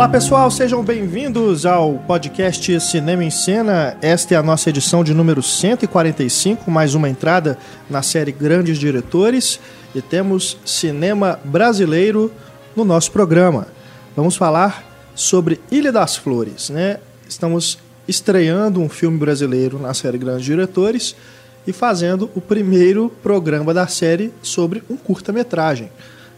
[0.00, 3.98] Olá pessoal, sejam bem-vindos ao podcast Cinema em Cena.
[4.00, 7.58] Esta é a nossa edição de número 145, mais uma entrada
[7.90, 9.60] na série Grandes Diretores
[9.94, 12.32] e temos cinema brasileiro
[12.74, 13.66] no nosso programa.
[14.16, 14.82] Vamos falar
[15.14, 16.96] sobre Ilha das Flores, né?
[17.28, 21.14] Estamos estreando um filme brasileiro na série Grandes Diretores
[21.66, 25.92] e fazendo o primeiro programa da série sobre um curta-metragem.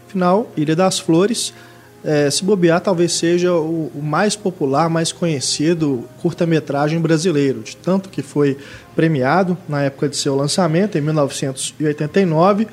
[0.05, 1.53] Afinal, Ilha das Flores
[2.03, 8.09] é, se bobear, talvez seja o, o mais popular, mais conhecido curta-metragem brasileiro, de tanto
[8.09, 8.57] que foi
[8.95, 12.67] premiado na época de seu lançamento, em 1989,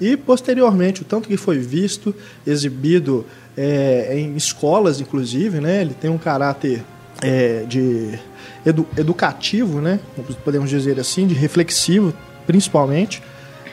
[0.00, 2.14] e posteriormente, o tanto que foi visto,
[2.46, 5.80] exibido é, em escolas, inclusive, né?
[5.80, 6.84] ele tem um caráter
[7.22, 8.18] é, de
[8.64, 9.98] edu, educativo, né?
[10.44, 12.12] podemos dizer assim, de reflexivo,
[12.46, 13.22] principalmente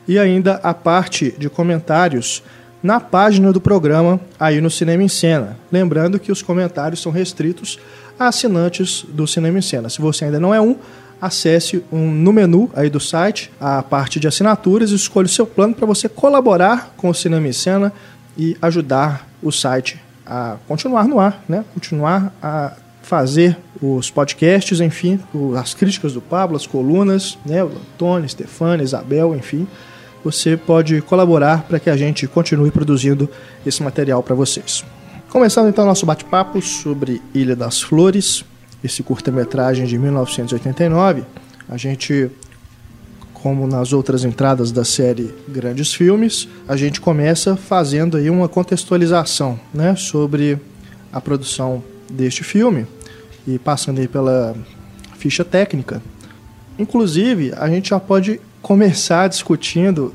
[0.09, 2.43] e ainda a parte de comentários
[2.83, 5.57] na página do programa aí no Cinema em Cena.
[5.71, 7.79] Lembrando que os comentários são restritos
[8.19, 9.89] a assinantes do Cinema em Cena.
[9.89, 10.75] Se você ainda não é um,
[11.21, 15.47] acesse um, no menu aí do site a parte de assinaturas e escolha o seu
[15.47, 17.93] plano para você colaborar com o Cinema em Cena
[18.37, 21.65] e ajudar o site a continuar no ar, né?
[21.73, 25.21] Continuar a fazer os podcasts, enfim,
[25.57, 27.63] as críticas do Pablo, as colunas, né?
[27.63, 29.67] O Antônio, Stefania, Isabel, enfim.
[30.25, 33.31] Você pode colaborar para que a gente continue produzindo
[33.65, 34.85] esse material para vocês.
[35.31, 38.45] Começando então nosso bate-papo sobre Ilha das Flores,
[38.83, 41.25] esse curta-metragem de 1989.
[41.69, 42.31] A gente
[43.43, 49.61] como nas outras entradas da série Grandes Filmes, a gente começa fazendo aí uma contextualização
[49.73, 50.59] né, sobre
[51.13, 52.87] a produção deste filme
[53.47, 54.57] e passando aí pela
[55.19, 56.03] ficha técnica.
[56.79, 60.15] Inclusive, a gente já pode começar discutindo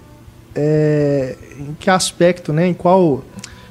[0.55, 3.23] é, em que aspecto, né, em qual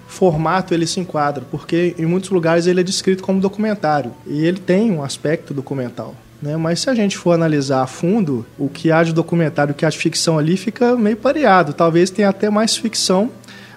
[0.06, 4.58] formato ele se enquadra, porque em muitos lugares ele é descrito como documentário e ele
[4.58, 6.14] tem um aspecto documental.
[6.42, 6.56] Né?
[6.56, 9.84] Mas se a gente for analisar a fundo, o que há de documentário o que
[9.84, 11.72] há de ficção ali fica meio pareado.
[11.72, 13.30] Talvez tenha até mais ficção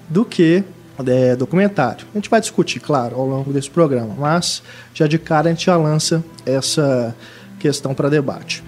[0.10, 0.64] do que
[1.06, 2.06] é, documentário.
[2.14, 4.62] A gente vai discutir, claro, ao longo desse programa, mas
[4.94, 7.16] já de cara a gente já lança essa
[7.60, 8.64] questão para debate.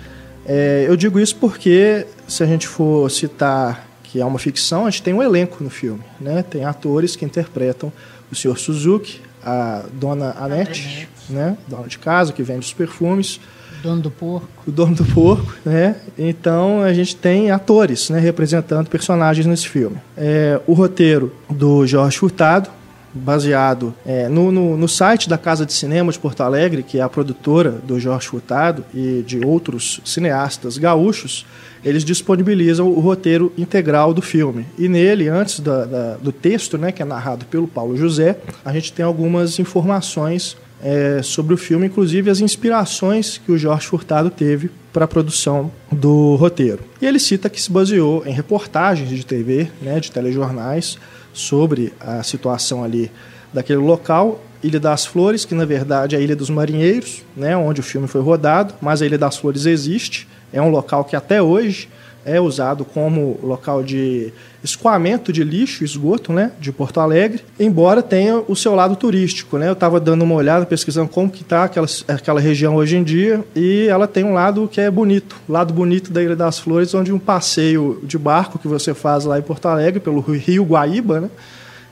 [0.46, 4.90] É, eu digo isso porque, se a gente for citar que é uma ficção, a
[4.90, 6.02] gente tem um elenco no filme.
[6.20, 6.44] Né?
[6.44, 7.92] Tem atores que interpretam
[8.32, 8.58] o Sr.
[8.58, 11.58] Suzuki, a dona Annette, né?
[11.68, 13.40] dona de casa, que vende os perfumes,
[13.86, 14.48] Dono do porco.
[14.66, 15.98] o dono do porco, né?
[16.18, 19.98] Então a gente tem atores, né, representando personagens nesse filme.
[20.18, 22.68] É, o roteiro do Jorge Furtado,
[23.14, 27.02] baseado é, no, no, no, site da Casa de Cinema de Porto Alegre, que é
[27.04, 31.46] a produtora do Jorge Furtado e de outros cineastas gaúchos,
[31.84, 34.66] eles disponibilizam o roteiro integral do filme.
[34.80, 38.74] E nele, antes da, da, do texto, né, que é narrado pelo Paulo José, a
[38.74, 44.30] gente tem algumas informações é, sobre o filme, inclusive as inspirações que o Jorge Furtado
[44.30, 46.80] teve para a produção do roteiro.
[47.02, 51.00] E ele cita que se baseou em reportagens de TV, né, de telejornais,
[51.34, 53.12] sobre a situação ali
[53.52, 57.80] daquele local, Ilha das Flores, que na verdade é a Ilha dos Marinheiros, né, onde
[57.80, 61.42] o filme foi rodado, mas a Ilha das Flores existe, é um local que até
[61.42, 61.90] hoje
[62.26, 64.34] é usado como local de
[64.64, 69.70] escoamento de lixo, esgoto, né, de Porto Alegre, embora tenha o seu lado turístico, né?
[69.70, 73.46] Eu estava dando uma olhada, pesquisando como que está aquela, aquela região hoje em dia
[73.56, 76.96] e ela tem um lado que é bonito, o lado bonito da Ilha das Flores,
[76.96, 81.22] onde um passeio de barco que você faz lá em Porto Alegre pelo Rio Guaíba,
[81.22, 81.30] né,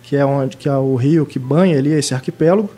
[0.02, 2.70] que é onde que é o rio que banha ali esse arquipélago,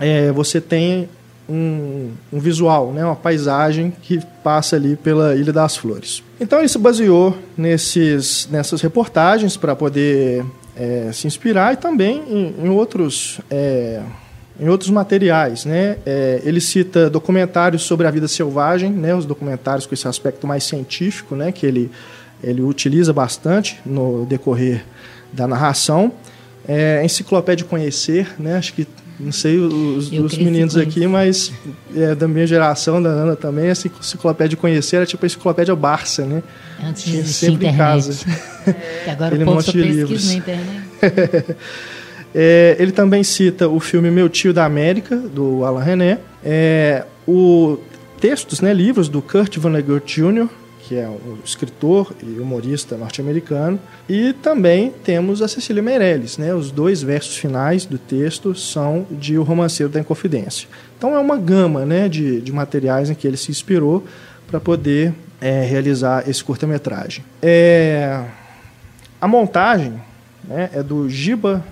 [0.00, 1.08] é, você tem
[1.48, 6.22] um, um, visual, né, uma paisagem que passa ali pela Ilha das Flores.
[6.40, 10.44] Então ele se baseou nesses, nessas reportagens para poder
[10.76, 14.02] é, se inspirar e também em, em outros é,
[14.58, 15.98] em outros materiais, né?
[16.06, 19.14] É, ele cita documentários sobre a vida selvagem, né?
[19.14, 21.52] Os documentários com esse aspecto mais científico, né?
[21.52, 21.90] Que ele
[22.42, 24.84] ele utiliza bastante no decorrer
[25.32, 26.12] da narração.
[26.66, 28.56] É, enciclopédia Conhecer, né?
[28.56, 28.86] Acho que
[29.18, 31.52] não sei os, os meninos aqui, mas
[31.94, 36.24] é, da minha geração, da Ana também, essa enciclopédia conhecer era tipo a enciclopédia Barça,
[36.24, 36.42] né?
[36.82, 37.74] Antes Tinha sempre internet.
[37.74, 38.26] em casa.
[39.06, 40.26] É, agora Aquele o povo monte de livros.
[40.26, 41.56] na internet.
[42.34, 47.78] é, ele também cita o filme Meu Tio da América, do Alain René, é, o
[48.20, 50.48] textos, né, livros do Kurt Vonnegut Jr.,
[50.86, 53.78] que é um escritor e humorista norte-americano.
[54.08, 56.38] E também temos a Cecília Meirelles.
[56.38, 56.54] Né?
[56.54, 60.68] Os dois versos finais do texto são de O Romanceiro da Inconfidência.
[60.96, 64.04] Então é uma gama né, de, de materiais em que ele se inspirou
[64.46, 67.24] para poder é, realizar esse curta-metragem.
[67.42, 68.24] É,
[69.20, 70.00] a montagem
[70.44, 71.64] né, é do Giba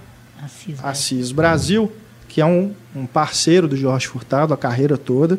[0.42, 1.92] Assis, Assis Brasil,
[2.28, 5.38] que é um, um parceiro do Jorge Furtado a carreira toda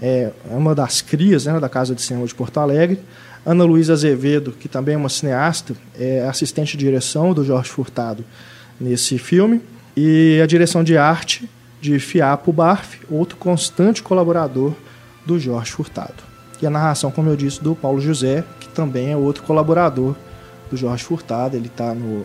[0.00, 3.00] é, é uma das crias né, da Casa de Cinema de Porto Alegre.
[3.46, 8.24] Ana Luísa Azevedo, que também é uma cineasta, é assistente de direção do Jorge Furtado
[8.80, 9.60] nesse filme.
[9.96, 11.48] E a direção de arte
[11.80, 14.72] de Fiapo Barf, outro constante colaborador
[15.26, 16.24] do Jorge Furtado.
[16.60, 20.16] E a narração, como eu disse, do Paulo José, que também é outro colaborador
[20.70, 21.56] do Jorge Furtado.
[21.56, 22.24] Ele está no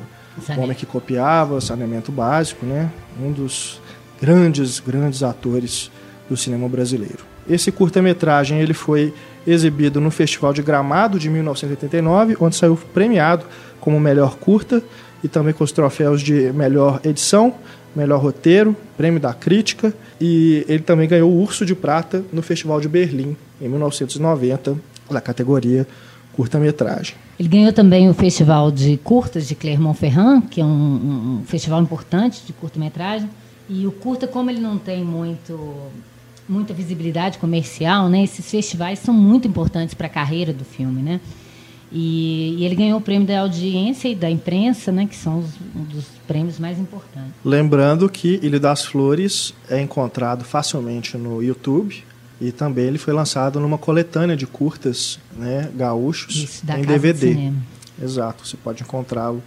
[0.58, 2.90] Homem que Copiava, Saneamento Básico, né?
[3.22, 3.82] um dos
[4.22, 5.92] grandes, grandes atores
[6.30, 7.29] do cinema brasileiro.
[7.50, 9.14] Esse curta-metragem ele foi
[9.48, 13.46] exibido no Festival de Gramado de 1989, onde saiu premiado
[13.80, 14.84] como melhor curta
[15.24, 17.56] e também com os troféus de melhor edição,
[17.96, 22.80] melhor roteiro, prêmio da crítica e ele também ganhou o Urso de Prata no Festival
[22.80, 24.78] de Berlim em 1990,
[25.10, 25.88] da categoria
[26.34, 27.16] curta-metragem.
[27.40, 32.44] Ele ganhou também o Festival de Curtas de Clermont-Ferrand, que é um, um festival importante
[32.46, 33.30] de curta-metragem.
[33.68, 35.58] E o curta, como ele não tem muito
[36.50, 38.24] muita visibilidade comercial, né?
[38.24, 41.22] Esses festivais são muito importantes para a carreira do filme, né?
[41.92, 45.08] E, e, ele ganhou o prêmio da audiência e da imprensa, né?
[45.08, 47.32] Que são os, um dos prêmios mais importantes.
[47.44, 52.04] Lembrando que Ilha das Flores é encontrado facilmente no YouTube
[52.40, 55.70] e também ele foi lançado numa coletânea de curtas, né?
[55.76, 57.52] Gaúchos Isso, em DVD.
[58.02, 59.44] Exato, você pode encontrá-lo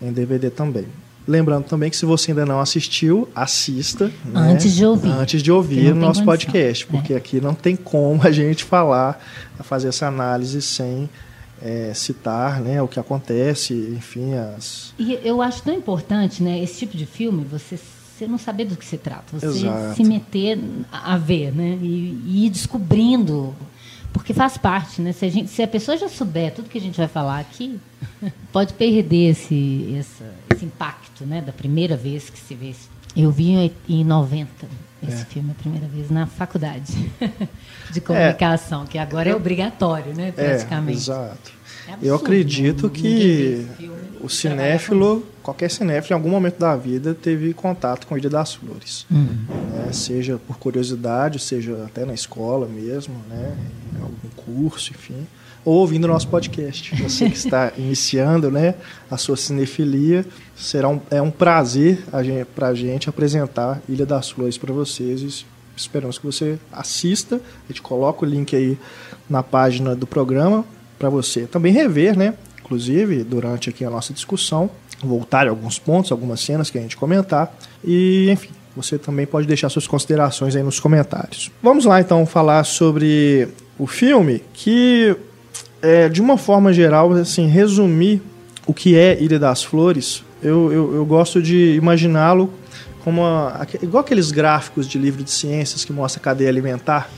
[0.00, 0.86] em DVD também.
[1.28, 4.06] Lembrando também que se você ainda não assistiu, assista.
[4.24, 4.52] Né?
[4.52, 5.10] Antes de ouvir.
[5.10, 6.24] Antes de ouvir o nosso condição.
[6.24, 7.16] podcast, porque é.
[7.16, 9.22] aqui não tem como a gente falar,
[9.62, 11.08] fazer essa análise sem
[11.62, 14.34] é, citar né, o que acontece, enfim.
[14.34, 14.94] As...
[14.98, 18.76] E eu acho tão importante né, esse tipo de filme, você, você não saber do
[18.76, 19.96] que se trata, você Exato.
[19.96, 20.58] se meter
[20.90, 23.54] a ver né, e, e ir descobrindo
[24.12, 25.12] porque faz parte, né?
[25.12, 27.78] Se a, gente, se a pessoa já souber tudo que a gente vai falar aqui,
[28.52, 30.24] pode perder esse, esse,
[30.60, 31.40] esse impacto, né?
[31.40, 32.74] Da primeira vez que se vê.
[33.16, 34.48] Eu vi em 90
[35.02, 35.24] esse é.
[35.24, 37.10] filme a primeira vez na faculdade
[37.90, 38.86] de comunicação, é.
[38.86, 40.28] que agora é obrigatório, né?
[40.28, 40.98] É, praticamente.
[40.98, 41.52] É, exato.
[41.88, 42.92] Absurdo, Eu acredito né?
[42.94, 43.66] que
[44.20, 49.06] o cinéfilo, qualquer cinéfilo, em algum momento da vida, teve contato com Ilha das Flores.
[49.10, 49.46] Uhum.
[49.72, 49.92] Né?
[49.92, 53.56] Seja por curiosidade, seja até na escola mesmo, né?
[53.96, 55.26] em algum curso, enfim.
[55.64, 56.94] Ou ouvindo o nosso podcast.
[57.02, 58.74] Você que está iniciando né,
[59.10, 60.24] a sua cinefilia,
[60.56, 62.04] será um, é um prazer
[62.54, 65.20] para a gente apresentar Ilha das Flores para vocês.
[65.20, 67.36] E esperamos que você assista.
[67.36, 68.78] A gente coloca o link aí
[69.28, 70.64] na página do programa
[70.98, 72.34] para você também rever, né?
[72.70, 74.70] inclusive, durante aqui a nossa discussão,
[75.02, 77.52] voltar a alguns pontos, algumas cenas que a gente comentar.
[77.84, 81.50] E, enfim, você também pode deixar suas considerações aí nos comentários.
[81.60, 85.16] Vamos lá, então, falar sobre o filme, que,
[85.82, 88.22] é, de uma forma geral, assim, resumir
[88.66, 92.52] o que é Ilha das Flores, eu, eu, eu gosto de imaginá-lo
[93.04, 97.08] como a, igual aqueles gráficos de livro de ciências que mostra a cadeia alimentar,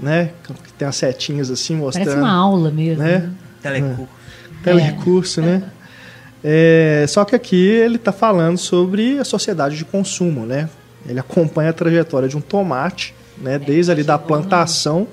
[0.00, 0.30] né?
[0.64, 2.06] Que tem as setinhas assim mostrando.
[2.06, 3.02] Parece uma aula mesmo.
[3.02, 3.18] Né?
[3.18, 3.30] né?
[3.62, 4.08] Telecurso
[4.66, 5.44] telecurso, é.
[5.44, 5.62] né?
[6.42, 10.68] É, só que aqui ele está falando sobre a sociedade de consumo, né?
[11.08, 13.58] Ele acompanha a trajetória de um tomate, né?
[13.58, 15.06] Desde ali da plantação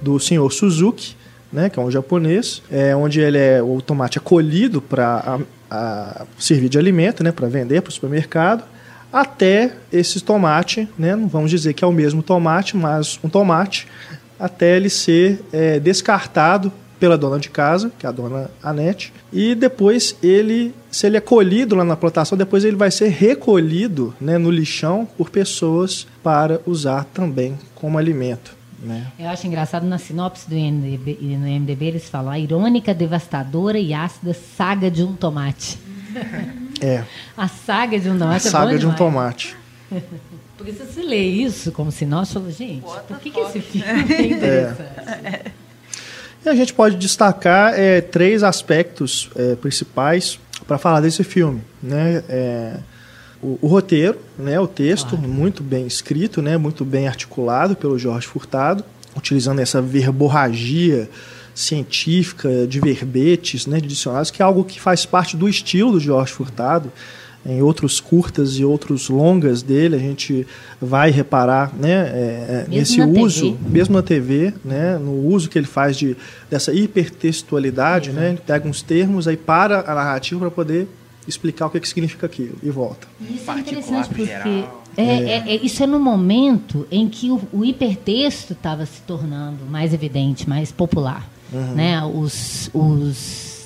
[0.00, 1.16] do senhor Suzuki,
[1.52, 5.40] né, que é um japonês, é, onde ele é o tomate é colhido para
[6.38, 8.64] servir de alimento, né, para vender para o supermercado,
[9.12, 13.86] até esse tomate, né, não vamos dizer que é o mesmo tomate, mas um tomate,
[14.38, 19.54] até ele ser é, descartado pela dona de casa, que é a dona Anete, e
[19.54, 24.36] depois ele, se ele é colhido lá na plantação, depois ele vai ser recolhido né,
[24.36, 28.57] no lixão por pessoas para usar também como alimento.
[28.80, 29.06] Né?
[29.18, 33.92] Eu acho engraçado na sinopse do IMDB, no MDB eles falam a irônica, devastadora e
[33.92, 35.78] ácida saga de um tomate.
[36.80, 37.02] É.
[37.36, 38.46] A saga de um tomate.
[38.46, 39.56] A é saga de um tomate.
[40.56, 43.60] Porque se você lê isso como sinopse, você fala, gente, What por que, que esse
[43.60, 45.52] filme é interessante?
[46.44, 51.62] E a gente pode destacar é, três aspectos é, principais para falar desse filme.
[51.82, 52.22] Né?
[52.28, 52.76] É,
[53.42, 55.28] o, o roteiro, né, o texto, Claro.
[55.28, 58.84] muito bem escrito, né, muito bem articulado pelo Jorge Furtado,
[59.16, 61.08] utilizando essa verborragia
[61.54, 66.00] científica de verbetes, né, de dicionários, que é algo que faz parte do estilo do
[66.00, 66.90] Jorge Furtado.
[67.46, 70.46] Em outros curtas e outros longas dele, a gente
[70.82, 73.70] vai reparar né, é, é, nesse uso, TV.
[73.70, 76.16] mesmo na TV, né, no uso que ele faz de,
[76.50, 80.88] dessa hipertextualidade, né, ele pega uns termos, aí para a narrativa para poder
[81.28, 83.06] explicar o que, que significa aquilo e volta.
[83.20, 84.82] Isso é interessante porque geral.
[84.96, 89.64] é, é- é- isso é no momento em que o, o hipertexto estava se tornando
[89.70, 91.28] mais evidente, mais popular.
[91.74, 92.02] Né?
[92.04, 93.16] Os, os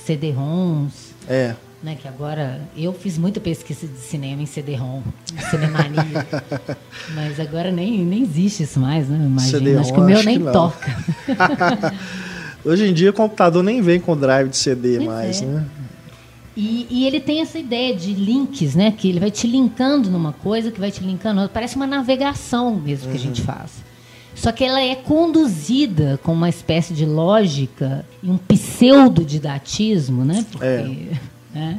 [0.06, 0.92] CD-ROMs,
[1.28, 1.96] É, né?
[2.00, 5.02] que agora eu fiz muita pesquisa de cinema em CD-ROM,
[5.50, 6.26] cinemania.
[7.14, 9.16] mas agora nem, nem existe isso mais, né?
[9.24, 9.58] Imagina.
[9.58, 10.96] CD-ROM, Acho que o meu nem toca.
[12.64, 15.46] hoje em dia o computador nem vem com drive de CD Pois mais, é.
[15.46, 15.64] né?
[16.56, 18.90] E, e ele tem essa ideia de links, né?
[18.92, 21.54] Que ele vai te linkando numa coisa, que vai te linkando outra.
[21.54, 23.82] Parece uma navegação mesmo que a gente faz.
[24.34, 30.44] Só que ela é conduzida com uma espécie de lógica e um pseudo-didatismo, né?
[30.50, 31.08] Porque, É.
[31.54, 31.78] né?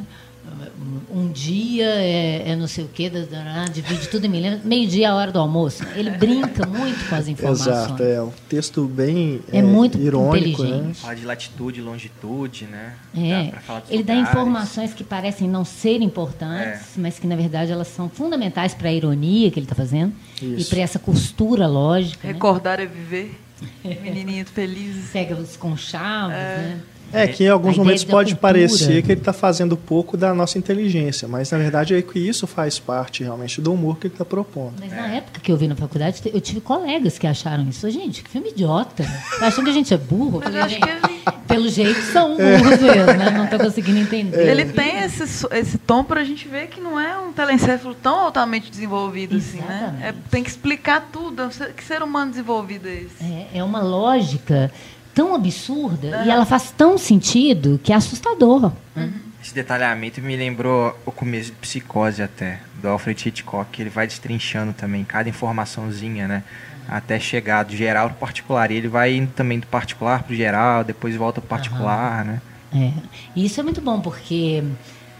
[1.10, 2.88] Um dia é, é não sei o
[3.26, 4.64] da- divide tudo em milênios.
[4.64, 5.82] Meio-dia é a hora do almoço.
[5.94, 7.66] Ele brinca muito com as informações.
[7.76, 10.92] Exato, é um texto bem É muito irônico, né?
[10.94, 12.94] Fala de latitude, longitude, né?
[13.16, 14.30] É, Dá pra falar dos ele dá lugares.
[14.38, 18.92] informações que parecem não ser importantes, mas que na verdade elas são fundamentais para a
[18.92, 20.12] ironia que ele está fazendo
[20.42, 20.70] e Isso.
[20.70, 22.26] para essa costura lógica.
[22.26, 22.34] Né?
[22.34, 23.40] Recordar é viver.
[23.84, 25.10] Menininhos felizes.
[25.10, 26.80] Pega os conchavos, né?
[27.14, 28.52] É que em A alguns momentos pode cultura.
[28.52, 32.46] parecer que ele está fazendo pouco da nossa inteligência, mas na verdade é que isso
[32.46, 34.74] faz parte realmente do humor que ele está propondo.
[34.80, 37.88] Mas na época que eu vi na faculdade, eu tive colegas que acharam isso.
[37.90, 39.04] Gente, que filme idiota.
[39.38, 40.40] Tá achando que a gente é burro?
[40.44, 41.00] Mas eu acho gente, que ele,
[41.46, 43.30] pelo jeito são burros mesmo, né?
[43.30, 44.48] Não tô conseguindo entender.
[44.48, 48.70] ele tem esse, esse tom pra gente ver que não é um telencéfalo tão altamente
[48.70, 49.78] desenvolvido assim, né?
[49.82, 50.04] Exatamente.
[50.04, 51.42] É, tem que explicar tudo.
[51.42, 53.22] É Que ser humano desenvolvido é esse?
[53.22, 54.70] É, é uma lógica
[55.14, 58.72] tão absurda e ela faz tão sentido que é assustador.
[58.94, 59.12] né?
[59.42, 64.06] Esse detalhamento me lembrou o começo de Psicose até, do Alfred Hitchcock, que ele vai
[64.06, 66.42] destrinchando também cada informaçãozinha, né?
[66.88, 68.70] Até chegar do geral pro particular.
[68.70, 72.40] E ele vai indo também do particular pro geral, depois volta pro particular, né?
[72.74, 72.92] É.
[73.36, 74.64] E isso é muito bom porque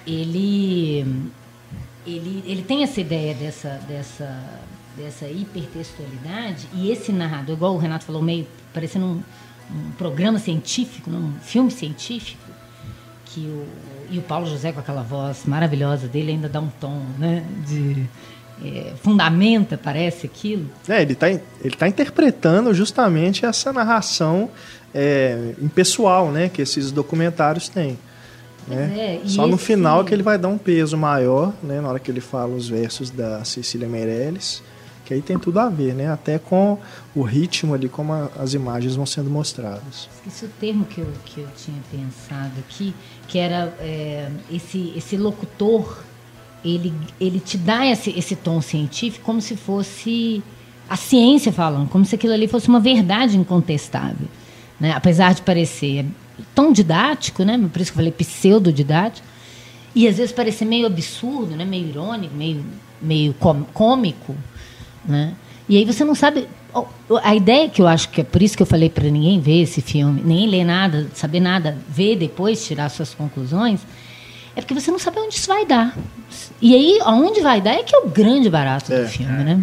[0.06, 1.06] ele
[2.06, 4.42] ele, ele tem essa ideia dessa dessa
[4.96, 9.22] dessa hipertextualidade e esse narrador, igual o Renato falou, meio parecendo um,
[9.70, 12.42] um programa científico, um filme científico,
[13.26, 13.66] que o,
[14.10, 18.04] e o Paulo José com aquela voz maravilhosa dele ainda dá um tom, né, de
[18.64, 20.70] é, fundamenta, parece aquilo.
[20.88, 24.50] É, ele está ele tá interpretando justamente essa narração
[24.94, 27.98] é, impessoal, né, que esses documentários têm.
[28.68, 29.20] né?
[29.24, 31.98] É, Só no esse- final que ele vai dar um peso maior, né, na hora
[31.98, 34.62] que ele fala os versos da Cecília Meirelles,
[35.04, 36.78] que aí tem tudo a ver, né, até com
[37.14, 40.08] o ritmo ali, como a- as imagens vão sendo mostradas.
[40.16, 42.94] Esqueci o termo que eu, que eu tinha pensado aqui,
[43.28, 46.02] que era é, esse, esse locutor,
[46.64, 50.42] ele, ele te dá esse, esse tom científico como se fosse
[50.88, 54.26] a ciência falando, como se aquilo ali fosse uma verdade incontestável.
[54.80, 54.92] Né?
[54.92, 56.06] Apesar de parecer
[56.54, 57.58] tão didático, né?
[57.72, 59.26] por isso que eu falei pseudodidático,
[59.94, 61.64] e às vezes parecer meio absurdo, né?
[61.64, 62.64] meio irônico, meio,
[63.00, 63.34] meio
[63.72, 64.34] cômico.
[65.06, 65.34] Né?
[65.68, 66.46] E aí você não sabe.
[67.22, 69.62] A ideia que eu acho que é por isso que eu falei para ninguém ver
[69.62, 73.80] esse filme, nem ler nada, saber nada, ver depois, tirar suas conclusões,
[74.56, 75.96] é porque você não sabe onde isso vai dar.
[76.60, 79.02] E aí, aonde vai dar é que é o grande barato É.
[79.02, 79.62] do filme, né?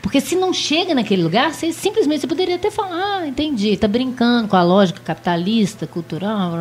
[0.00, 3.86] Porque se não chega naquele lugar, você simplesmente você poderia até falar, ah, entendi, tá
[3.88, 6.52] brincando com a lógica capitalista, cultural,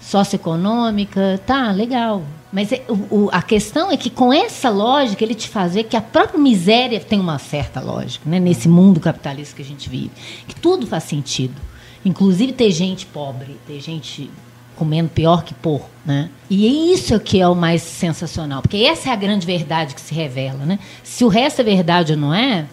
[0.00, 2.22] socioeconômica, tá, legal.
[2.54, 5.82] Mas é- o- o- a questão é que com essa lógica ele te faz ver
[5.84, 8.38] que a própria miséria tem uma certa lógica, né?
[8.38, 10.12] Nesse mundo capitalista que a gente vive,
[10.46, 11.60] que tudo faz sentido.
[12.04, 14.30] Inclusive ter gente pobre, ter gente
[14.76, 16.30] comendo pior que porco, né?
[16.48, 20.00] E é isso que é o mais sensacional, porque essa é a grande verdade que
[20.00, 20.78] se revela, né?
[21.02, 22.66] Se o resto é verdade ou não é,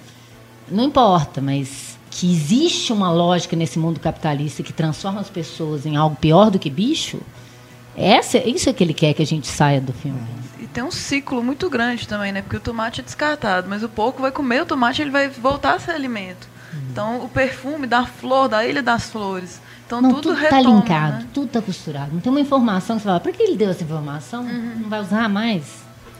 [0.69, 5.95] não importa, mas que existe uma lógica nesse mundo capitalista que transforma as pessoas em
[5.95, 7.19] algo pior do que bicho,
[7.95, 10.19] essa, isso é que ele quer que a gente saia do filme.
[10.59, 12.41] E tem um ciclo muito grande também, né?
[12.41, 15.75] Porque o tomate é descartado, mas o porco vai comer o tomate, ele vai voltar
[15.75, 16.47] a ser alimento.
[16.91, 19.59] Então, o perfume da flor, da Ilha das Flores.
[19.85, 21.27] Então, Não, tudo, tudo está linkado, né?
[21.33, 22.11] tudo está costurado.
[22.13, 24.43] Não tem uma informação que você fala, para que ele deu essa informação?
[24.43, 25.63] Não vai usar mais.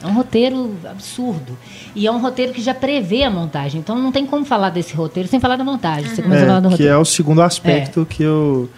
[0.03, 1.57] É um roteiro absurdo.
[1.95, 3.79] E é um roteiro que já prevê a montagem.
[3.79, 6.09] Então não tem como falar desse roteiro sem falar da montagem.
[6.13, 6.93] Você começa a falar do É, que roteiro.
[6.93, 8.69] é o segundo aspecto que eu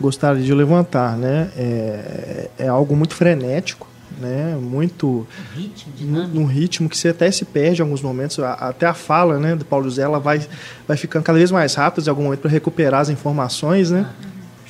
[0.00, 1.50] gostaria de levantar, né?
[1.56, 3.86] É, é algo muito frenético,
[4.20, 4.56] né?
[4.60, 8.38] Muito Ritmo, num num ritmo que você até se perde em alguns momentos.
[8.38, 10.40] A- Até a fala, né, do Paulo José, ela vai,
[10.86, 14.06] vai ficando cada vez mais rápida em algum momento para recuperar as informações, né?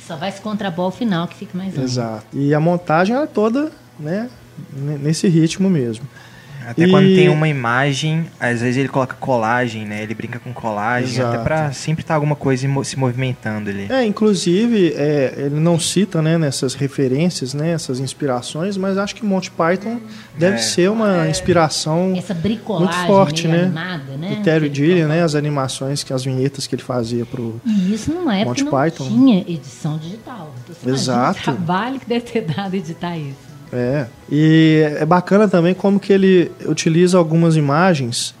[0.05, 1.83] Só vai se contrapor ao final que fica mais lento.
[1.83, 2.25] Exato.
[2.33, 4.29] E a montagem é toda, né,
[4.73, 6.05] ne- nesse ritmo mesmo.
[6.67, 10.03] Até E- quando tem uma imagem, às vezes ele coloca colagem, né?
[10.03, 11.35] Ele brinca com colagem, Exato.
[11.35, 13.87] até pra sempre estar alguma coisa se movimentando ali.
[13.89, 19.23] É, inclusive, é, ele não cita, né, nessas referências, né, essas inspirações, mas acho que
[19.25, 20.01] Monty Python
[20.37, 20.59] deve É.
[20.59, 23.65] ser uma inspiração Essa bricolagem muito forte, meio né?
[23.67, 24.41] animada, né?
[24.43, 27.61] Terry Gilliam, né, as animações, que as vinhetas que ele fazia pro...
[27.65, 29.07] E isso numa época Monty não Python.
[29.07, 30.53] tinha edição digital.
[30.69, 31.39] Então, Exato.
[31.39, 33.46] O trabalho que deve ter dado editar isso.
[33.71, 38.33] É, e é bacana também como que ele utiliza algumas imagens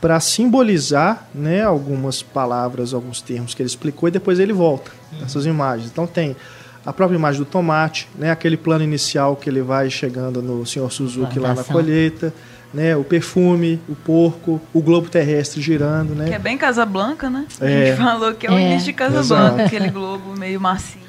[0.00, 5.46] para simbolizar né, algumas palavras, alguns termos que ele explicou e depois ele volta nessas
[5.46, 5.88] imagens.
[5.90, 6.36] Então tem
[6.84, 10.90] a própria imagem do tomate, né, aquele plano inicial que ele vai chegando no Sr.
[10.90, 12.32] Suzuki lá na colheita,
[12.72, 16.26] né, o perfume, o porco, o globo terrestre girando, né?
[16.28, 17.46] Que é bem Casablanca, né?
[17.60, 17.86] A É.
[17.86, 18.60] gente falou que é o É.
[18.70, 19.62] início de Casablanca, Exato.
[19.62, 21.00] aquele globo meio macio.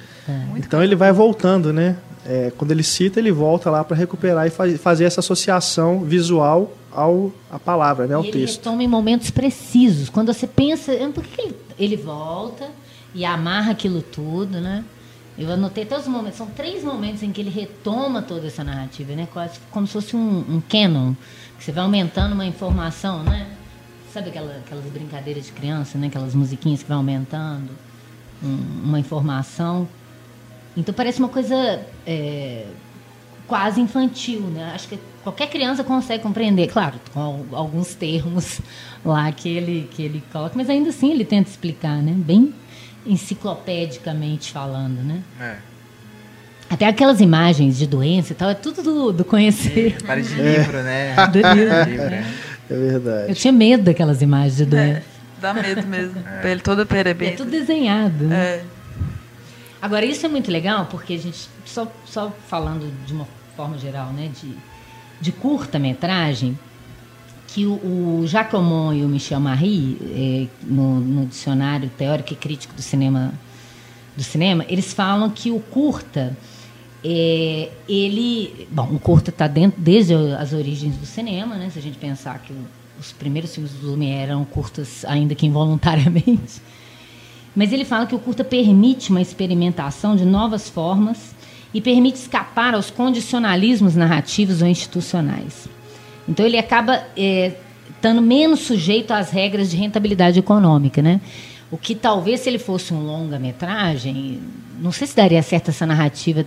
[0.50, 1.96] Muito Então ele vai voltando, né?
[2.30, 6.74] É, quando ele cita, ele volta lá para recuperar e fa- fazer essa associação visual
[6.92, 8.58] ao a palavra, né, ao E ele texto.
[8.58, 10.10] retoma em momentos precisos.
[10.10, 12.68] Quando você pensa, "Ah, por que que ele, ele volta
[13.16, 14.84] e amarra aquilo tudo, né?
[15.38, 19.14] Eu anotei até os momentos, são três momentos em que ele retoma toda essa narrativa,
[19.16, 19.28] né?
[19.32, 21.14] Quase como se fosse um, um canon,
[21.58, 23.48] que você vai aumentando uma informação, né?
[24.14, 26.08] Sabe aquela, aquelas brincadeiras de criança, né?
[26.08, 27.70] Aquelas musiquinhas que vai aumentando
[28.44, 29.88] um- uma informação.
[30.78, 32.66] Então parece uma coisa é,
[33.48, 34.72] quase infantil, né?
[34.76, 38.62] Acho que qualquer criança consegue compreender, claro, com al- alguns termos
[39.04, 42.14] lá que ele que ele coloca, mas ainda assim ele tenta explicar, né?
[42.16, 42.54] Bem
[43.06, 45.22] enciclopedicamente falando, né?
[45.40, 45.56] É.
[46.70, 49.98] Até aquelas imagens de doença e tal, é tudo do, do conhecer.
[50.06, 51.16] Parece de livro, né?
[51.32, 51.90] Do livro.
[51.90, 52.24] livro, é.
[52.70, 53.30] É verdade.
[53.30, 54.98] Eu tinha medo daquelas imagens de doença.
[55.00, 55.04] É,
[55.40, 56.22] dá medo mesmo.
[56.42, 57.38] Pele toda É perebenta.
[57.38, 58.36] tudo desenhado, né?
[58.36, 58.64] É.
[59.82, 64.12] Agora, isso é muito legal, porque a gente, só, só falando de uma forma geral,
[64.12, 64.52] né, de,
[65.22, 66.58] de curta-metragem,
[67.48, 72.74] que o, o Jacomon e o Michel Marie, eh, no, no dicionário teórico e crítico
[72.74, 73.34] do cinema,
[74.16, 76.36] do cinema, eles falam que o curta,
[77.04, 81.82] eh, ele, bom, o curta está dentro desde as origens do cinema, né, se a
[81.82, 82.54] gente pensar que
[83.00, 86.62] os primeiros filmes do Lumière eram curtas, ainda que involuntariamente.
[87.58, 91.36] Mas ele fala que o curta permite uma experimentação de novas formas
[91.74, 95.68] e permite escapar aos condicionalismos narrativos ou institucionais.
[96.30, 97.54] Então ele acaba é,
[97.90, 101.20] estando menos sujeito às regras de rentabilidade econômica, né?
[101.72, 104.40] O que talvez se ele fosse um longa-metragem,
[104.80, 106.46] não sei se daria certo essa narrativa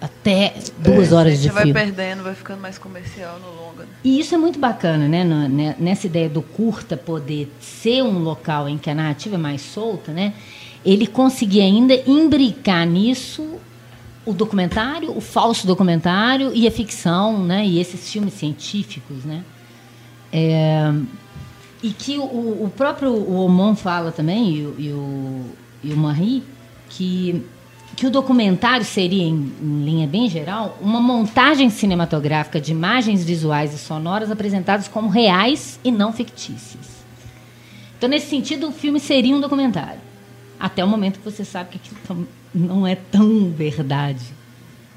[0.00, 1.80] até duas horas de Você vai filme.
[1.80, 3.82] perdendo, vai ficando mais comercial no longa.
[3.84, 3.88] né?
[4.04, 5.24] E isso é muito bacana, né?
[5.24, 9.38] no- né, Nessa ideia do curta poder ser um local em que a narrativa é
[9.38, 10.34] mais solta, né?
[10.84, 13.58] Ele conseguir ainda imbricar nisso
[14.24, 17.66] o documentário, o falso documentário e a ficção, né?
[17.66, 19.42] E esses filmes científicos, né?
[20.32, 20.92] É,
[21.82, 25.44] e que o, o próprio o Omon fala também, e, o- e o,
[25.84, 26.42] e o Marie,
[26.90, 27.42] que,
[27.98, 33.74] que o documentário seria, em, em linha bem geral, uma montagem cinematográfica de imagens visuais
[33.74, 37.04] e sonoras apresentadas como reais e não fictícias.
[37.96, 39.98] Então, nesse sentido, o filme seria um documentário.
[40.60, 44.26] Até o momento que você sabe que aquilo não é tão verdade.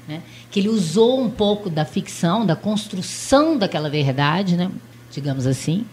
[0.06, 0.22] né?
[0.48, 4.70] Que ele usou um pouco da ficção, da construção daquela verdade, né?
[5.10, 5.84] digamos assim,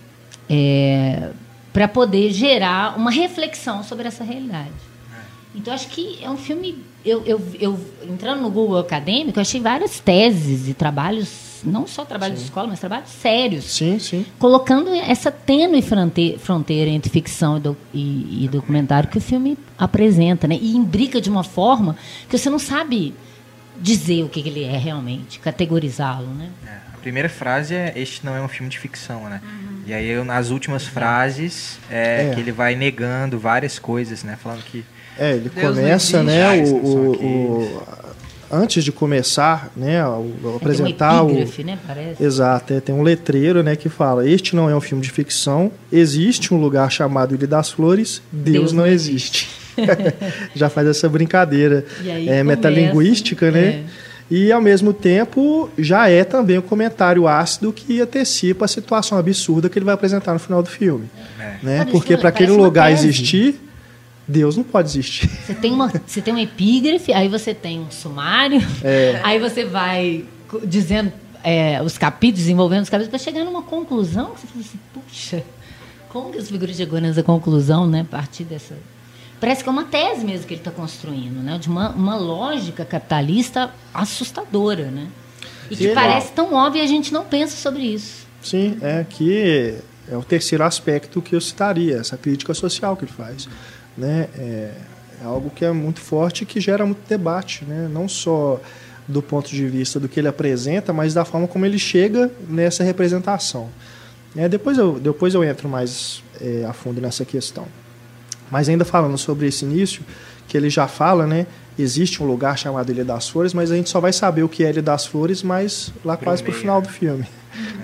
[1.74, 4.89] para poder gerar uma reflexão sobre essa realidade.
[5.60, 6.78] Então, acho que é um filme.
[7.06, 12.04] Eu, eu, eu entrando no Google acadêmico, eu achei várias teses e trabalhos, não só
[12.06, 13.66] trabalhos de escola, mas trabalhos sérios.
[13.66, 14.26] Sim, sim.
[14.38, 19.58] Colocando essa tênue fronte- fronteira entre ficção e, do- e- e documentário que o filme
[19.78, 20.58] apresenta, né?
[20.62, 21.96] E imbrica de uma forma
[22.30, 23.14] que você não sabe
[23.78, 26.50] dizer o que que ele é realmente, categorizá-lo, né?
[26.68, 29.42] É, a primeira frase é: Este não é um filme de ficção, né?
[29.88, 32.34] E aí, eu, nas últimas frases, é, É.
[32.36, 34.38] que ele vai negando várias coisas, né?
[34.42, 34.84] Falando que.
[35.20, 36.24] É, ele Deus começa, existe.
[36.24, 37.82] né, o, o- o-
[38.52, 41.78] antes de começar, né, o- o Tem apresentar uma o epígrafe, né?
[41.86, 42.24] Parece.
[42.24, 45.72] Exato, é, tem um letreiro, né, que fala: "Este não é um filme de ficção,
[45.92, 49.50] existe um lugar chamado Ilha das Flores, Deus, Deus não não existe".
[50.56, 53.60] Já faz essa brincadeira aí é, metalinguística, né?
[53.66, 53.84] é.
[54.32, 59.68] E ao mesmo tempo já é também um comentário ácido que antecipa a situação absurda
[59.70, 61.06] que ele vai apresentar no final do filme,
[61.40, 61.54] É.
[61.64, 61.88] né?
[61.90, 63.08] Porque para aquele lugar tese.
[63.08, 63.60] existir,
[64.30, 65.28] Deus não pode existir.
[65.28, 69.20] Você tem, uma, você tem um epígrafe, aí você tem um sumário, É.
[69.24, 70.24] aí você vai
[70.64, 71.12] dizendo
[71.44, 75.44] é, os capítulos, desenvolvendo os capítulos, para chegar numa conclusão que você fala assim, puxa,
[76.10, 78.02] como que esse figura chegou nessa conclusão, né?
[78.02, 78.76] A partir dessa.
[79.40, 81.58] Parece que é uma tese mesmo que ele está construindo, né?
[81.58, 85.08] De uma, uma lógica capitalista assustadora, né?
[85.72, 85.94] E que Sim.
[85.96, 88.28] parece tão óbvia e a gente não pensa sobre isso.
[88.42, 89.76] Sim, é que
[90.12, 93.48] é o terceiro aspecto que eu citaria, essa crítica social que ele faz.
[93.98, 94.28] Né?
[94.38, 94.72] É,
[95.22, 97.90] é algo que é muito forte e que gera muito debate, né?
[97.92, 98.60] não só
[99.08, 102.84] do ponto de vista do que ele apresenta, mas da forma como ele chega nessa
[102.84, 103.70] representação.
[104.36, 107.68] É, depois, eu, depois eu entro mais é, a fundo nessa questão.
[108.52, 110.04] Mas ainda falando sobre esse início,
[110.48, 111.48] que ele já fala, né?
[111.82, 114.64] Existe um lugar chamado Ilha das Flores, mas a gente só vai saber o que
[114.66, 117.26] é Ilha das Flores mais lá quase pro meio, final do filme.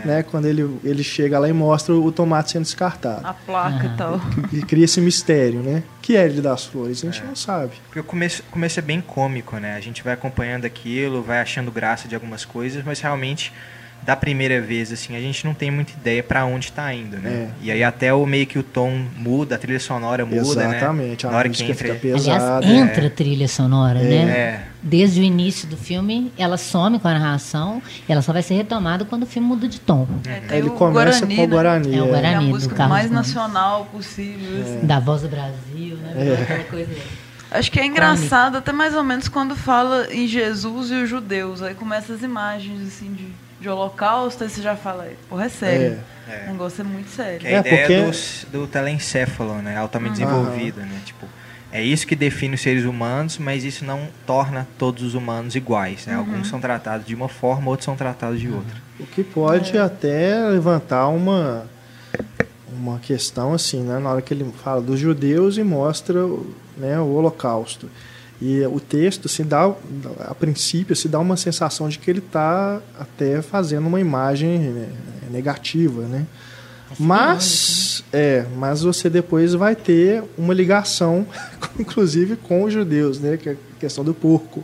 [0.03, 0.21] Né?
[0.23, 3.25] Quando ele, ele chega lá e mostra o tomate sendo descartado.
[3.25, 4.21] A placa e tal.
[4.53, 5.81] E cria esse mistério, né?
[5.97, 7.03] O que é Ilha das Flores?
[7.03, 7.25] A gente É.
[7.25, 7.71] não sabe.
[7.87, 9.75] Porque o começo, o começo é bem cômico, né?
[9.75, 13.51] A gente vai acompanhando aquilo, vai achando graça de algumas coisas, mas realmente,
[14.05, 17.49] da primeira vez, assim, a gente não tem muita ideia pra onde tá indo, né?
[17.61, 20.77] E aí até o meio que o tom muda, a trilha sonora muda, né?
[20.77, 21.25] Exatamente.
[21.25, 21.75] Na A hora que entra...
[21.75, 22.57] fica pesada.
[22.57, 24.15] Aliás, entra a trilha sonora, né?
[24.15, 28.53] É, Desde o início do filme, ela some com a narração, ela só vai ser
[28.53, 30.07] retomada quando o filme muda de tom.
[30.27, 31.51] É, tem ele o começa Guarani, com o né?
[31.51, 31.95] Guarani.
[31.95, 32.07] É o é.
[32.07, 32.33] Guarani.
[32.33, 33.27] É a do música Carlos mais Gomes.
[33.27, 34.61] nacional possível.
[34.61, 34.85] assim.
[34.85, 36.37] Da voz do Brasil, né?
[36.43, 36.91] Aquela coisa.
[37.49, 41.61] Acho que é engraçado até mais ou menos quando fala em Jesus e os judeus.
[41.63, 43.27] Aí começa as imagens assim de,
[43.65, 45.99] de holocausto, aí você já fala, porra, é sério.
[46.29, 46.45] É.
[46.47, 47.39] O negócio é muito sério.
[47.39, 49.75] que é a É, ideia porque- do, do telencéfalo, né?
[49.77, 50.43] Altamente Aham.
[50.43, 50.99] desenvolvido, né?
[51.03, 51.25] Tipo,
[51.71, 56.05] é isso que define os seres humanos, mas isso não torna todos os humanos iguais,
[56.05, 56.13] né?
[56.15, 58.75] Alguns são tratados de uma forma, outros são tratados de outra.
[58.99, 61.65] O que pode até levantar uma,
[62.71, 63.99] uma questão assim, né?
[63.99, 66.21] Na hora que ele fala dos judeus e mostra
[66.77, 67.89] né, o holocausto.
[68.41, 69.71] E o texto se dá,
[70.19, 74.89] a princípio, se dá uma sensação de que ele está até fazendo uma imagem né,
[75.31, 76.25] negativa, né?
[76.99, 81.25] Mas, é, mas você depois vai ter uma ligação,
[81.79, 83.37] inclusive com os judeus, né?
[83.37, 84.63] Que é a questão do porco.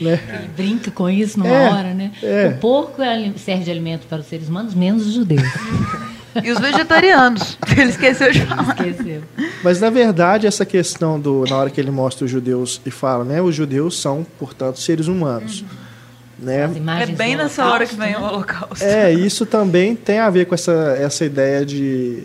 [0.00, 0.20] Né?
[0.28, 2.12] Ele brinca com isso numa É, hora, né?
[2.22, 2.48] é.
[2.48, 5.42] O porco é serve de alimento para os seres humanos, menos os judeus.
[6.44, 7.58] E os vegetarianos.
[7.76, 8.76] Ele esqueceu de falar.
[8.78, 9.22] Esqueceu.
[9.62, 13.24] Mas na verdade essa questão do na hora que ele mostra os judeus e fala,
[13.24, 15.64] né, os judeus são, portanto, seres humanos,
[16.38, 16.64] né?
[16.64, 18.26] As É bem nessa hora que vem o né?
[18.26, 18.84] holocausto.
[18.84, 22.24] É, isso também tem a ver com essa essa ideia de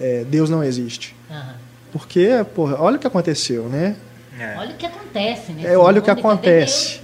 [0.00, 1.14] é, Deus não existe.
[1.30, 1.54] Aham.
[1.92, 3.96] Porque, porra, olha o que aconteceu, né?
[4.38, 4.54] É.
[4.58, 5.72] Olha o que acontece, né?
[5.72, 7.00] É, olha o que acontece.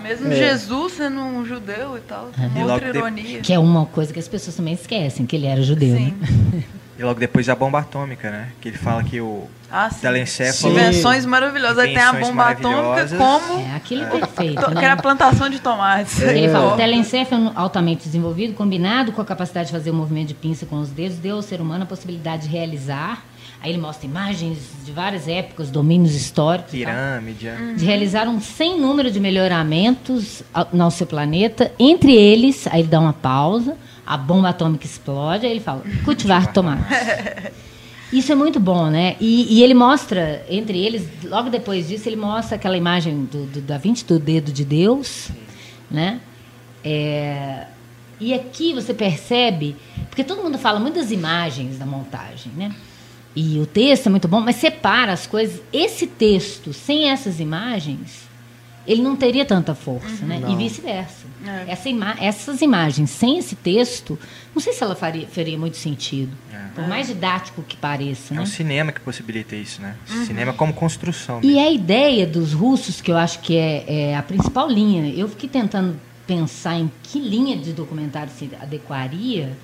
[0.00, 0.36] Mesmo É.
[0.36, 2.30] Jesus sendo um judeu e tal.
[2.38, 2.46] É.
[2.46, 3.40] Uma E outra ironia.
[3.40, 6.14] Que é uma coisa que as pessoas também esquecem, que ele era judeu, Sim.
[6.20, 6.64] né?
[6.98, 8.48] E logo depois a bomba atômica, né?
[8.60, 10.00] Que ele fala que o Ah, sim.
[10.00, 10.72] telencéfalo...
[10.74, 11.78] Invenções maravilhosas.
[11.78, 13.60] Aí tem a bomba atômica como...
[13.60, 15.02] É aquilo é To- perfeito, Que era a né?
[15.02, 16.20] plantação de tomates.
[16.20, 20.34] Ele fala, o telencéfalo altamente desenvolvido, combinado com a capacidade de fazer o movimento de
[20.34, 23.24] pinça com os dedos, deu ao ser humano a possibilidade de realizar.
[23.60, 26.70] Aí ele mostra imagens de várias épocas, domínios históricos.
[26.72, 26.78] tal.
[26.80, 27.46] pirâmide.
[27.48, 27.74] é.
[27.76, 31.70] de realizar um sem número de melhoramentos ao- no seu planeta.
[31.78, 33.76] Entre eles, aí ele dá uma pausa,
[34.08, 36.82] a bomba atômica explode, aí ele fala, cultivar tomate.
[38.10, 39.16] Isso é muito bom, né?
[39.20, 43.60] E, e ele mostra, entre eles, logo depois disso, ele mostra aquela imagem do, do
[43.60, 45.28] Da Vinci, do dedo de Deus,
[45.90, 46.22] né?
[46.82, 47.66] É,
[48.18, 49.76] e aqui você percebe,
[50.08, 52.74] porque todo mundo fala muito das imagens da montagem, né?
[53.36, 55.60] E o texto é muito bom, mas separa as coisas.
[55.70, 58.26] Esse texto, sem essas imagens,
[58.86, 60.38] ele não teria tanta força, né?
[60.40, 60.50] Não.
[60.50, 61.26] E vice-versa.
[61.46, 61.70] É.
[61.72, 64.18] Essa ima- essas imagens sem esse texto,
[64.54, 66.32] não sei se ela faria, faria muito sentido.
[66.52, 66.58] É.
[66.74, 68.42] Por mais didático que pareça, É né?
[68.42, 69.94] o cinema que possibilita isso, né?
[70.26, 71.40] Cinema como construção.
[71.42, 75.28] E a ideia dos russos, que eu acho que é, é a principal linha, eu
[75.28, 75.96] fiquei tentando
[76.26, 79.56] pensar em que linha de documentário se adequaria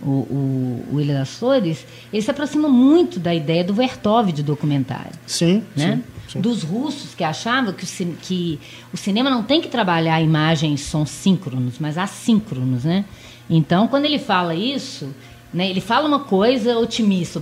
[0.00, 4.42] o, o, o Ilha das Flores, ele se aproxima muito da ideia do Vertov de
[4.42, 5.12] documentário.
[5.26, 5.96] Sim, Né?
[5.96, 6.04] sim,
[6.36, 8.60] Dos russos que achavam que o, que
[8.92, 13.04] o cinema não tem que trabalhar imagens som síncronos, mas assíncronos, né?
[13.48, 15.14] Então, quando ele fala isso,
[15.52, 17.40] né, ele fala uma coisa otimista,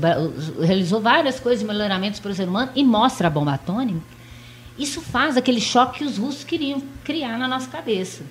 [0.60, 4.00] realizou várias coisas de melhoramentos para o ser humano e mostra a bomba atômica.
[4.78, 8.22] Isso faz aquele choque que os russos queriam criar na nossa cabeça.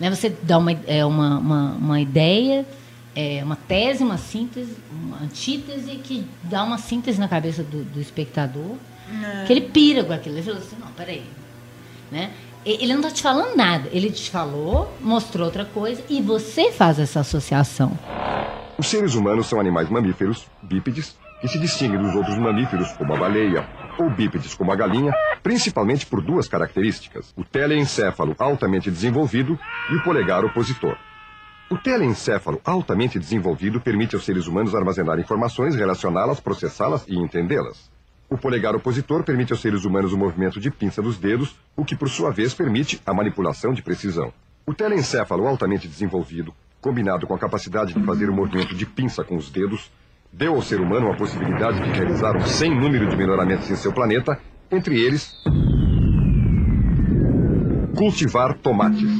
[0.00, 0.10] Né?
[0.10, 2.66] Você dá uma, é, uma, uma, uma ideia,
[3.14, 8.00] é, uma tese, uma síntese, uma antítese que dá uma síntese na cabeça do, do
[8.00, 8.76] espectador,
[9.46, 10.36] que ele pira com aquilo.
[10.36, 11.22] Ele falou assim, não, peraí.
[12.10, 12.30] Né?
[12.64, 13.88] E- Ele não está te falando nada.
[13.92, 17.96] Ele te falou, mostrou outra coisa, e você faz essa associação.
[18.78, 23.18] Os seres humanos são animais mamíferos, bípedes, que se distinguem dos outros mamíferos, como a
[23.18, 23.66] baleia,
[23.98, 29.58] ou bípedes, como a galinha, principalmente por duas características: o teleencéfalo altamente desenvolvido
[29.90, 30.96] e o polegar opositor.
[31.70, 37.90] O teleencéfalo altamente desenvolvido permite aos seres humanos armazenar informações, relacioná-las, processá-las e entendê-las.
[38.30, 41.96] O polegar opositor permite aos seres humanos o movimento de pinça dos dedos, o que
[41.96, 44.32] por sua vez permite a manipulação de precisão.
[44.64, 49.36] O telencéfalo altamente desenvolvido, combinado com a capacidade de fazer o movimento de pinça com
[49.36, 49.90] os dedos,
[50.32, 53.92] deu ao ser humano a possibilidade de realizar um sem número de melhoramentos em seu
[53.92, 54.38] planeta,
[54.70, 55.34] entre eles
[57.96, 59.10] cultivar tomates.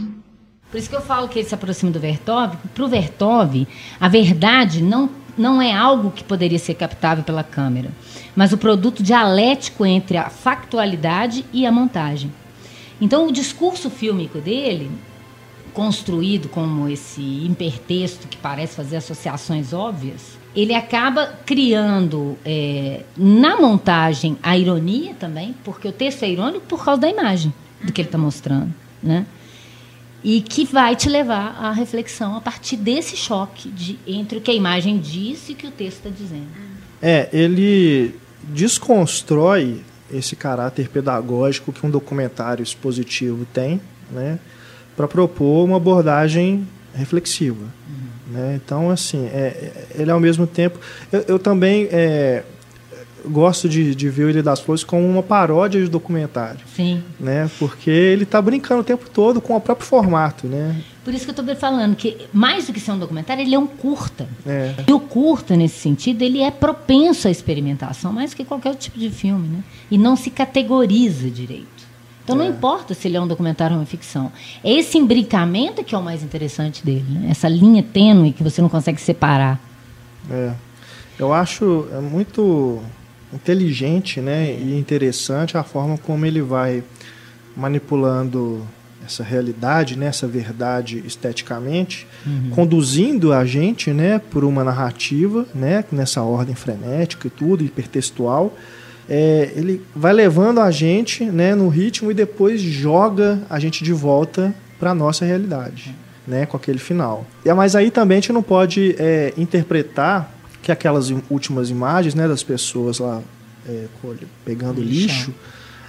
[0.70, 2.56] Por isso que eu falo que ele se aproxima do Vertov.
[2.72, 3.66] Para o Vertov,
[4.00, 7.90] a verdade não, não é algo que poderia ser captável pela câmera,
[8.34, 12.32] mas o produto dialético entre a factualidade e a montagem.
[13.00, 14.90] Então, o discurso fílmico dele,
[15.72, 24.36] construído como esse hipertexto que parece fazer associações óbvias, ele acaba criando é, na montagem
[24.42, 28.08] a ironia também, porque o texto é irônico por causa da imagem do que ele
[28.08, 29.24] está mostrando, né?
[30.22, 34.50] E que vai te levar à reflexão a partir desse choque de, entre o que
[34.50, 36.48] a imagem diz e o que o texto está dizendo.
[37.00, 44.38] É, ele desconstrói esse caráter pedagógico que um documentário expositivo tem, né,
[44.96, 47.64] para propor uma abordagem reflexiva.
[48.30, 48.60] Né?
[48.62, 50.78] Então, assim, é, é- ele ao mesmo tempo.
[51.10, 52.44] Eu, eu também é,
[53.26, 56.60] gosto de, de ver o Ilha das Flores como uma paródia de documentário.
[56.74, 57.02] Sim.
[57.18, 57.50] Né?
[57.58, 60.46] Porque ele está brincando o tempo todo com o próprio formato.
[60.46, 60.80] Né?
[61.04, 63.58] Por isso que eu estou falando que, mais do que ser um documentário, ele é
[63.58, 64.28] um curta.
[64.46, 64.74] É.
[64.86, 68.98] E o curta, nesse sentido, ele é propenso à experimentação, mais que qualquer outro tipo
[68.98, 69.64] de filme, né?
[69.90, 71.80] E não se categoriza direito.
[72.22, 72.48] Então não É.
[72.48, 74.30] importa se ele é um documentário ou uma ficção.
[74.62, 77.28] É esse imbricamento que é o mais interessante dele, né?
[77.30, 79.58] Essa linha tênue que você não consegue separar.
[80.30, 80.52] É.
[81.18, 82.80] Eu acho é muito
[83.32, 86.82] inteligente né, e interessante a forma como ele vai
[87.56, 88.66] manipulando
[89.04, 92.06] essa realidade, né, essa verdade esteticamente,
[92.54, 98.54] conduzindo a gente né, por uma narrativa, né, nessa ordem frenética e tudo, hipertextual.
[99.08, 103.92] É, ele vai levando a gente né, no ritmo e depois joga a gente de
[103.92, 105.94] volta para a nossa realidade,
[106.26, 107.26] né, com aquele final.
[107.56, 112.26] Mas aí também a gente não pode é, interpretar que aquelas im- últimas imagens né,
[112.28, 113.20] das pessoas lá
[113.68, 113.86] é,
[114.44, 115.32] pegando lixo,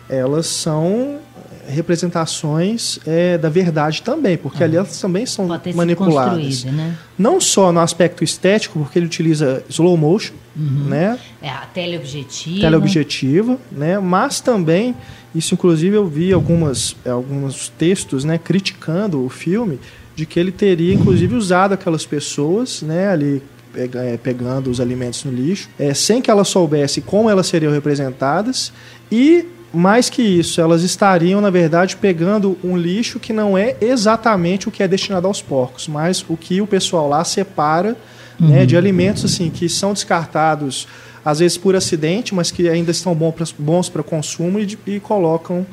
[0.09, 1.19] elas são
[1.67, 6.63] representações é, da verdade também, porque ali elas também são manipuladas.
[6.65, 6.97] né?
[7.17, 11.17] Não só no aspecto estético, porque ele utiliza slow motion, né?
[11.41, 12.59] É a teleobjetiva.
[12.61, 13.99] teleobjetiva, né?
[13.99, 14.95] Mas também
[15.33, 19.79] isso inclusive eu vi algumas alguns textos, né, criticando o filme
[20.15, 23.41] de que ele teria inclusive usado aquelas pessoas, né, ali
[24.21, 28.71] pegando os alimentos no lixo, eh, sem que elas soubessem como elas seriam representadas
[29.11, 34.67] e mais que isso, elas estariam, na verdade, pegando um lixo que não é exatamente
[34.67, 37.95] o que é destinado aos porcos, mas o que o pessoal lá separa
[38.37, 40.87] né, de alimentos assim que são descartados
[41.23, 43.15] às vezes por acidente, mas que ainda estão
[43.57, 45.65] bons para consumo e, e colocam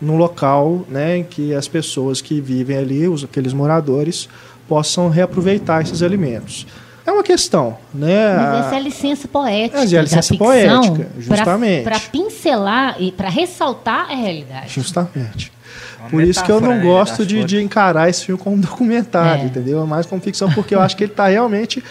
[0.00, 4.28] no local né, em que as pessoas que vivem ali, os, aqueles moradores,
[4.68, 6.66] possam reaproveitar esses alimentos.
[7.06, 8.34] É uma questão, né?
[8.36, 9.78] Mas essa é a licença poética.
[9.78, 11.84] Mas é a licença poética, justamente.
[11.84, 14.72] Para pincelar e para ressaltar a realidade.
[14.72, 15.52] Justamente.
[16.00, 19.44] Uma Por isso que eu não né, gosto de, de encarar esse filme como documentário,
[19.44, 19.46] É.
[19.46, 19.82] entendeu?
[19.82, 21.82] É mais como ficção, porque eu acho que ele está realmente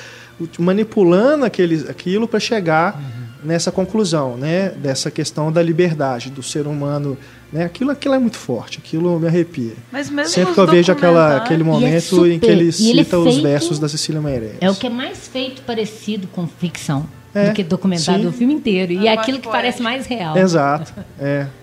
[0.60, 3.02] manipulando aquele, aquilo para chegar
[3.46, 7.18] nessa conclusão, né, dessa questão da liberdade do ser humano,
[7.54, 7.64] né?
[7.66, 9.74] Aquilo, aquilo é muito forte, aquilo me arrepia.
[9.92, 13.02] Mas mesmo Sempre que eu vejo aquela, aquele documentários- momento em que ele e ele
[13.02, 14.58] é cita os versos da Cecília Meirelles.
[14.60, 18.30] É o que é mais feito parecido com ficção É, do que documentário sim.
[18.30, 18.92] do filme inteiro.
[18.94, 20.36] E É é aquilo que parece mais real.
[20.38, 21.48] Exato, é.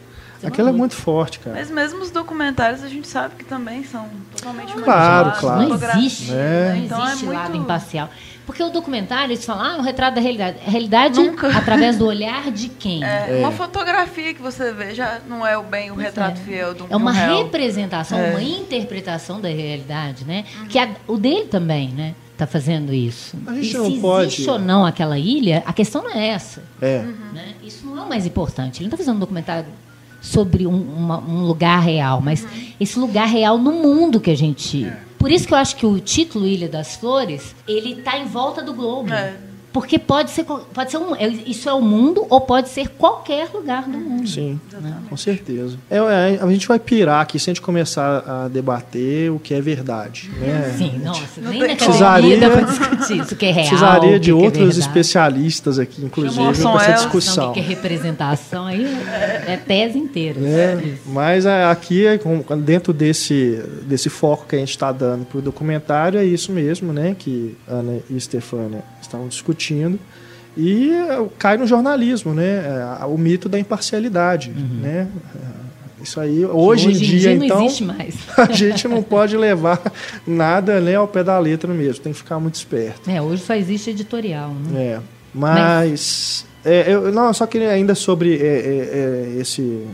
[0.44, 1.54] É Aquilo é muito forte, cara.
[1.56, 5.68] Mas mesmo os documentários a gente sabe que também são totalmente Claro, claro.
[5.68, 6.34] Não existe, É.
[6.34, 6.74] né?
[6.78, 7.38] não Então existe é muito...
[7.38, 8.10] lado imparcial.
[8.44, 10.56] Porque o documentário, eles falam, ah, é um retrato da realidade.
[10.66, 11.48] A realidade Nunca.
[11.56, 13.02] através do olhar de quem?
[13.04, 16.44] É, Uma fotografia que você vê já não é o bem o Pois retrato é.
[16.44, 17.38] fiel um É uma um réu.
[17.44, 18.30] representação, É.
[18.30, 20.44] uma interpretação da realidade, né?
[20.68, 22.14] Que a- o dele também, né?
[22.36, 23.36] Tá fazendo isso.
[23.46, 26.28] A gente e não se pode- existe ou não aquela ilha, a questão não é
[26.28, 26.64] essa.
[26.80, 26.98] É.
[27.32, 27.54] né?
[27.62, 28.78] Isso não é o mais importante.
[28.78, 29.66] Ele não está fazendo um documentário
[30.20, 32.44] sobre um, uma- um lugar real, mas
[32.80, 34.90] esse lugar real no mundo que a gente.
[35.22, 38.60] Por isso que eu acho que o título Ilha das Flores ele está em volta
[38.60, 39.14] do globo.
[39.14, 39.36] É.
[39.72, 43.48] Porque pode ser, pode ser um, é- isso é o mundo ou pode ser qualquer
[43.54, 44.28] lugar do mundo.
[44.28, 44.60] Sim,
[45.08, 45.76] com certeza.
[45.90, 49.54] É, é, a gente vai pirar aqui se a gente começar a debater o que
[49.54, 50.30] é verdade.
[50.38, 50.74] Né?
[50.76, 53.66] Sim, nossa, Não nem na Precisaria- para discutir isso, o que é real.
[53.68, 54.80] Precisaria de que que é outros verdade.
[54.80, 57.50] especialistas aqui, inclusive, para essa Não, discussão.
[57.50, 58.84] o que é representação aí
[59.46, 60.38] é tese inteira.
[60.40, 61.02] É, Isso.
[61.06, 62.18] mas é, aqui, é
[62.58, 66.92] dentro desse, desse foco que a gente está dando para o documentário, é isso mesmo,
[66.92, 67.16] né?
[67.18, 69.61] Que Ana e Stefânia estavam discutindo.
[70.56, 72.62] E é, cai no jornalismo, né?
[73.00, 75.08] é, o mito da imparcialidade, né?
[75.34, 78.14] É, Isso aí, hoje, em dia, não então, existe mais.
[78.36, 79.80] a gente não pode levar
[80.26, 83.08] nada né, ao pé da letra mesmo, tem que ficar muito esperto.
[83.08, 84.80] É, hoje só existe editorial, né?
[84.80, 85.00] É,
[85.32, 89.86] mas é, eu não, eu só queria ainda sobre é, é, é, esse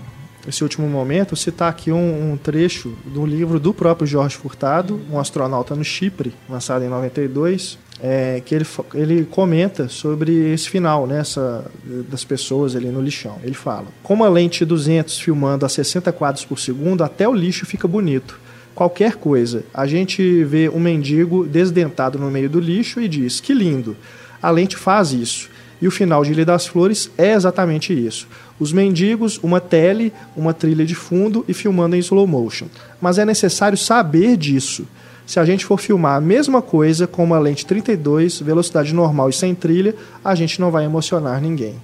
[0.46, 5.18] esse último momento citar aqui um, um trecho do livro do próprio Jorge Furtado, um
[5.18, 11.20] astronauta no Chipre, lançado em 92, é, que ele, ele comenta sobre esse final, né,
[11.20, 11.64] essa,
[12.08, 13.38] das pessoas ali no lixão.
[13.42, 17.66] Ele fala: com uma lente 200 filmando a 60 quadros por segundo, até o lixo
[17.66, 18.38] fica bonito
[18.78, 19.64] qualquer coisa.
[19.74, 23.96] A gente vê um mendigo desdentado no meio do lixo e diz: que lindo.
[24.40, 25.50] A lente faz isso.
[25.80, 28.26] E o final de Ilha das Flores é exatamente isso.
[28.58, 32.66] Os mendigos, uma tele, uma trilha de fundo e filmando em slow motion.
[33.00, 34.86] Mas é necessário saber disso.
[35.24, 39.32] Se a gente for filmar a mesma coisa com uma lente 32, velocidade normal e
[39.32, 41.76] sem trilha, a gente não vai emocionar ninguém.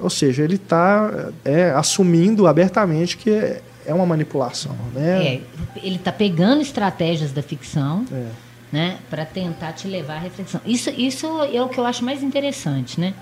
[0.00, 1.30] Ou seja, ele está
[1.76, 4.74] assumindo abertamente que é, é uma manipulação.
[4.94, 5.26] Né?
[5.26, 5.40] É,
[5.82, 8.26] ele está pegando estratégias da ficção É.
[8.72, 10.60] né, para tentar te levar à reflexão.
[10.66, 13.14] Isso, isso é o que eu acho mais interessante, né?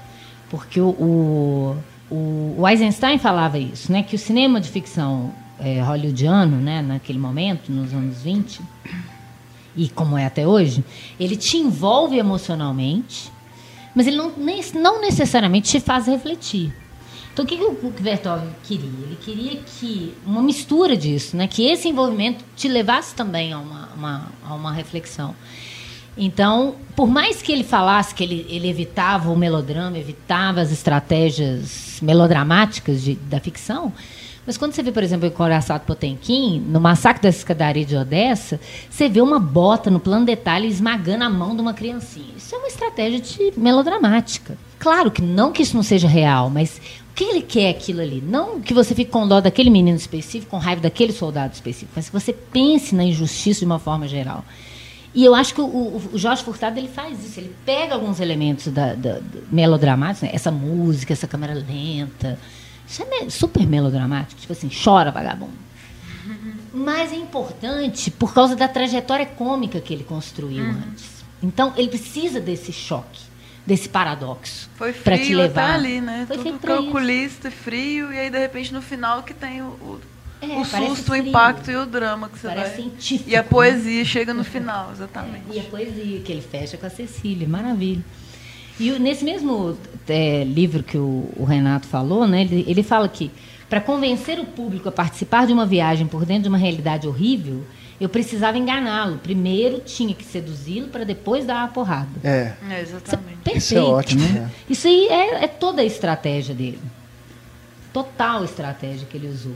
[0.54, 0.88] Porque o,
[2.10, 4.02] o, o- Eisenstein falava isso, né?
[4.04, 8.60] Que o cinema de ficção é, hollywoodiano, né, naquele momento, nos anos 20,
[9.76, 10.84] e como é até hoje,
[11.18, 13.32] ele te envolve emocionalmente,
[13.94, 16.72] mas ele não, nem- não necessariamente te faz refletir.
[17.32, 18.86] Então, o que, que o Vertov queria?
[18.86, 21.48] Ele queria que uma mistura disso, né?
[21.48, 25.34] que esse envolvimento te levasse também a uma, uma- a uma reflexão.
[26.16, 31.98] Então, por mais que ele falasse que ele, ele evitava o melodrama, evitava as estratégias
[32.00, 33.92] melodramáticas de- da ficção,
[34.46, 38.60] mas quando você vê, por exemplo, o Coraçado Potemkin, no Massacre da Escadaria de Odessa,
[38.90, 42.26] você vê uma bota no plano detalhe esmagando a mão de uma criancinha.
[42.36, 44.56] Isso é uma estratégia de melodramática.
[44.78, 46.76] Claro que não que isso não seja real, mas
[47.10, 48.22] o que ele quer aquilo ali?
[48.24, 52.08] Não que você fique com dó daquele menino específico, com raiva daquele soldado específico, mas
[52.10, 54.44] que você pense na injustiça de uma forma geral.
[55.14, 57.38] E eu acho que o, o- Jorge Furtado ele faz isso.
[57.38, 60.34] Ele pega alguns elementos da, da, da- melodramáticos, né?
[60.34, 62.38] essa música, essa câmera lenta.
[62.86, 64.40] Isso é super melodramático.
[64.40, 65.52] Tipo assim, chora, vagabundo.
[66.72, 71.22] Mas é importante por causa da trajetória cômica que ele construiu antes.
[71.42, 73.20] Então, ele precisa desse choque,
[73.66, 74.68] desse paradoxo.
[74.76, 75.64] Foi pra te levar.
[75.66, 76.24] até ali, né?
[76.26, 76.58] Foi Tudo isso.
[76.58, 80.00] calculista e frio, e aí de repente no final que tem o, o,
[80.52, 82.76] É, o susto, o impacto e o drama que você Parece vai.
[82.76, 83.30] científico.
[83.30, 83.48] E a né?
[83.48, 85.44] poesia chega no final, exatamente.
[85.52, 88.04] E a poesia, que ele fecha com a Cecília, maravilha.
[88.78, 89.78] E nesse mesmo
[90.08, 93.30] é, livro que o, o Renato falou, né, ele, ele fala que
[93.68, 97.64] para convencer o público a participar de uma viagem por dentro de uma realidade horrível,
[98.00, 99.18] eu precisava enganá-lo.
[99.18, 102.08] Primeiro tinha que seduzi-lo para depois dar a porrada.
[102.22, 103.36] É, É, Isso é exatamente.
[103.36, 103.58] perfeito.
[103.58, 104.22] isso é ótimo.
[104.22, 104.28] né?
[104.28, 104.50] né?
[104.68, 106.80] Isso aí é, é toda a estratégia dele.
[107.92, 109.54] Total estratégia que ele usou.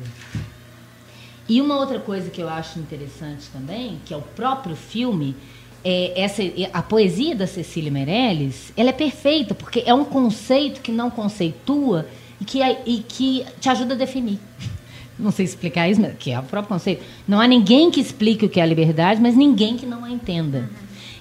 [1.48, 5.34] E uma outra coisa que eu acho interessante também, que é o próprio filme,
[5.82, 6.42] é essa,
[6.72, 12.06] a poesia da Cecília Meirelles, ela é perfeita, porque é um conceito que não conceitua
[12.40, 14.38] e que, é- e que te ajuda a definir.
[15.18, 17.02] Não sei explicar isso, mas que é o próprio conceito.
[17.26, 20.10] Não há ninguém que explique o que é a liberdade, mas ninguém que não a
[20.12, 20.70] entenda.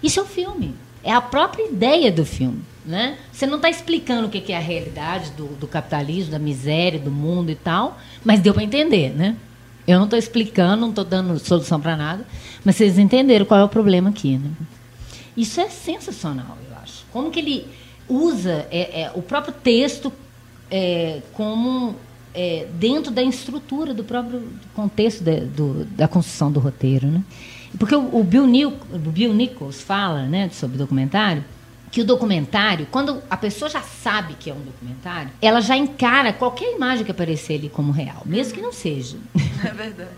[0.04, 0.76] Isso é o filme.
[1.04, 2.62] É a própria ideia do filme.
[2.86, 3.18] Né?
[3.32, 7.10] Você não está explicando o que é a realidade do, do, capitalismo, da miséria, do
[7.10, 9.36] mundo e tal, mas deu para entender, né?
[9.88, 12.26] Eu não estou explicando, não estou dando solução para nada,
[12.66, 14.52] mas vocês entenderam qual é o problema aqui, né?
[15.36, 17.06] Isso é sensacional, eu acho.
[17.12, 17.68] Como que ele
[18.10, 20.12] usa é, é, o próprio texto
[20.70, 21.96] é, como
[22.34, 24.44] é, dentro da estrutura do próprio
[24.76, 27.24] contexto de, do, da construção do roteiro, né?
[27.78, 28.46] Porque o, o, Bill,
[28.92, 31.44] o Bill Nichols fala, né, sobre o documentário,
[31.92, 36.34] que o documentário, quando a pessoa já sabe que é um documentário, ela já encara
[36.34, 39.18] qualquer imagem que aparecer ali como real, mesmo que não seja.
[39.66, 40.12] É verdade.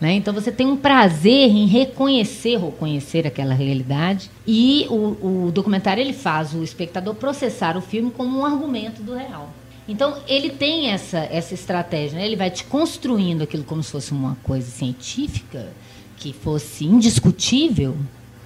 [0.00, 0.12] né?
[0.14, 6.00] Então você tem um prazer em reconhecer ou conhecer aquela realidade e o, o documentário
[6.00, 9.52] ele faz o espectador processar o filme como um argumento do real.
[9.88, 12.26] Então, ele tem essa, essa estratégia, né?
[12.26, 15.66] ele vai te construindo aquilo como se fosse uma coisa científica,
[16.18, 17.96] que fosse indiscutível,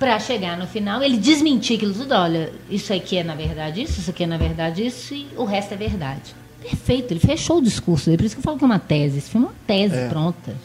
[0.02, 2.12] para chegar no final, ele desmentir aquilo tudo.
[2.12, 5.44] Olha, isso aqui é na verdade isso, isso aqui é na verdade isso, e o
[5.44, 6.34] resto é verdade.
[6.60, 8.16] Perfeito, ele fechou o discurso dele.
[8.16, 9.18] Por isso que eu falo que é uma tese.
[9.18, 10.08] Esse filme é uma tese é.
[10.08, 10.56] pronta.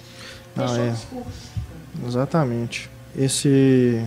[0.55, 0.89] Fechou Não, é.
[0.89, 1.51] o discurso.
[2.07, 2.89] Exatamente.
[3.15, 4.03] Esse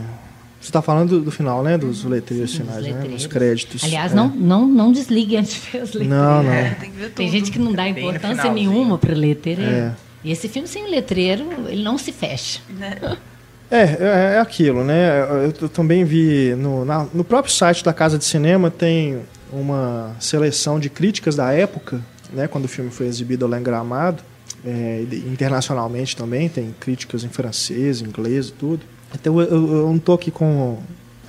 [0.60, 1.78] você está falando do, do, final, né?
[1.78, 2.10] Dos uhum.
[2.10, 3.08] letreiros finais, né?
[3.08, 3.84] Dos créditos.
[3.84, 4.14] Aliás, é.
[4.14, 6.08] não, não, não desligue antes de ver os letreiros.
[6.08, 6.52] Não, não.
[6.52, 9.62] É, tem, tem, gente que não dá importância nenhuma para letreiro.
[9.62, 9.94] É.
[10.24, 12.60] E esse filme sem o letreiro, ele não se fecha.
[12.68, 12.96] Né?
[13.70, 15.20] É, é, é aquilo, né?
[15.60, 19.20] Eu, também vi no, na, no próprio site da Casa de Cinema tem
[19.52, 22.00] uma seleção de críticas da época,
[22.32, 22.48] né?
[22.48, 24.22] Quando o filme foi exibido lá em Gramado.
[24.62, 28.82] É, internacionalmente também, tem críticas em francês, inglês e tudo.
[29.14, 30.78] Então eu, eu não estou aqui com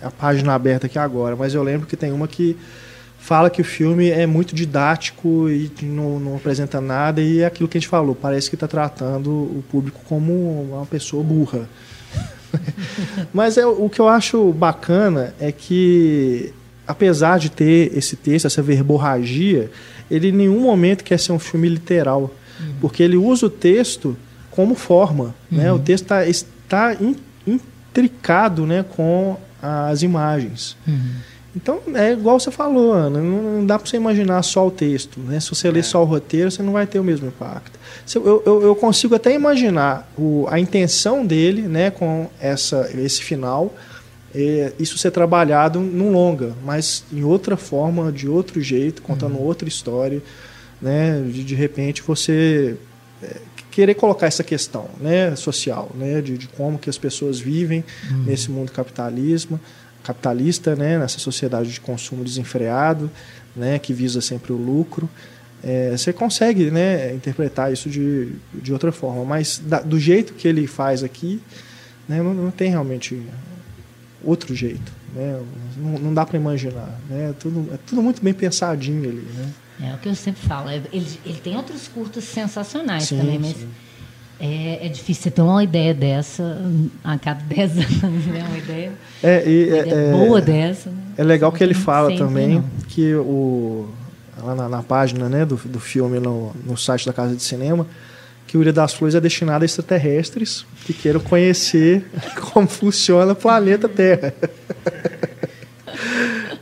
[0.01, 2.57] a página aberta aqui agora, mas eu lembro que tem uma que
[3.19, 7.69] fala que o filme é muito didático e não, não apresenta nada e é aquilo
[7.69, 10.33] que a gente falou, parece que está tratando o público como
[10.63, 11.69] uma pessoa burra.
[13.33, 16.53] mas é, o que eu acho bacana é que
[16.87, 19.71] apesar de ter esse texto, essa verborragia,
[20.09, 22.23] ele em nenhum momento quer ser um filme literal,
[22.59, 22.73] uhum.
[22.81, 24.17] porque ele usa o texto
[24.49, 25.57] como forma, uhum.
[25.57, 25.71] né?
[25.71, 26.95] O texto tá, está está
[27.45, 30.77] intricado né, com as imagens.
[30.87, 31.15] Uhum.
[31.55, 35.19] Então, é igual você falou, Ana, não dá para você imaginar só o texto.
[35.19, 35.39] Né?
[35.39, 35.71] Se você é.
[35.71, 37.77] ler só o roteiro, você não vai ter o mesmo impacto.
[38.15, 43.73] Eu, eu, eu consigo até imaginar o, a intenção dele né, com essa, esse final,
[44.33, 49.43] é, isso ser trabalhado num longa, mas em outra forma, de outro jeito, contando uhum.
[49.43, 50.21] outra história.
[50.81, 51.21] Né?
[51.21, 52.77] De, de repente você
[53.21, 53.35] é,
[53.71, 58.23] querer colocar essa questão né, social, né, de, de como que as pessoas vivem uhum.
[58.23, 59.59] nesse mundo capitalismo,
[60.03, 63.09] capitalista, né, nessa sociedade de consumo desenfreado,
[63.55, 65.09] né, que visa sempre o lucro.
[65.63, 70.47] É, você consegue né, interpretar isso de, de outra forma, mas da, do jeito que
[70.47, 71.41] ele faz aqui,
[72.09, 73.21] né, não, não tem realmente
[74.23, 74.91] outro jeito.
[75.13, 75.39] Né?
[75.77, 76.99] Não, não dá para imaginar.
[77.09, 77.29] Né?
[77.29, 79.27] É, tudo, é tudo muito bem pensadinho ali.
[79.35, 79.53] Né?
[79.91, 80.69] É o que eu sempre falo.
[80.69, 83.55] É, ele, ele tem outros curtos sensacionais sim, também, mas
[84.41, 86.59] é, é, difícil você ter uma ideia dessa
[87.03, 88.43] a cada 10 anos, né?
[88.47, 90.89] Uma ideia, é, e, uma ideia é, boa dessa.
[90.89, 90.97] Né?
[91.15, 92.63] É legal que ele fala também não.
[92.87, 93.87] que o,
[94.41, 97.85] lá na, na, página né, do, do filme no, no site da Casa de Cinema,
[98.47, 102.03] que o Ilha das Flores é destinado a extraterrestres que queiram conhecer
[102.51, 104.33] como funciona o planeta Terra.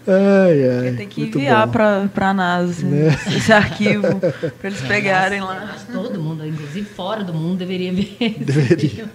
[0.08, 3.16] Ai, ai, tem que enviar para a NASA né?
[3.36, 4.20] esse arquivo
[4.60, 5.76] para eles é, pegarem lá.
[5.92, 8.18] Todo mundo, inclusive fora do mundo, deveria ver.
[8.40, 9.06] Deveria.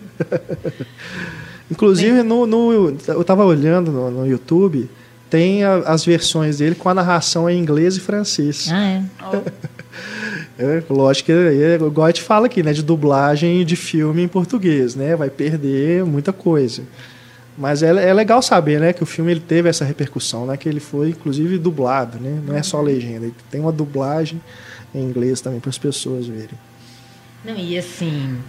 [1.70, 4.88] inclusive, no, no, eu estava olhando no, no, YouTube,
[5.28, 8.68] tem a, as versões dele com a narração em inglês e francês.
[8.70, 9.02] Ah, é?
[10.78, 14.28] é lógico que, é, igual a gente fala aqui, né, de dublagem de filme em
[14.28, 15.16] português, né?
[15.16, 16.82] Vai perder muita coisa.
[17.56, 20.68] Mas é, é legal saber, né, que o filme ele teve essa repercussão, né, que
[20.68, 24.40] ele foi inclusive dublado, né, não é só legenda, ele tem uma dublagem
[24.92, 26.58] em inglês também para as pessoas verem.
[27.44, 28.40] Não, e assim,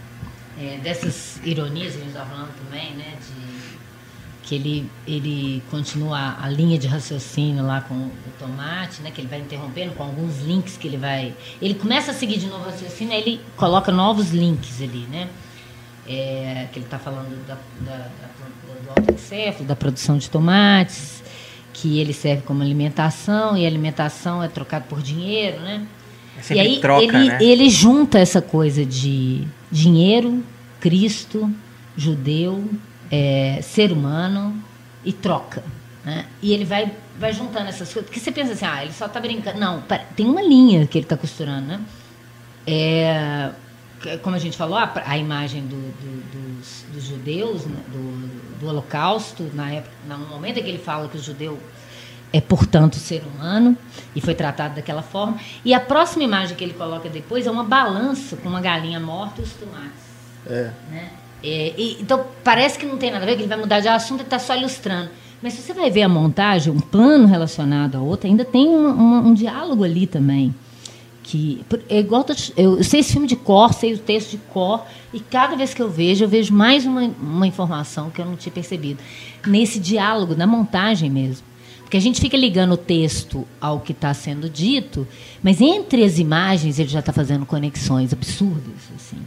[0.60, 3.45] é, dessas ironias que a gente estava falando também, né, de
[4.45, 9.28] que ele, ele continua a linha de raciocínio lá com o tomate, né, que ele
[9.28, 11.34] vai interrompendo com alguns links que ele vai...
[11.60, 15.30] Ele começa a seguir de novo o raciocínio, aí ele coloca novos links ali, né,
[16.08, 18.34] é, que ele está falando da, da, da
[18.98, 21.24] autoencefalo, da produção de tomates,
[21.74, 25.86] que ele serve como alimentação e a alimentação é trocada por dinheiro, né?
[26.50, 27.38] É e aí troca, ele, né?
[27.41, 30.43] ele junta essa coisa de dinheiro,
[30.80, 31.50] Cristo,
[31.96, 32.70] judeu,
[33.10, 34.62] é, ser humano
[35.04, 35.64] e troca.
[36.04, 36.26] Né?
[36.41, 38.10] E ele vai, vai juntando essas coisas.
[38.10, 39.60] Porque você pensa assim, ah, ele só está brincando.
[39.60, 39.84] Não,
[40.16, 41.80] tem uma linha que ele está costurando, né?
[42.68, 43.52] É,
[44.22, 48.68] como a gente falou, a, a imagem do, do, dos, dos, judeus, né, do, do,
[48.68, 51.60] Holocausto, na época, no momento em que ele fala que o judeu
[52.32, 53.78] é, portanto, ser humano,
[54.16, 55.38] e foi tratado daquela forma.
[55.64, 59.41] E a próxima imagem que ele coloca depois é uma balança com uma galinha morta
[59.41, 60.06] e os tomates.
[60.46, 60.72] É.
[60.91, 61.10] Né?
[61.43, 63.88] É, e, então, parece que não tem nada a ver, que ele vai mudar de
[63.88, 65.10] assunto e está só ilustrando.
[65.41, 68.88] Mas se você vai ver a montagem, um plano relacionado a outro, ainda tem um,
[68.88, 70.54] um, um diálogo ali também
[71.26, 72.23] que é igual
[72.55, 75.82] eu, sei esse filme de cor, sei o texto de cor e cada vez que
[75.82, 78.99] eu vejo eu vejo mais uma, uma informação que eu não tinha percebido.
[79.47, 81.43] Nesse diálogo na montagem mesmo,
[81.82, 85.07] porque a gente fica ligando o texto ao que está sendo dito,
[85.41, 89.17] mas entre as imagens ele já está fazendo conexões absurdas assim,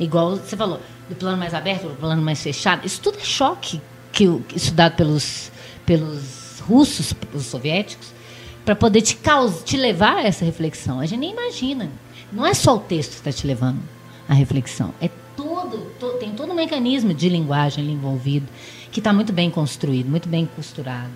[0.00, 3.80] igual você falou do plano mais aberto, do plano mais fechado, isso tudo é choque
[4.10, 5.52] que estudado pelos
[5.86, 8.15] pelos russos, pelos soviéticos
[8.66, 10.98] para poder te, causar, te levar a essa reflexão.
[10.98, 11.88] A gente nem imagina.
[12.32, 13.78] Não é só o texto que está te levando
[14.28, 14.92] à reflexão.
[15.00, 18.46] É todo, todo, tem todo um mecanismo de linguagem envolvido
[18.90, 21.12] que está muito bem construído, muito bem costurado.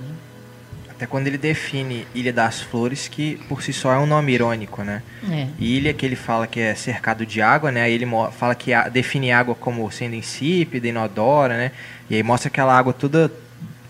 [0.88, 4.84] Até quando ele define Ilha das Flores, que por si só é um nome irônico,
[4.84, 5.02] né?
[5.28, 5.48] É.
[5.58, 7.82] Ilha que ele fala que é cercado de água, né?
[7.82, 11.72] Aí ele fala que define água como sendo insípida, inodora, né?
[12.08, 13.32] E aí mostra aquela água toda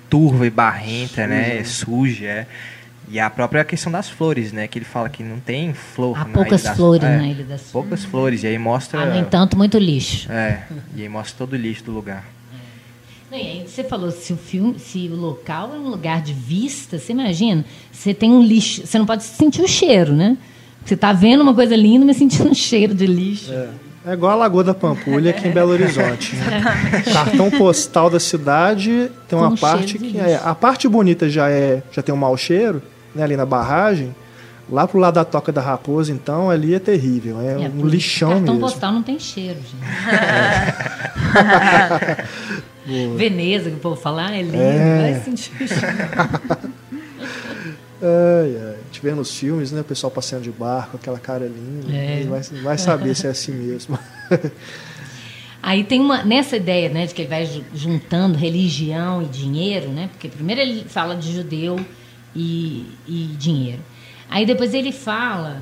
[0.09, 1.45] turva e barrenta, né?
[1.45, 1.59] suja.
[1.59, 1.65] né?
[1.65, 2.47] Suja, é.
[3.09, 4.69] E a própria questão das flores, né?
[4.69, 7.63] Que ele fala que não tem flor Há poucas das, flores é, na Ilha das
[7.63, 7.73] Flores.
[7.73, 8.43] Poucas flores.
[8.45, 9.03] E aí mostra.
[9.03, 10.31] Ah, no entanto, muito lixo.
[10.31, 10.65] É.
[10.95, 12.25] E aí mostra todo o lixo do lugar.
[13.31, 16.33] Não, e aí você falou, se o filme, se o local é um lugar de
[16.33, 20.37] vista, você imagina, você tem um lixo, você não pode sentir o cheiro, né?
[20.85, 23.53] Você está vendo uma coisa linda, mas sentindo um cheiro de lixo.
[23.53, 23.69] É.
[24.05, 26.35] É igual a Lagoa da Pampulha aqui em Belo Horizonte.
[26.37, 27.03] Né?
[27.13, 32.03] Cartão postal da cidade tem uma parte que é, a parte bonita já é já
[32.03, 32.83] tem um mau cheiro
[33.15, 34.15] né, ali na barragem,
[34.71, 37.41] lá pro lado da Toca da Raposa, então, ali é terrível.
[37.41, 38.61] É, é um lixão cartão mesmo.
[38.61, 39.85] postal não tem cheiro, gente.
[43.17, 45.13] Veneza, que o povo fala, ah, é lindo, é.
[45.13, 46.81] vai sentir o cheiro.
[48.03, 48.75] Ai, ai.
[48.75, 49.83] A gente vê nos filmes, né?
[49.83, 51.93] O pessoal passeando de barco, aquela cara linda.
[51.95, 52.25] É.
[52.25, 53.99] Vai, vai saber se é assim mesmo.
[55.63, 60.09] Aí tem uma nessa ideia, né, de que ele vai juntando religião e dinheiro, né?
[60.13, 61.79] Porque primeiro ele fala de judeu
[62.35, 63.81] e, e dinheiro.
[64.31, 65.61] Aí depois ele fala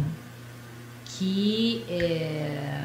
[1.04, 2.84] que é,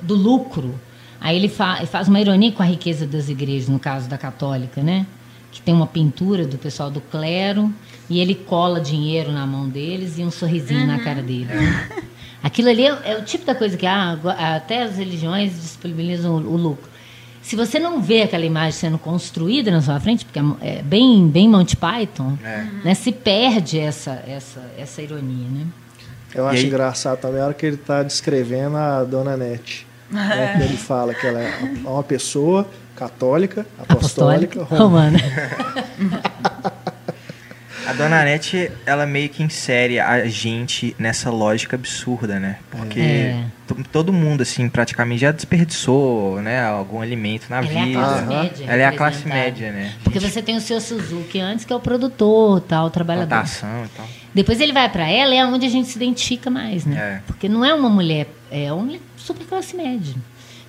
[0.00, 0.74] do lucro.
[1.20, 4.16] Aí ele, fa, ele faz uma ironia com a riqueza das igrejas, no caso da
[4.16, 5.06] católica, né?
[5.52, 7.70] Que tem uma pintura do pessoal do clero
[8.08, 10.86] e ele cola dinheiro na mão deles e um sorrisinho uhum.
[10.86, 11.48] na cara dele.
[12.42, 14.18] Aquilo ali é, é, o tipo da coisa que ah,
[14.56, 16.88] até as religiões disponibilizam o, o lucro
[17.48, 21.48] se você não vê aquela imagem sendo construída na sua frente, porque é bem, bem
[21.48, 22.66] Monty Python, é.
[22.84, 25.66] né, se perde essa, essa, essa ironia, né?
[26.34, 29.86] Eu acho engraçado também a hora que ele está descrevendo a Dona Nete.
[30.10, 35.18] Né, que ele fala que ela é uma pessoa católica, apostólica, apostólica romana.
[35.18, 36.22] romana.
[37.88, 42.58] A Dona Nete, ela meio que insere a gente nessa lógica absurda, né?
[42.70, 43.44] Porque é.
[43.90, 47.80] todo mundo, assim, praticamente já desperdiçou, né, algum alimento na ela vida.
[47.80, 49.94] É a classe média, ela é a classe média, né?
[50.04, 53.28] Porque você tem o seu Suzuki antes, que é o produtor, tal, o trabalhador.
[53.28, 54.06] Plantação e tal.
[54.34, 56.98] Depois ele vai para ela, é onde a gente se identifica mais, né?
[56.98, 57.22] É.
[57.26, 60.14] Porque não é uma mulher, é uma super classe média.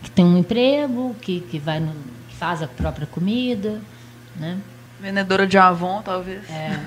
[0.01, 1.91] Que tem um emprego, que, que vai no,
[2.29, 3.81] que faz a própria comida,
[4.37, 4.57] né?
[5.01, 6.41] Vendedora de Avon, talvez.
[6.49, 6.79] É.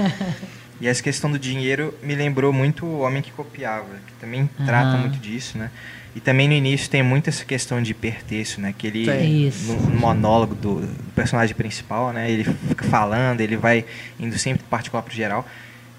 [0.80, 4.66] e essa questão do dinheiro me lembrou muito o Homem que Copiava, que também uhum.
[4.66, 5.70] trata muito disso, né?
[6.16, 8.72] E também no início tem muito essa questão de hipertexto, né?
[8.76, 12.30] Que ele, no, no, monólogo do, do, personagem principal, né?
[12.30, 13.84] Ele fica falando, ele vai
[14.18, 15.46] indo sempre do particular para o geral.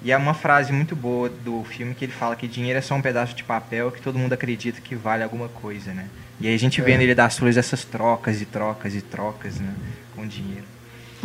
[0.01, 2.95] E é uma frase muito boa do filme que ele fala que dinheiro é só
[2.95, 6.07] um pedaço de papel que todo mundo acredita que vale alguma coisa, né?
[6.39, 6.83] E aí a gente é.
[6.83, 9.73] vê nele das flores essas trocas e trocas e trocas, né?
[10.15, 10.74] Com dinheiro.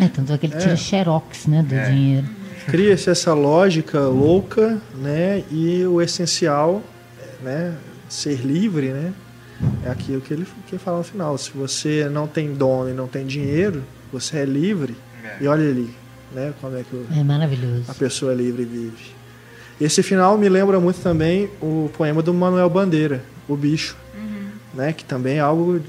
[0.00, 0.76] É, tanto é que ele tira é.
[0.76, 1.90] xerox né, do é.
[1.90, 2.26] dinheiro.
[2.66, 5.42] Cria-se essa lógica louca, né?
[5.50, 6.82] E o essencial,
[7.42, 7.74] né?
[8.08, 9.12] Ser livre, né?
[9.84, 11.36] É aquilo que ele, que fala no final.
[11.36, 13.82] Se você não tem dono e não tem dinheiro,
[14.12, 14.96] você é livre.
[15.24, 15.44] É.
[15.44, 15.94] E olha ali,
[16.32, 16.52] né?
[16.60, 17.84] Como é que o, é maravilhoso.
[17.88, 19.20] a pessoa livre vive.
[19.80, 24.48] Esse final me lembra muito também o poema do Manuel Bandeira, O Bicho, uhum.
[24.74, 24.92] né?
[24.92, 25.80] Que também é algo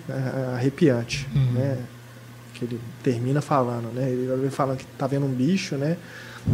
[0.56, 1.52] arrepiante, uhum.
[1.52, 1.78] né?
[2.62, 4.10] Que ele termina falando, né?
[4.10, 5.98] Ele vai falando que tá vendo um bicho, né?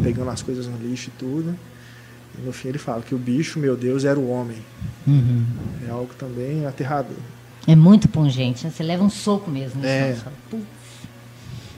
[0.01, 1.57] Pegando as coisas no lixo e tudo.
[2.37, 4.57] E no fim ele fala que o bicho, meu Deus, era o homem.
[5.05, 5.45] Uhum.
[5.87, 7.17] É algo também aterrador.
[7.67, 8.71] É muito pungente, né?
[8.73, 9.85] Você leva um soco mesmo.
[9.85, 10.15] É.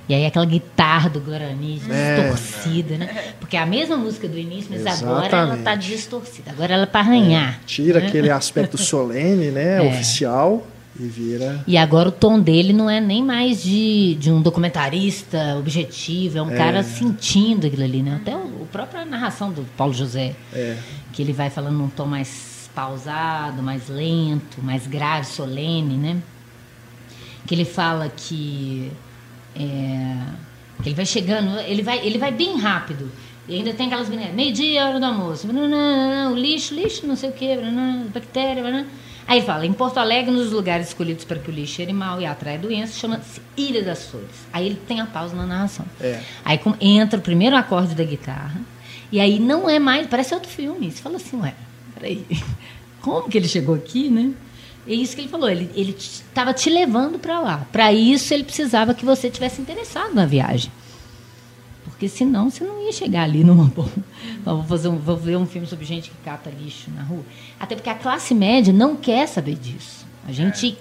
[0.07, 2.32] E aí aquela guitarra do Guarani É.
[2.32, 3.34] distorcida, né?
[3.39, 5.63] Porque é a mesma música do início, mas agora ela Exatamente.
[5.63, 6.51] tá distorcida.
[6.51, 7.59] Agora ela é para arranhar.
[7.65, 8.07] Tira né?
[8.07, 9.77] aquele aspecto solene, né?
[9.86, 9.88] É.
[9.89, 10.65] Oficial
[11.00, 11.64] e vira.
[11.66, 16.41] E agora o tom dele não é nem mais de, de um documentarista objetivo, é
[16.41, 18.16] um cara sentindo aquilo ali, né?
[18.22, 20.78] Até o, o própria narração do Paulo José, É.
[21.14, 26.22] que ele vai falando num tom mais pausado, mais lento, mais grave, solene, né?
[27.47, 28.91] Que ele fala que,
[29.56, 30.16] é,
[30.84, 33.12] que ele vai chegando, ele vai, ele vai bem rápido.
[33.47, 37.34] E ainda tem aquelas meninas, meio-dia, hora do almoço, o lixo, lixo, não sei o
[37.34, 37.58] quê,
[38.14, 38.86] bactéria, banana.
[39.30, 42.25] Aí fala, em Porto Alegre, nos lugares escolhidos para que o lixo cheire mal e
[42.25, 44.47] atraia doenças, chama-se Ilha das Flores.
[44.51, 45.86] Aí ele tem a pausa na narração.
[46.01, 46.19] É.
[46.43, 48.59] Aí entra o primeiro acorde da guitarra,
[49.11, 50.89] e aí não é mais, parece outro filme.
[50.89, 51.53] Você fala assim, ué,
[51.93, 52.25] peraí,
[53.01, 54.32] como que ele chegou aqui, né?
[54.88, 57.67] É isso que ele falou, ele ele estava te levando para lá.
[57.71, 60.71] Para isso, ele precisava que você tivesse interessado na viagem.
[62.00, 63.89] Porque senão você não ia chegar ali numa boa.
[64.45, 67.24] Vou, fazer um, vou ver um filme sobre gente que cata lixo na rua.
[67.60, 70.08] Até porque a classe média não quer saber disso.
[70.26, 70.78] A gente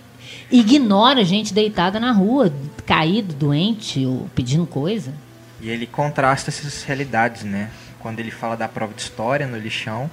[0.49, 2.53] ignora gente deitada na rua,
[2.87, 5.12] caído, doente ou pedindo coisa.
[5.61, 7.69] E ele contrasta essas realidades, né?
[7.99, 10.09] Quando ele fala da prova de história no lixão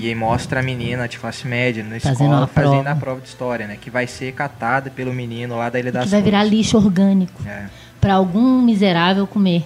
[0.00, 2.00] e aí mostra a menina de classe média na Uhum.
[2.00, 2.90] Fazendo escola a fazendo prova.
[2.90, 3.78] a prova de história, né?
[3.80, 7.40] Que vai ser catada pelo menino lá da Ilha das que vai virar lixo orgânico
[7.46, 7.66] É.
[8.00, 9.62] para algum miserável comer.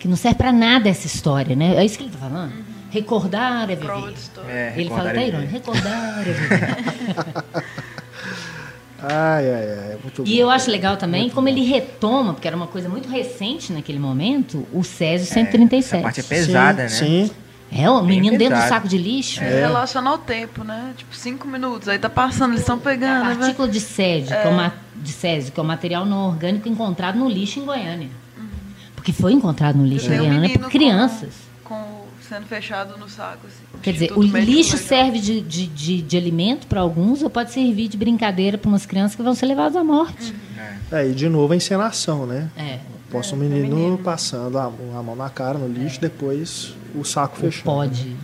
[0.00, 1.76] Que não serve para nada essa história, né?
[1.76, 2.52] É isso que ele está falando.
[2.90, 4.14] Recordar é viver.
[4.48, 6.60] É, Ele fala até ele- irônico, recordar é viver.
[9.02, 9.92] Ai, ai, ai.
[9.92, 10.42] É muito E bom.
[10.42, 14.66] eu acho legal também como ele retoma, porque era uma coisa muito recente naquele momento,
[14.74, 15.94] o Césio 137.
[15.94, 17.26] Essa parte é pesada, sim, né?
[17.28, 17.30] Sim.
[17.72, 19.42] É, o menino dentro do saco de lixo.
[19.42, 19.60] É.
[19.60, 20.92] Relacionar o tempo, né?
[20.98, 21.88] Tipo, cinco minutos.
[21.88, 23.28] Aí tá passando, eles estão A pegando.
[23.28, 23.34] né?
[23.36, 27.16] partícula de césio, que é o de césio, que é o material não orgânico encontrado
[27.18, 28.08] no lixo em Goiânia.
[29.00, 31.30] Porque foi encontrado no lixo um Goiânia menino por crianças.
[31.64, 33.80] Com, com sendo fechado no saco, assim.
[33.80, 34.88] Quer dizer, o lixo Legal.
[34.88, 38.84] serve de, de, de, de alimento para alguns ou pode servir de brincadeira para umas
[38.84, 40.34] crianças que vão ser levadas à morte.
[40.92, 42.50] É, e de novo a encenação, né?
[42.54, 42.78] É.
[43.10, 47.50] Posta um menino passando a, a mão na cara no lixo, depois o saco Ou
[47.50, 47.64] fechado.
[47.64, 48.14] pode.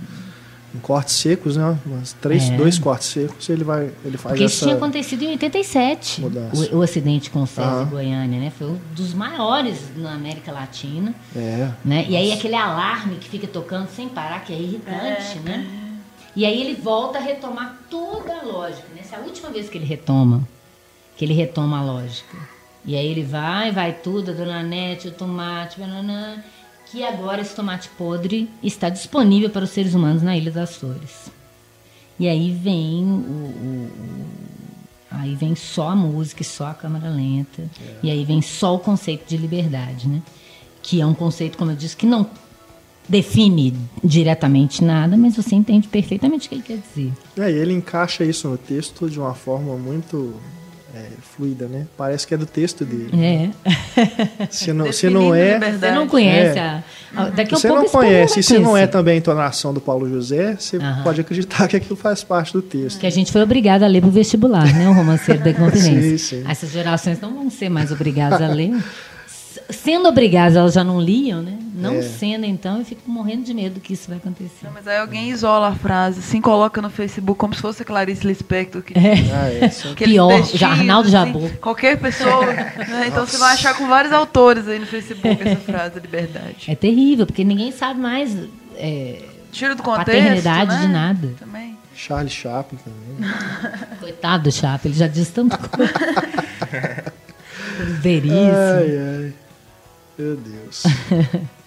[0.76, 1.78] Em cortes secos, né?
[1.86, 2.56] Umas três, É.
[2.56, 4.66] dois cortes secos, ele vai, ele faz Porque isso essa.
[4.66, 6.74] tinha acontecido em 87, mudança.
[6.74, 7.82] o, o acidente com o Aham.
[7.82, 8.52] em Goiânia, né?
[8.56, 11.14] Foi um dos maiores na América Latina.
[11.34, 11.70] É.
[11.84, 12.04] Né?
[12.08, 15.66] E aí aquele alarme que fica tocando sem parar, que é irritante, né?
[16.34, 18.84] E aí ele volta a retomar toda a lógica.
[18.94, 19.00] Né?
[19.00, 20.46] Essa é a última vez que ele retoma,
[21.16, 22.36] que ele retoma a lógica.
[22.84, 26.44] E aí ele vai, vai tudo, a dona Nete, o tomate, banana,
[26.90, 31.30] que agora esse tomate podre está disponível para os seres humanos na Ilha das Flores.
[32.18, 34.30] E aí vem o, o- o-
[35.10, 37.64] aí vem só a música, e só a câmera lenta.
[38.02, 40.22] E aí vem só o conceito de liberdade, né?
[40.82, 42.28] Que é um conceito, como eu disse, que não
[43.08, 47.12] define diretamente nada, mas você entende perfeitamente o que ele quer dizer.
[47.36, 50.34] É, e ele encaixa isso no texto de uma forma muito
[50.96, 51.86] é, fluida, né?
[51.96, 53.10] Parece que é do texto dele.
[53.22, 54.46] É.
[54.50, 55.58] Se não, se não é.
[55.72, 56.62] Você não conhece É.
[56.62, 56.82] a,
[57.14, 59.74] a- Daqui a Se você pouco não conhece, e se não é também a entonação
[59.74, 61.02] do Paulo José, você Aham.
[61.02, 62.98] pode acreditar que aquilo faz parte do texto.
[63.00, 64.88] Que a gente foi obrigado a ler pro vestibular, né?
[64.88, 66.18] O romanceiro da Inconfidência.
[66.18, 66.44] Sim, sim.
[66.50, 68.72] Essas gerações não vão ser mais obrigadas a ler.
[69.68, 71.58] Sendo obrigadas, elas já não liam, né?
[71.74, 72.02] Não É.
[72.02, 74.64] sendo, então, eu fico morrendo de medo que isso vai acontecer.
[74.64, 77.84] Não, mas aí alguém isola a frase, assim, coloca no Facebook como se fosse a
[77.84, 78.80] Clarice Lispector.
[78.82, 81.50] Que, Ah, é, aqueles Pior, já Arnaldo assim, Jabor.
[81.60, 82.46] Qualquer pessoa.
[82.46, 83.04] né?
[83.08, 86.64] Então você vai achar com vários autores aí no Facebook essa frase, liberdade.
[86.68, 88.34] É terrível, porque ninguém sabe mais
[88.76, 89.20] é,
[89.52, 90.06] Tira do contexto.
[90.06, 90.80] paternidade né?
[90.80, 91.28] de nada.
[91.38, 91.76] Também.
[91.94, 93.32] Charles Chaplin também.
[94.00, 95.92] Coitado do Chapa, ele já diz tanta coisa.
[98.00, 98.38] Veríssimo.
[98.40, 99.32] Ai, ai.
[100.18, 100.84] Meu Deus.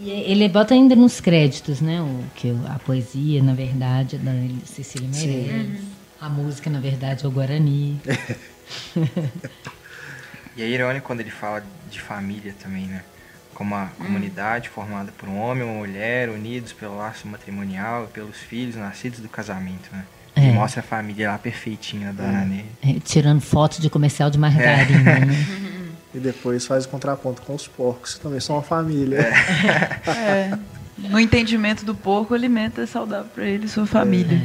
[0.00, 2.00] E ele bota ainda nos créditos, né?
[2.00, 4.30] O, que a poesia, na verdade, é da
[4.64, 5.80] Cecília Meirelles.
[6.20, 8.00] A música, na verdade, é o Guarani.
[10.56, 13.04] E é irônico quando ele fala de família também, né?
[13.54, 18.06] Como a comunidade formada por um homem e uma mulher unidos pelo laço matrimonial e
[18.08, 20.04] pelos filhos nascidos do casamento, né?
[20.34, 20.40] É.
[20.40, 22.66] Ele mostra a família lá perfeitinha da Dona Ney.
[22.82, 25.46] É, tirando foto de comercial de margarina, né?
[26.18, 29.20] E depois faz o contraponto com os porcos, que também são uma família.
[30.06, 30.58] É.
[30.98, 34.40] No entendimento do porco, o alimento é saudável para ele e sua família.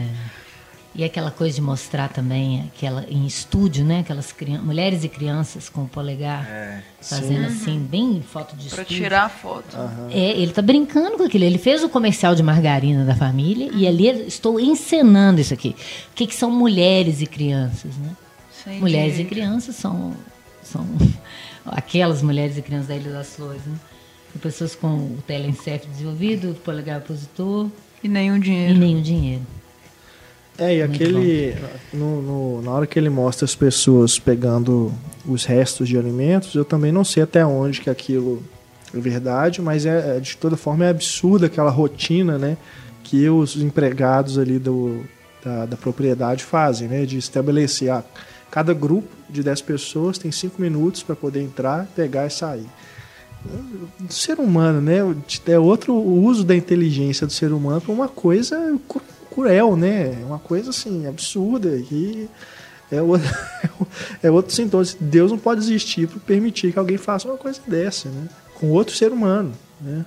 [0.95, 4.01] E aquela coisa de mostrar também aquela em estúdio, né?
[4.01, 6.83] Aquelas crian- mulheres e crianças com o polegar É.
[7.01, 9.03] fazendo assim, bem foto de Para estúdio.
[9.03, 9.75] tirar a foto.
[10.11, 11.43] É, ele tá brincando com aquilo.
[11.45, 15.75] Ele fez o comercial de margarina da família e ali eu estou encenando isso aqui.
[16.11, 18.11] O que, que são mulheres e crianças, né?
[18.63, 19.29] Sem Mulheres e dinheiro.
[19.35, 20.13] crianças são,
[20.61, 20.85] são
[21.65, 23.75] aquelas mulheres e crianças da Ilha das Flores, né?
[24.41, 27.69] Pessoas com o telencéfalo desenvolvido, polegar opositor
[28.03, 28.79] E nenhum e dinheiro.
[28.79, 29.41] nenhum dinheiro.
[30.57, 31.55] É, e Muito aquele.
[31.93, 34.91] No, no- na hora que ele mostra as pessoas pegando
[35.25, 38.43] os restos de alimentos, eu também não sei até onde que aquilo
[38.95, 42.57] é verdade, mas é, é, de toda forma é absurda aquela rotina, né?
[43.03, 45.03] Que os empregados ali do,
[45.43, 47.05] da, da propriedade fazem, né?
[47.05, 47.89] De estabelecer.
[47.91, 48.03] ah,
[48.53, 52.67] cada grupo de 10 pessoas tem 5 minutos para poder entrar, pegar e sair.
[54.07, 54.97] O ser humano, né?
[55.47, 59.01] É outro o uso da inteligência do ser humano para uma coisa cru-
[59.33, 60.21] cruel, né?
[60.21, 62.29] É Uma coisa assim absurda e
[62.91, 63.15] é, o-
[64.21, 64.83] é outro sintoma.
[64.99, 68.29] Deus não pode existir para permitir que alguém faça uma coisa dessa, né?
[68.59, 69.51] Com outro ser humano,
[69.81, 70.05] né?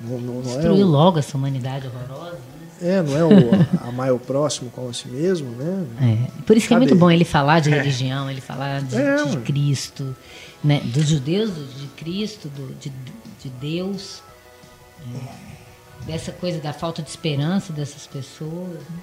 [0.00, 2.38] Não, não, não é, Destruiu o, logo essa humanidade horrorosa.
[2.82, 5.86] É, não é o amar o próximo como a si mesmo, né?
[6.36, 6.86] É, por isso que é Cadê?
[6.86, 9.36] muito bom ele falar de religião, ele falar de, É, de.
[9.38, 10.14] Cristo,
[10.62, 10.80] né?
[10.84, 12.90] dos judeus, de Cristo, do- de,
[13.42, 14.22] de Deus,
[15.14, 18.68] é, dessa coisa da falta de esperança dessas pessoas.
[18.80, 18.98] né?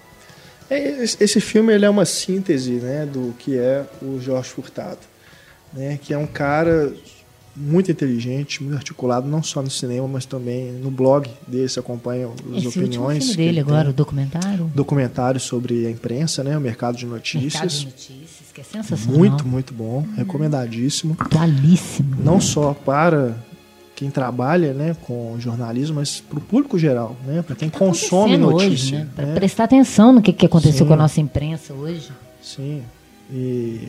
[0.69, 4.99] É, esse esse filme ele é uma síntese né, do que é o Jorge Furtado,
[5.73, 6.93] né, que é um cara
[7.55, 12.27] muito inteligente, muito articulado, não só no cinema, mas também no blog dele, você acompanha
[12.27, 13.23] as Esse último opiniões.
[13.25, 17.19] filme dele ele agora, o documentário, Documentário sobre a imprensa, né, o mercado de Mercado
[17.19, 17.73] notícias.
[17.79, 19.17] de Notícias, que é sensacional.
[19.17, 21.15] Muito, muito bom, recomendadíssimo.
[21.19, 22.15] Atualíssimo.
[22.23, 23.35] Não só para
[23.95, 28.35] quem trabalha né, com jornalismo, mas para o público geral, né, para quem Tá consome
[28.35, 28.67] acontecendo notícia.
[28.67, 29.07] Hoje, né?
[29.15, 29.33] Para né?
[29.35, 30.87] prestar atenção no que, que aconteceu Sim.
[30.87, 32.09] com a nossa imprensa hoje.
[32.41, 32.81] Sim.
[33.31, 33.87] E,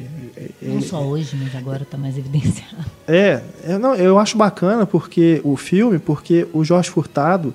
[0.63, 2.77] Não ele- só hoje, mas agora está mais evidenciado.
[3.07, 7.53] É, é, não, eu acho bacana porque o filme, porque o Jorge Furtado,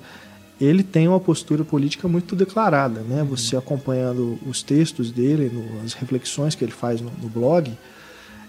[0.60, 3.24] ele tem uma postura política muito declarada, né?
[3.28, 7.72] Você acompanhando os textos dele, no- as reflexões que ele faz no, no blog,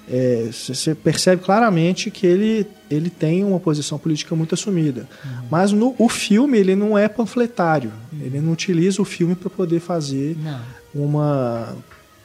[0.10, 5.08] é, você percebe claramente que ele, ele tem uma posição política muito assumida.
[5.50, 9.80] Mas no, o filme ele não é panfletário, ele não utiliza o filme para poder
[9.80, 10.60] fazer Não.
[10.94, 11.76] uma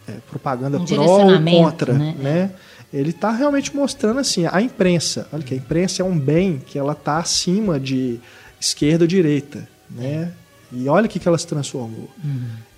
[0.08, 2.14] é, propaganda Um pró ou contra, né?
[2.18, 2.50] né?
[2.92, 5.26] Ele está realmente mostrando assim a imprensa.
[5.32, 8.20] Olha que a imprensa é um bem que ela está acima de
[8.60, 10.30] esquerda ou direita, né?
[10.72, 12.08] E olha o que, que ela se transformou.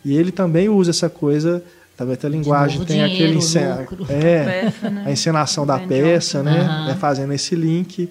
[0.05, 1.63] E ele também usa essa coisa,
[1.97, 4.07] também tem a linguagem, novo, tem aquele dinheiro, encena- lucro.
[4.09, 5.05] é, Peça, né?
[5.07, 6.85] a encenação da peça, né?
[6.87, 6.97] Né?
[6.99, 8.09] Fazendo esse link,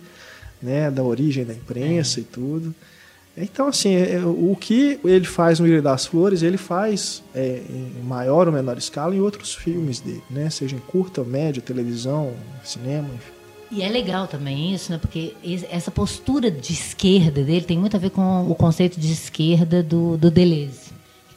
[0.61, 0.89] né?
[0.91, 2.73] Da origem da imprensa e tudo.
[3.37, 8.03] Então, assim, é, o que ele faz no Ilha das Flores, ele faz é, em
[8.03, 10.49] maior ou menor escala em outros filmes dele, né?
[10.49, 12.33] Seja em curta, média, televisão,
[12.63, 13.37] cinema, enfim.
[13.69, 14.97] E é legal também isso, né?
[14.97, 15.35] Porque
[15.69, 20.17] essa postura de esquerda dele tem muito a ver com o conceito de esquerda do,
[20.17, 20.87] do Deleuze.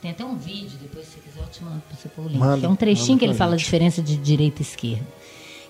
[0.00, 2.28] Tem até um vídeo, depois se você quiser eu te mando para você pôr o
[2.28, 2.38] link.
[2.38, 5.06] Manda, que é um trechinho que ele fala a diferença de direita e esquerda.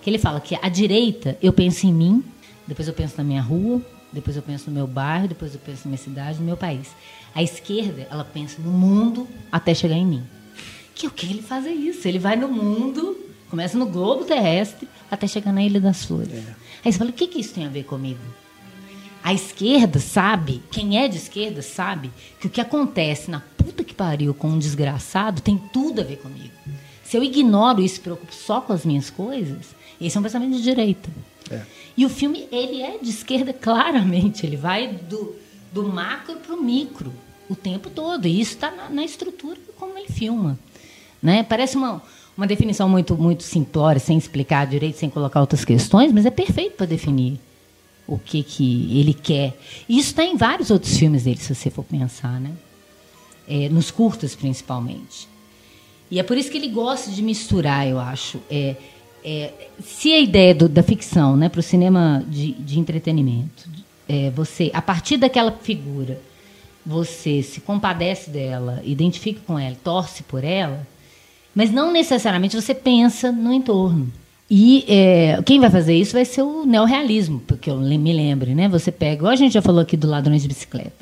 [0.00, 2.24] Que ele fala que a direita, eu penso em mim,
[2.68, 3.82] depois eu penso na minha rua,
[4.12, 6.88] depois eu penso no meu bairro, depois eu penso na minha cidade, no meu país.
[7.34, 10.22] A esquerda, ela pensa no mundo até chegar em mim.
[10.94, 12.06] Que o que ele faz é isso.
[12.06, 13.16] Ele vai no mundo,
[13.48, 16.32] começa no globo terrestre, até chegar na Ilha das Flores.
[16.84, 18.20] Aí você fala, o que, que isso tem a ver comigo?
[19.22, 23.94] A esquerda sabe, quem é de esquerda sabe, que o que acontece na puta que
[23.94, 26.52] pariu com um desgraçado tem tudo a ver comigo.
[27.04, 30.56] Se eu ignoro isso e preocupo só com as minhas coisas, esse é um pensamento
[30.56, 31.10] de direita.
[31.50, 31.62] É.
[31.96, 34.46] E o filme, ele é de esquerda claramente.
[34.46, 35.34] Ele vai do,
[35.72, 37.12] do macro para o micro
[37.48, 38.26] o tempo todo.
[38.26, 40.58] E isso está na, na estrutura como ele filma.
[41.22, 41.42] Né?
[41.42, 42.02] Parece uma,
[42.36, 46.76] uma definição muito, muito simplória, sem explicar direito, sem colocar outras questões, mas é perfeito
[46.76, 47.38] para definir
[48.06, 49.56] o que, que ele quer.
[49.88, 52.40] E isso está em vários outros filmes dele, se você for pensar.
[52.40, 52.52] Né?
[53.48, 55.28] É, nos curtas, principalmente.
[56.10, 58.40] E é por isso que ele gosta de misturar, eu acho.
[58.50, 58.76] É,
[59.24, 59.52] é,
[59.82, 63.68] se a ideia do- da ficção né, para o cinema de, de entretenimento,
[64.08, 66.20] é, você, a partir daquela figura,
[66.84, 70.86] você se compadece dela, identifica com ela, torce por ela,
[71.54, 74.10] mas não necessariamente você pensa no entorno.
[74.50, 78.68] E é, quem vai fazer isso vai ser o neorrealismo, porque eu me lembre, né?
[78.68, 80.92] Você pega, igual a gente já falou aqui do Ladrões de Bicicleta.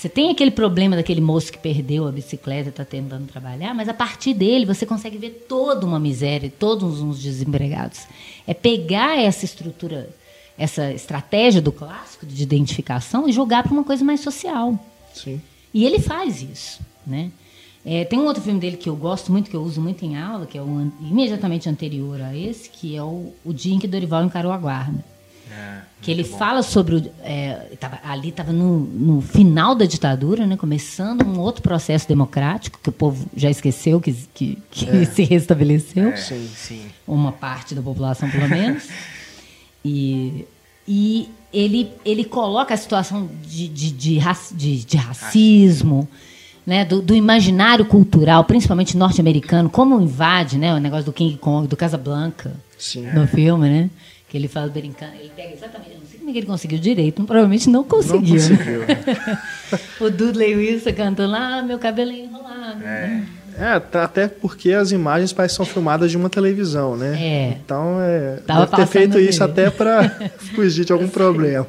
[0.00, 3.86] Você tem aquele problema daquele moço que perdeu a bicicleta e está tentando trabalhar, mas
[3.86, 8.06] a partir dele você consegue ver toda uma miséria, todos uns desempregados.
[8.46, 10.08] É pegar essa estrutura,
[10.56, 14.82] essa estratégia do clássico de identificação e jogar para uma coisa mais social.
[15.12, 15.38] Sim.
[15.74, 17.30] E ele faz isso, né?
[17.84, 20.16] É, tem um outro filme dele que eu gosto muito, que eu uso muito em
[20.16, 23.86] aula, que é o imediatamente anterior a esse, que é o, o dia em que
[23.86, 25.04] Dorival encarou a guarda.
[25.50, 26.38] É, Que ele bom.
[26.38, 26.96] fala sobre.
[26.96, 32.06] O, é, tava- ali estava no, no final da ditadura, né, começando um outro processo
[32.08, 36.48] democrático, que o povo já esqueceu que, que, que se restabeleceu É, Sim.
[36.54, 36.82] sim.
[37.06, 38.84] uma parte da população, pelo menos.
[39.84, 40.44] E,
[40.86, 46.06] e ele, ele coloca a situação de, de, de, raci- de- de racismo,
[46.66, 51.66] né, do, do imaginário cultural, principalmente norte-americano, como invade né, o negócio do King Kong,
[51.66, 53.06] do Casablanca, Sim.
[53.12, 53.90] no filme, né?
[54.30, 56.78] Que ele fala brincando, ele pega exatamente, eu não sei como é que ele conseguiu
[56.78, 58.36] direito, provavelmente não conseguiu.
[58.36, 58.48] né?
[58.48, 58.84] conseguiu.
[60.06, 62.78] o Dudley Wilson cantando lá, ah, meu cabelo é enrolado.
[62.78, 63.26] né?
[63.58, 67.18] É, tá- até porque as imagens parecem são filmadas de uma televisão, né?
[67.20, 67.48] É.
[67.62, 70.08] Então, é, Tava deve ter feito isso até para
[70.54, 71.66] fugir de algum problema.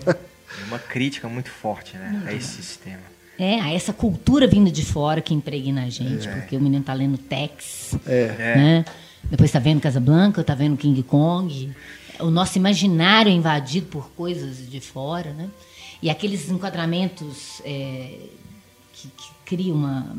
[0.67, 2.21] Uma crítica muito forte, né?
[2.27, 3.01] A esse sistema.
[3.39, 6.93] É, a essa cultura vinda de fora que impregna a gente, porque o menino tá
[6.93, 8.35] lendo Tex, É.
[8.37, 8.55] É.
[8.55, 8.85] né?
[9.23, 11.71] Depois tá vendo Casablanca, tá vendo King Kong.
[12.21, 15.49] O nosso imaginário é invadido por coisas de fora, né?
[16.01, 18.17] E aqueles enquadramentos é,
[18.93, 20.15] que, que criam uma...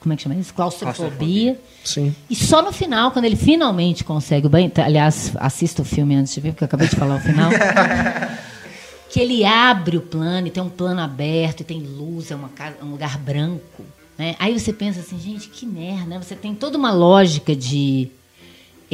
[0.00, 0.54] Como é que chama isso?
[0.54, 1.60] Claustrofobia.
[1.84, 2.14] Sim.
[2.30, 4.70] E só no final, quando ele finalmente consegue o banho.
[4.76, 7.50] Aliás, assista o filme antes de ver, porque eu acabei de falar o final.
[9.10, 12.50] que ele abre o plano e tem um plano aberto e tem luz, é uma
[12.50, 13.84] casa, um lugar branco.
[14.16, 14.36] Né?
[14.38, 16.06] Aí você pensa assim, gente, que merda.
[16.06, 16.18] né?
[16.22, 18.08] Você tem toda uma lógica de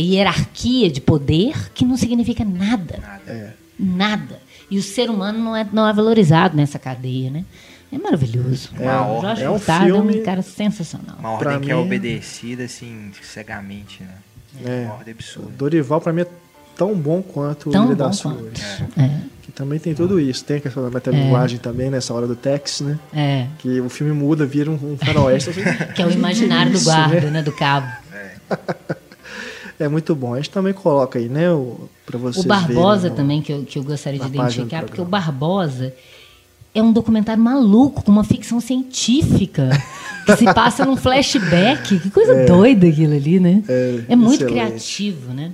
[0.02, 3.20] hierarquia de poder que não significa nada.
[3.26, 3.50] É.
[3.78, 4.40] Nada.
[4.70, 7.44] E o ser humano não é, não é valorizado nessa cadeia, né?
[7.92, 8.70] É maravilhoso.
[8.78, 11.16] É, o Jorge é um Furtado é filme- um cara sensacional.
[11.18, 14.14] Uma Pra ordem que é mim- obedecida, assim, cegamente, né?
[14.64, 14.84] É.
[14.86, 15.50] Uma ordem absurda.
[15.56, 16.26] Dorival, para mim, é
[16.76, 18.20] tão bom quanto Tão o Ilha das.
[18.20, 18.60] Flores.
[18.96, 19.10] É,
[19.42, 20.44] Que também tem tudo isso.
[20.44, 22.98] Tem a questão da metalinguagem também, nessa hora do Tex, né?
[23.12, 23.46] é.
[23.58, 25.50] Que o filme muda, vira um, um faroeste.
[25.94, 27.30] Que é o imaginário do Isso, guarda, né?
[27.30, 27.42] né?
[27.42, 27.86] Do cabo.
[28.12, 28.94] é
[29.88, 30.34] muito bom.
[30.34, 31.50] A gente também coloca aí, né?
[31.50, 35.00] O, pra vocês O Barbosa verem, também, que eu, que eu gostaria de identificar, porque
[35.00, 35.04] o.
[35.04, 35.94] Barbosa
[36.74, 39.70] é um documentário maluco, com uma ficção científica,
[40.26, 42.00] que se passa num flashback.
[42.00, 43.62] Que coisa doida aquilo ali, né?
[44.08, 44.52] É, muito excelente.
[44.52, 45.52] criativo, né?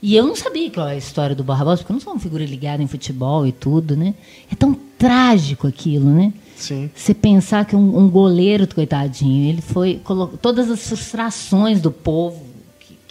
[0.00, 2.18] E eu não sabia qual é a história do Barbosa, porque eu não sou uma
[2.18, 4.14] figura ligada em futebol e tudo, né?
[4.50, 6.32] É tão trágico aquilo, né?
[6.56, 6.90] Sim.
[6.94, 10.00] Você pensar que um, um goleiro, coitadinho, ele foi.
[10.40, 12.40] Todas as frustrações do povo,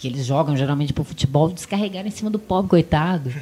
[0.02, 3.32] que, eles jogam geralmente pro futebol, descarregaram em cima do pobre, coitado.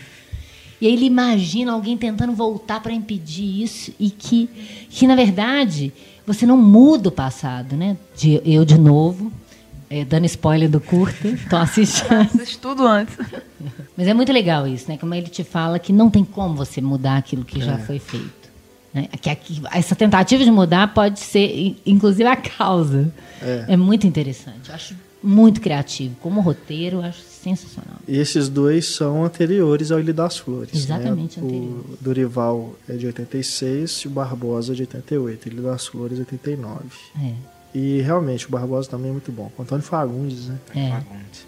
[0.81, 4.49] E aí ele imagina alguém tentando voltar para impedir isso e que,
[4.91, 5.93] que, na verdade,
[6.27, 7.97] você não muda o passado, né?
[8.17, 9.31] De, eu, de novo,
[9.91, 12.13] eh, dando spoiler do curta, estou assistindo.
[12.21, 13.17] Assiste tudo antes.
[13.97, 14.97] Mas é muito legal isso, né?
[14.97, 17.65] Como ele te fala que não tem como você mudar aquilo que É.
[17.65, 18.41] já foi feito.
[18.93, 19.07] Né?
[19.21, 23.13] Que aqui- essa tentativa de mudar pode ser, in- inclusive, a causa.
[23.43, 23.67] É.
[23.69, 24.69] É, muito interessante.
[24.71, 26.15] Eu acho muito criativo.
[26.21, 27.97] Como roteiro, eu acho sensacional.
[28.07, 30.75] E esses dois são anteriores ao Ilha das Flores.
[30.75, 31.47] Exatamente né?
[31.47, 31.85] anteriores.
[31.93, 35.49] O Dorival é de 86 e o Barbosa é de 88.
[35.49, 36.79] Ilha das Flores 89.
[37.23, 37.33] É,
[37.75, 39.51] E realmente o Barbosa também é muito bom.
[39.57, 40.59] Com Antônio Fagundes, né?
[40.75, 40.91] é.
[40.91, 41.47] Fagundes.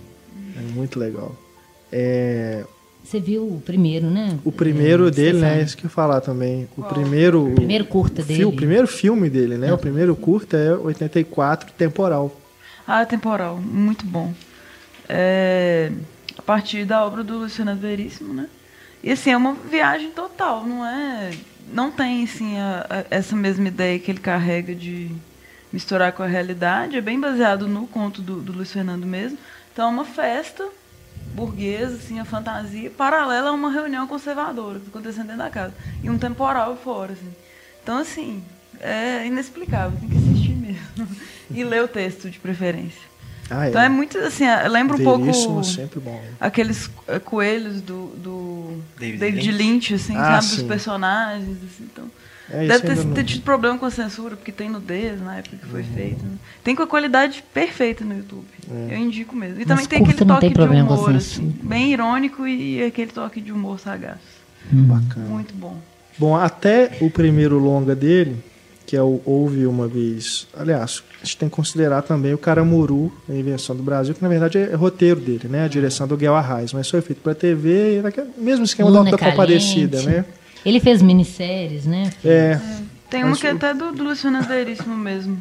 [0.57, 1.35] É muito legal.
[1.91, 2.64] É,
[3.05, 4.39] Você viu o primeiro, né?
[4.45, 5.62] o primeiro É, dele, né?
[5.62, 6.68] Isso que eu ia falar também.
[6.77, 7.49] O primeiro.
[7.49, 8.45] O primeiro curta dele.
[8.45, 9.73] O primeiro filme dele, né?
[9.73, 12.35] O primeiro curta é 84, Temporal.
[12.87, 14.33] Ah, temporal, muito bom.
[15.09, 15.91] É,
[16.37, 18.49] a partir da obra do Luciano Veríssimo, né?
[19.03, 21.30] E assim, é uma viagem total, não é.
[21.72, 25.11] Não tem assim, a- a- essa mesma ideia que ele carrega de
[25.72, 26.97] misturar com a realidade.
[26.97, 29.39] É bem baseado no conto do, do Luiz Fernando mesmo.
[29.72, 30.64] Então é uma festa
[31.35, 35.72] burguesa, assim, a fantasia, paralela a uma reunião conservadora que acontecendo dentro da casa.
[36.03, 37.33] E um temporal fora, assim.
[37.83, 38.43] Então, assim,
[38.80, 40.41] é inexplicável, tem que assistir.
[41.51, 43.12] e ler o texto de preferência.
[43.51, 43.68] Ah, é.
[43.70, 46.23] Então é muito assim, é, lembra um pouco sempre bom.
[46.41, 49.62] aqueles eh, coelhos do, do David David, Lynch.
[49.93, 50.45] Lynch, assim, Ah, sabe?
[50.45, 50.57] sim.
[50.57, 52.05] Dos personagens, assim, então.
[52.51, 55.57] É, Deve ter, não- ter tido problema com a censura, porque tem nudez na época
[55.57, 56.23] que foi feito.
[56.25, 56.33] né?
[56.62, 58.45] Tem com a qualidade perfeita no YouTube.
[58.70, 58.95] É.
[58.95, 59.57] Eu indico mesmo.
[59.57, 61.47] E Mas também tem aquele não toque tem problema de com a humor, censura.
[61.49, 64.18] assim, bem irônico e aquele toque de humor sagaz.
[64.70, 65.27] Bacana.
[65.27, 65.77] Muito bom.
[66.18, 68.37] Bom, até o primeiro longa dele,
[68.87, 70.47] que é o Houve Uma Vez.
[70.57, 74.28] Aliás, a gente tem que considerar também o Caramuru, a invenção do Brasil, que na
[74.28, 75.64] verdade é roteiro dele, né?
[75.64, 79.11] A direção do Guel Arraes, mas foi feito para TV e naquele mesmo esquema Luna
[79.11, 80.16] da Compadecida, Caliente.
[80.18, 80.24] né?
[80.64, 82.11] Ele fez minisséries, né?
[82.24, 82.59] É,
[83.11, 85.39] Tem Mas uma que é até do, do Luciano Veríssimo mesmo.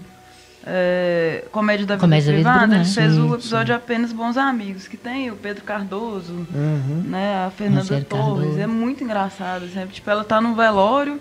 [0.66, 2.76] É, Comédia da Vida Comédia da Vida Privada.
[2.76, 3.02] Ele Privada.
[3.02, 7.04] fez o Sim, episódio Apenas Bons Amigos, que tem o Pedro Cardoso, uhum.
[7.06, 8.38] né, a Fernanda Torres.
[8.44, 8.60] Cardoso.
[8.60, 9.68] É muito engraçado.
[9.74, 11.20] Sempre, tipo, ela tá no velório,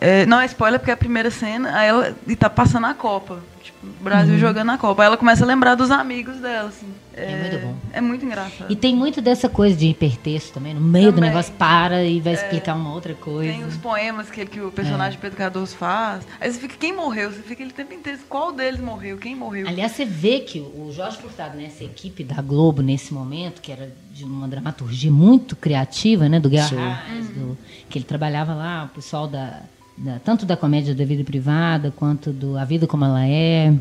[0.00, 2.94] É, não é spoiler porque é a primeira cena, aí ela e tá passando a
[2.94, 3.40] Copa.
[3.62, 5.02] Tipo, o Brasil jogando a Copa.
[5.02, 6.86] Aí ela começa a lembrar dos amigos dela, assim.
[7.16, 7.76] É muito bom.
[7.92, 8.70] É muito engraçado.
[8.70, 10.74] E tem muito dessa coisa de hipertexto também.
[10.74, 11.30] No meio do Também.
[11.30, 13.52] negócio, para e vai explicar uma outra coisa.
[13.52, 16.26] Tem os poemas que, que o personagem Pedro Cardoso faz.
[16.40, 17.30] Aí você fica, quem morreu?
[17.30, 19.16] Você fica ele o tempo inteiro, qual deles morreu?
[19.16, 19.66] Quem morreu?
[19.68, 23.70] Aliás, você vê que o Jorge Furtado, né, essa equipe da Globo nesse momento, que
[23.70, 27.00] era de uma dramaturgia muito criativa, né, do Guerra
[27.34, 27.56] do-
[27.88, 29.60] que ele trabalhava lá, o pessoal da,
[29.96, 33.72] da- tanto da comédia da vida privada quanto do A Vida Como Ela É,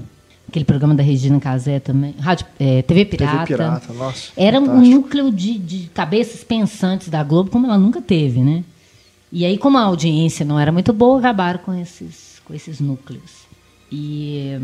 [0.48, 3.38] aquele programa da Regina Casé também, Rádio, é, TV Pirata.
[3.46, 4.32] TV Pirata, nossa.
[4.38, 4.96] Era um fantástico.
[4.96, 8.64] núcleo de, de cabeças pensantes da Globo como ela nunca teve, né?
[9.32, 13.48] E aí, como a audiência não era muito boa, acabaram com esses, com esses núcleos.
[13.92, 14.60] E,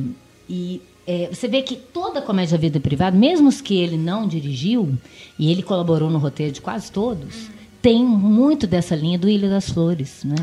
[0.47, 4.27] e é, você vê que toda a comédia Vida Privada, mesmo os que ele não
[4.27, 4.95] dirigiu,
[5.39, 7.49] e ele colaborou no roteiro de quase todos,
[7.81, 10.35] tem muito dessa linha do Ilha das Flores, né?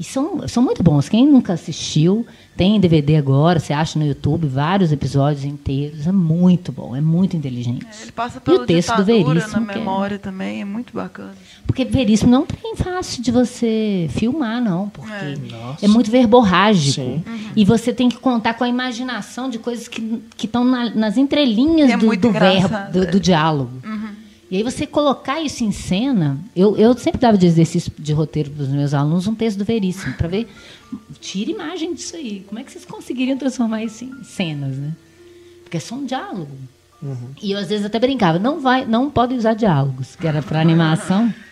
[0.00, 1.08] E são, são muito bons.
[1.08, 2.24] Quem nunca assistiu,
[2.56, 6.06] tem DVD agora, você acha no YouTube vários episódios inteiros.
[6.06, 7.84] É muito bom, é muito inteligente.
[7.84, 10.64] É, Ele passa E pela o texto do Veríssimo, na que é- memória também, é
[10.64, 11.34] muito bacana.
[11.66, 14.88] Porque Veríssimo não tem fácil de você filmar, não.
[14.88, 15.36] Porque É.
[15.82, 16.94] É, muito verborrágico.
[16.94, 17.24] Sim.
[17.56, 21.96] E você tem que contar com a imaginação de coisas que estão nas entrelinhas É
[21.96, 23.06] do, do verbo, do, é.
[23.06, 23.70] do diálogo.
[24.50, 26.38] E aí você colocar isso em cena.
[26.56, 29.64] Eu, eu sempre dava de exercício de roteiro para os meus alunos um texto do
[29.64, 30.48] Veríssimo, para ver.
[31.20, 32.44] Tira imagem disso aí.
[32.46, 34.96] Como é que vocês conseguiriam transformar isso em cenas, né?
[35.62, 36.56] Porque é só um diálogo.
[37.42, 40.60] E eu às vezes até brincava, não vai, não pode usar diálogos, que era para
[40.60, 41.32] animação.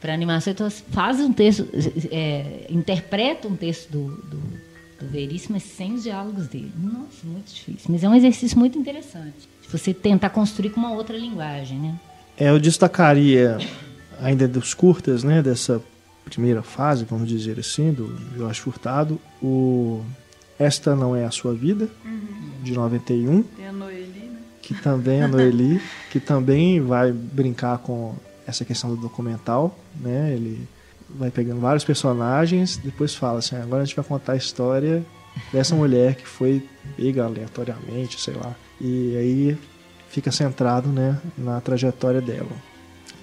[0.00, 1.66] Para animação, então faz um texto,
[2.12, 4.36] é, interpreta um texto do, do,
[5.00, 6.70] do Veríssimo, mas sem os diálogos dele.
[6.78, 7.86] Nossa, muito difícil.
[7.88, 9.48] Mas é um exercício muito interessante.
[9.66, 11.98] Você tentar construir com uma outra linguagem, né?
[12.36, 13.58] É, eu destacaria,
[14.20, 15.80] ainda dos curtas, né, dessa
[16.24, 20.02] primeira fase, vamos dizer assim, do Jorge Furtado, o
[20.58, 21.88] Esta Não É a Sua Vida,
[22.62, 24.38] de 91, Tem a Noeli, né?
[24.62, 25.80] que também a Noeli,
[26.10, 28.16] que também vai brincar com
[28.46, 30.66] essa questão do documental, né, ele
[31.08, 35.04] vai pegando vários personagens, depois fala assim, agora a gente vai contar a história
[35.52, 36.66] dessa mulher que foi
[36.96, 39.58] pega aleatoriamente, sei lá, e aí
[40.14, 42.50] fica centrado, né, na trajetória dela.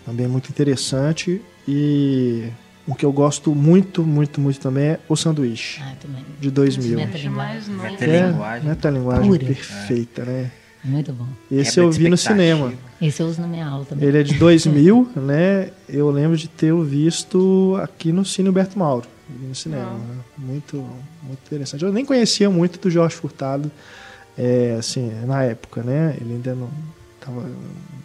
[0.06, 2.48] Também muito interessante e
[2.88, 6.26] o que eu gosto muito, muito, muito também é O Sanduíche, Ah, também.
[6.40, 6.98] de 2000.
[6.98, 7.84] Meta- Acho mais novo.
[7.84, 8.70] Meta- Que é Metalinguagem.
[8.70, 9.46] metalinguagem Pura.
[9.46, 10.52] perfeita, né?
[10.84, 11.28] Muito bom.
[11.52, 12.74] Esse Quebra eu de vi no cinema.
[13.00, 14.08] Esse eu uso na minha aula também.
[14.10, 15.70] Ele é de 2000, né?
[15.88, 19.08] Eu lembro de ter o visto aqui no Cine Humberto Mauro,
[19.48, 19.92] no cinema.
[19.94, 20.16] né?
[20.38, 20.78] Muito,
[21.24, 21.86] muito interessante.
[21.86, 23.72] Eu nem conhecia muito do Jorge Furtado,
[24.38, 26.16] é, assim, na época, né?
[26.20, 26.70] Ele ainda não
[27.20, 27.50] estava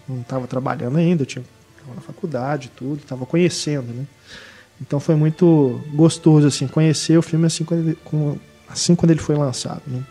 [0.08, 1.44] não tava trabalhando ainda, eu tinha
[1.80, 4.04] tava na faculdade, tudo, estava conhecendo, né?
[4.80, 8.36] Então foi muito gostoso assim conhecer o filme assim quando ele, com-
[8.68, 10.02] assim quando ele foi lançado, né?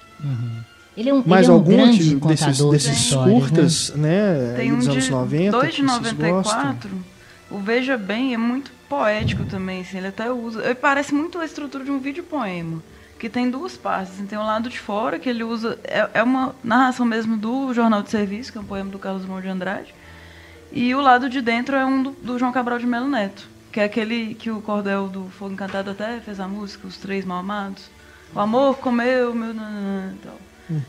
[0.98, 3.40] Ele é um, Mais ele é um de- desses, de desses histórias, né?
[3.40, 4.54] curtas, né?
[4.56, 6.64] Tem aí um dos anos de 90, 2 de que vocês gostam?
[6.64, 6.90] 94.
[7.52, 10.64] O Veja Bem é muito poético também, assim, ele até usa.
[10.64, 12.82] Ele parece muito a estrutura de um vídeo poema.
[13.18, 14.14] Que tem duas partes.
[14.28, 15.80] tem o lado de fora, que ele usa.
[15.84, 19.24] É, é uma narração mesmo do Jornal de Serviço, que é um poema do Carlos
[19.24, 19.96] Drummond de Andrade.
[20.72, 23.48] E o lado de dentro é um do, do João Cabral de Melo Neto.
[23.72, 27.24] Que é aquele que o Cordel do Fogo Encantado até fez a música, Os Três
[27.26, 27.90] Mal Amados.
[28.34, 29.54] O amor comeu, meu.
[29.54, 30.38] nananã tal.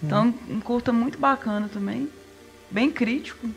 [0.02, 2.08] Então, um curta muito bacana também.
[2.70, 3.48] Bem crítico.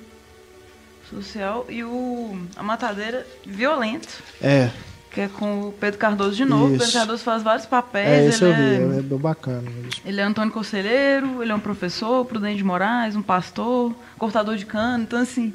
[1.09, 1.65] Social.
[1.69, 4.69] E o A Matadeira Violento, É,
[5.11, 6.65] que é com o Pedro Cardoso de novo.
[6.67, 6.97] O Pedro Isso.
[6.97, 8.07] Cardoso faz vários papéis.
[8.07, 8.57] é esse eu ele,
[8.87, 9.89] vi, é, é, bem bacana mesmo.
[10.05, 14.65] ele é Antônio Conselheiro, ele é um professor, Prudente de Moraes, um pastor, cortador de
[14.65, 15.03] cano.
[15.03, 15.53] Então, assim,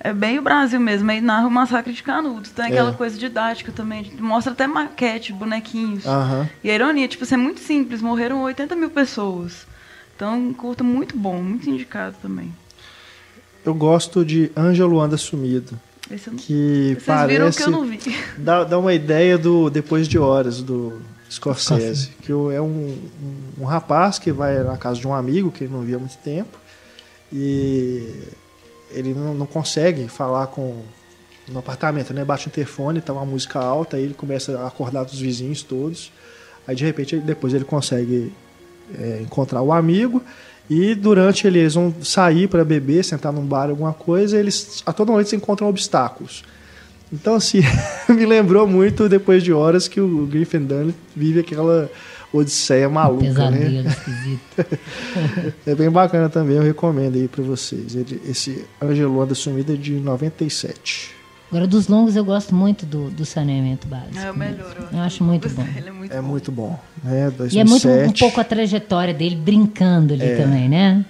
[0.00, 1.10] é bem o Brasil mesmo.
[1.10, 2.50] Aí narra o massacre de Canudos.
[2.50, 2.94] Tem aquela É.
[2.94, 4.12] coisa didática também.
[4.18, 6.06] Mostra até maquete, bonequinhos.
[6.06, 6.48] Aham.
[6.64, 8.00] E a ironia, tipo, isso é muito simples.
[8.00, 9.66] Morreram 80 mil pessoas.
[10.14, 12.50] Então, curta muito bom, muito indicado também.
[13.64, 15.78] Eu gosto de Ângelo Luanda Sumido,
[16.10, 16.38] Esse eu não...
[16.38, 17.98] que Vocês parece viram que eu não vi.
[18.38, 21.00] dá, dá uma ideia do Depois de Horas do
[21.30, 25.64] Scorsese, que é um, um, um rapaz que vai na casa de um amigo que
[25.64, 26.58] ele não via há muito tempo
[27.32, 28.22] e
[28.90, 30.82] ele não, não consegue falar com
[31.48, 32.24] no apartamento, né?
[32.24, 36.12] Bate o interfone, tá uma música alta, aí ele começa a acordar dos vizinhos todos.
[36.66, 38.32] Aí de repente depois ele consegue
[38.98, 40.22] é, encontrar o amigo
[40.68, 44.92] e durante ele, eles vão sair para beber, sentar num bar, alguma coisa, eles a
[44.92, 46.44] toda noite se encontram obstáculos.
[47.12, 47.60] Então, assim,
[48.08, 51.88] me lembrou muito, depois de horas, que o Griffin Dunn vive aquela
[52.32, 53.58] odisseia maluca, né?
[53.58, 54.66] Pesadelo esquisito.
[55.66, 57.94] É bem bacana também, eu recomendo aí para vocês.
[57.94, 61.15] Ele, esse Angelo Anda Sumida é de 97.
[61.48, 64.18] Agora, dos longos, eu gosto muito do, do saneamento básico.
[64.18, 64.88] É o melhor.
[64.92, 65.64] Eu acho muito bom.
[65.76, 66.28] Ele é muito É bom.
[66.28, 66.80] muito bom.
[67.04, 67.32] Né?
[67.52, 68.08] E é muito 2007.
[68.08, 70.36] um pouco a trajetória dele brincando ali É.
[70.36, 71.04] também, né?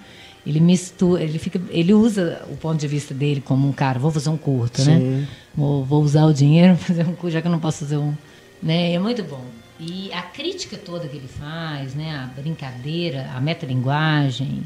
[0.47, 4.13] Ele mistura, ele fica, ele usa o ponto de vista dele como um cara, vou
[4.13, 4.99] fazer um curto, né?
[4.99, 5.27] Sim.
[5.57, 7.97] Vou, vou usar o dinheiro para fazer um curto, já que eu não posso fazer
[7.97, 8.15] um,
[8.63, 8.93] né?
[8.93, 9.43] É muito bom.
[9.81, 12.15] E a crítica toda que ele faz, né?
[12.15, 14.63] A brincadeira, a metalinguagem, né?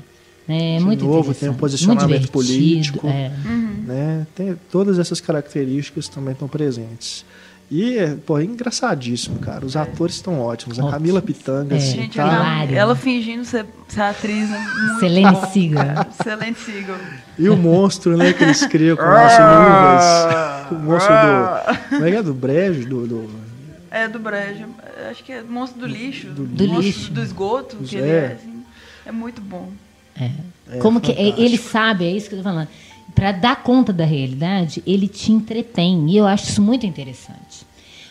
[0.51, 1.39] É De muito novo, interessante.
[1.41, 3.07] tem um muito posicionamento divertido, político.
[3.09, 3.31] é.
[3.87, 4.27] né?
[4.35, 7.25] Tem, todas essas características também estão presentes.
[7.73, 9.65] E, é, pô, é engraçadíssimo, cara.
[9.65, 10.81] Os atores estão ótimos.
[10.81, 10.93] A Ótimo.
[10.99, 11.79] Camila Pitanga, É.
[11.79, 12.67] assim, Gente, tá...
[12.69, 14.67] ela, fingindo ser, ser atriz, né?
[15.33, 15.47] Bom.
[15.53, 16.07] Siga.
[16.19, 16.97] Excelente Seagal.
[17.39, 20.73] E o monstro, né, que eles criam com as luvas.
[20.73, 21.89] O monstro do...
[21.91, 22.23] Como é que é?
[22.25, 22.89] Do brejo?
[22.89, 23.31] Do, do-
[23.89, 24.65] É do Brejo.
[25.09, 26.27] Acho que é monstro do lixo.
[26.27, 27.13] Do monstro lixo.
[27.13, 27.77] Do esgoto.
[27.77, 28.15] Que ele é.
[28.15, 28.63] é, assim.
[29.07, 29.69] É muito bom.
[30.21, 30.31] É.
[30.73, 31.41] É Como que fantástico.
[31.41, 32.69] ele sabe, é isso que eu tô falando.
[33.15, 36.09] Para dar conta da realidade, ele te entretém.
[36.11, 37.67] E eu acho isso muito interessante.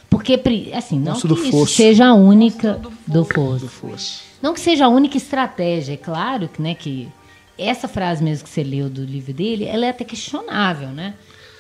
[0.09, 0.39] Porque,
[0.73, 1.73] assim, não Monstro que isso Fosso.
[1.73, 3.59] seja a única do do fosso.
[3.65, 4.21] do Fosso.
[4.41, 5.93] Não que seja a única estratégia.
[5.93, 7.07] É claro que, né, que
[7.57, 11.13] essa frase mesmo que você leu do livro dele, ela é até questionável, né?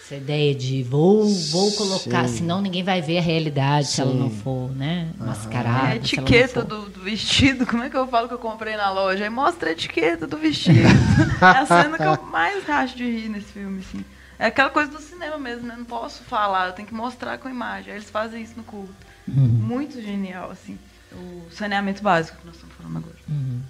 [0.09, 2.37] Essa ideia de vou, vou colocar, Sim.
[2.37, 4.37] senão ninguém vai ver a realidade se ela não Sim.
[4.37, 5.07] for, né?
[5.19, 5.69] É Mascarada.
[5.69, 7.63] a ela não etiqueta do, do vestido.
[7.67, 9.23] Como é que eu falo que eu comprei na loja?
[9.23, 10.79] Aí mostra a etiqueta do vestido.
[11.39, 14.03] é a cena que eu mais racho de rir nesse filme, assim.
[14.39, 15.75] É aquela coisa do cinema mesmo, né?
[15.77, 17.91] Não posso falar, eu tenho que mostrar com imagem.
[17.91, 18.95] Aí eles fazem isso no culto.
[19.27, 19.35] Uhum.
[19.35, 20.79] Muito genial, assim.
[21.13, 23.15] O saneamento básico que nós estamos falando agora.
[23.29, 23.61] Uhum.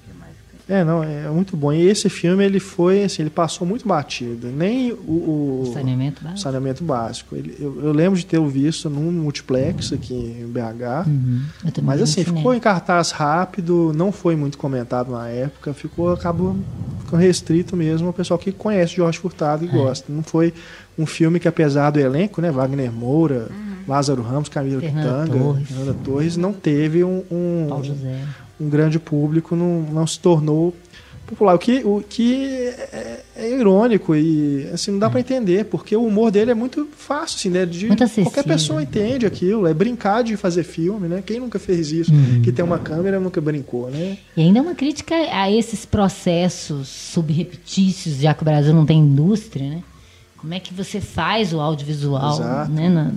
[0.70, 1.74] É, não, é muito bom.
[1.74, 4.47] E esse filme, ele foi, assim, ele passou muito batido.
[4.49, 5.63] Nem o...
[5.67, 6.39] o- saneamento básico.
[6.41, 7.36] saneamento básico.
[7.36, 11.07] Ele- eu, eu lembro de ter visto num multiplex aqui em BH.
[11.07, 11.41] Uhum.
[11.82, 16.55] Mas assim, ficou em cartaz rápido, não foi muito comentado na época, ficou, acabou
[17.03, 19.72] ficando restrito mesmo ao pessoal que conhece Jorge Furtado e É.
[19.72, 20.05] gosta.
[20.13, 20.53] Não foi
[20.97, 23.47] um filme que, apesar do elenco, né, Wagner Moura,
[23.88, 25.67] Lázaro Ramos, Camila Fernanda Pitanga, Torres.
[25.67, 28.20] Fernanda Torres, não teve um, um, Paulo José.
[28.60, 30.74] Um grande público, não, não se tornou
[31.30, 31.53] popular.
[31.55, 32.34] O que, o que
[32.91, 36.88] é, é irônico e assim, não dá pra entender, porque o humor dele é muito
[36.97, 37.66] fácil, assim, né?
[37.66, 37.88] De,
[38.24, 41.24] qualquer pessoa entende aquilo, é brincar de fazer filme, né?
[41.26, 42.12] Quem nunca fez isso?
[42.12, 42.41] Uhum.
[42.41, 44.18] Que tem uma câmera nunca brincou, né?
[44.36, 48.99] E ainda é uma crítica a esses processos subreptícios, já que o Brasil não tem
[48.99, 49.84] indústria, né?
[50.38, 52.72] Como é que você faz o audiovisual, Exato.
[52.72, 52.89] né?
[52.89, 53.12] na-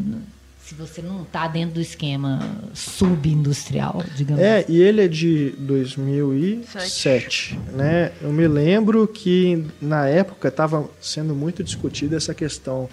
[0.64, 2.38] se você não está dentro do esquema
[2.72, 4.72] subindustrial, digamos É, assim.
[4.72, 8.12] e ele é de 2007, né?
[8.20, 12.88] Eu me lembro que na época estava sendo muito discutida essa questão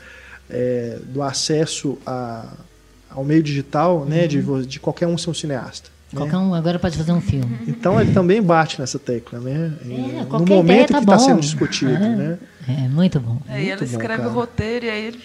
[0.49, 2.53] é, do acesso a,
[3.09, 4.27] ao meio digital, né?
[4.27, 5.89] De, vo- de qualquer um ser um cineasta.
[6.11, 6.19] né?
[6.19, 7.59] Qualquer um agora pode fazer um filme.
[7.67, 9.73] Então ele também bate nessa tecla, né?
[9.85, 12.15] É, no momento tá que está sendo discutido, É.
[12.15, 12.39] né?
[12.67, 13.39] É, muito bom.
[13.47, 14.29] É, e ela Muito bom, escreve cara.
[14.29, 15.19] o roteiro e aí ele.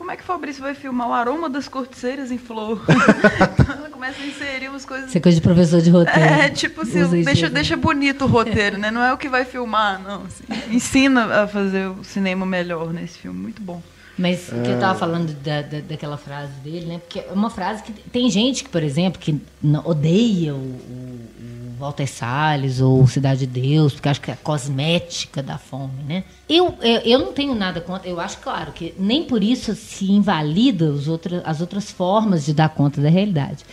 [0.00, 2.80] Como é que Fabrício vai filmar o aroma das corticeiras em flor?
[2.88, 5.10] então ela começa a inserir umas coisas.
[5.10, 6.18] Isso é coisa de professor de roteiro.
[6.20, 8.90] É, tipo assim, Usa deixa, deixa bonito o roteiro, né?
[8.90, 10.22] Não é o que vai filmar, não.
[10.24, 10.42] assim.
[10.74, 13.38] Ensina a fazer o cinema melhor nesse filme.
[13.38, 13.82] Muito bom.
[14.18, 14.78] Mas o que eu É.
[14.78, 16.98] tava falando da, da- daquela frase dele, né?
[17.00, 19.38] Porque é uma frase que tem gente que, por exemplo, que
[19.84, 24.36] odeia o, o- o Walter Salles ou Cidade de Deus, porque acha que é a
[24.36, 26.24] cosmética da fome, né?
[26.48, 28.08] Eu, eu, eu não tenho nada contra.
[28.08, 32.52] Eu acho, claro, que nem por isso se invalida os outra, as outras formas de
[32.52, 33.64] dar conta da realidade.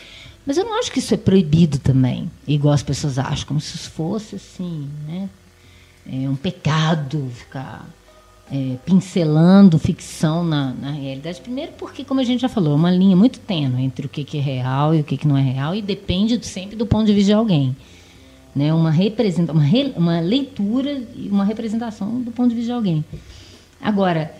[0.45, 3.76] Mas eu não acho que isso é proibido também, igual as pessoas acham, como se
[3.76, 5.30] isso fosse assim, né?
[6.10, 7.86] é um pecado ficar
[8.51, 11.41] é, pincelando ficção na, na realidade.
[11.41, 14.24] Primeiro porque, como a gente já falou, é uma linha muito tênue entre o que,
[14.24, 17.05] que é real e o que, que não é real e depende sempre do ponto
[17.05, 17.76] de vista de alguém.
[18.58, 18.74] Né?
[18.74, 23.05] Uma, representa, uma, re- uma leitura e uma representação do ponto de vista de alguém.
[23.82, 24.34] Agora,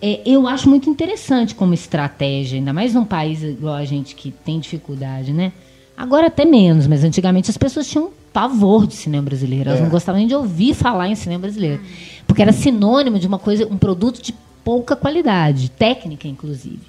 [0.00, 4.30] é, eu acho muito interessante como estratégia, ainda mais num país igual a gente que
[4.32, 5.52] tem dificuldade, né?
[5.96, 9.68] Agora até menos, mas antigamente as pessoas tinham pavor de cinema brasileiro.
[9.68, 9.82] Elas É.
[9.84, 11.80] não gostavam nem de ouvir falar em cinema brasileiro.
[12.26, 14.34] Porque era sinônimo de uma coisa, um produto de
[14.64, 16.80] pouca qualidade, técnica, inclusive.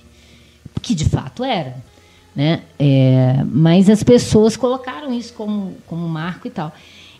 [0.81, 1.75] Que de fato era.
[2.35, 2.61] Né?
[2.79, 6.73] É, mas as pessoas colocaram isso como, como marco e tal.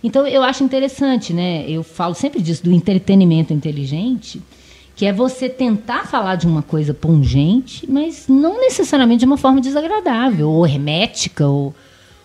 [0.03, 1.65] Então eu acho interessante, né?
[1.67, 4.41] Eu falo sempre disso, do entretenimento inteligente,
[4.95, 9.61] que é você tentar falar de uma coisa pungente, mas não necessariamente de uma forma
[9.61, 11.73] desagradável, ou hermética, ou,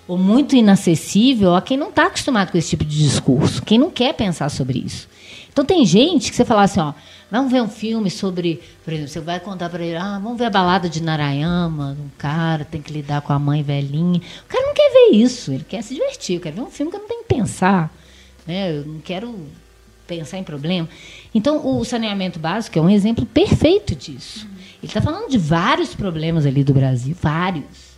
[0.08, 3.90] ou muito inacessível a quem não está acostumado com esse tipo de discurso, quem não
[3.90, 5.08] quer pensar sobre isso.
[5.52, 6.92] Então tem gente que você fala assim, ó,
[7.30, 10.46] vamos ver um filme sobre, por exemplo, você vai contar para ele, ah, vamos ver
[10.46, 14.20] a balada de Narayama, um cara tem que lidar com a mãe velhinha.
[14.44, 16.90] O cara não quer ver isso, ele quer se divertir, eu quero ver um filme
[16.90, 17.92] que eu não tenho que pensar,
[18.46, 18.78] né?
[18.78, 19.34] Eu não quero
[20.06, 20.88] pensar em problema.
[21.34, 24.46] Então, o saneamento básico é um exemplo perfeito disso.
[24.82, 27.88] Ele está falando de vários problemas ali do Brasil, vários.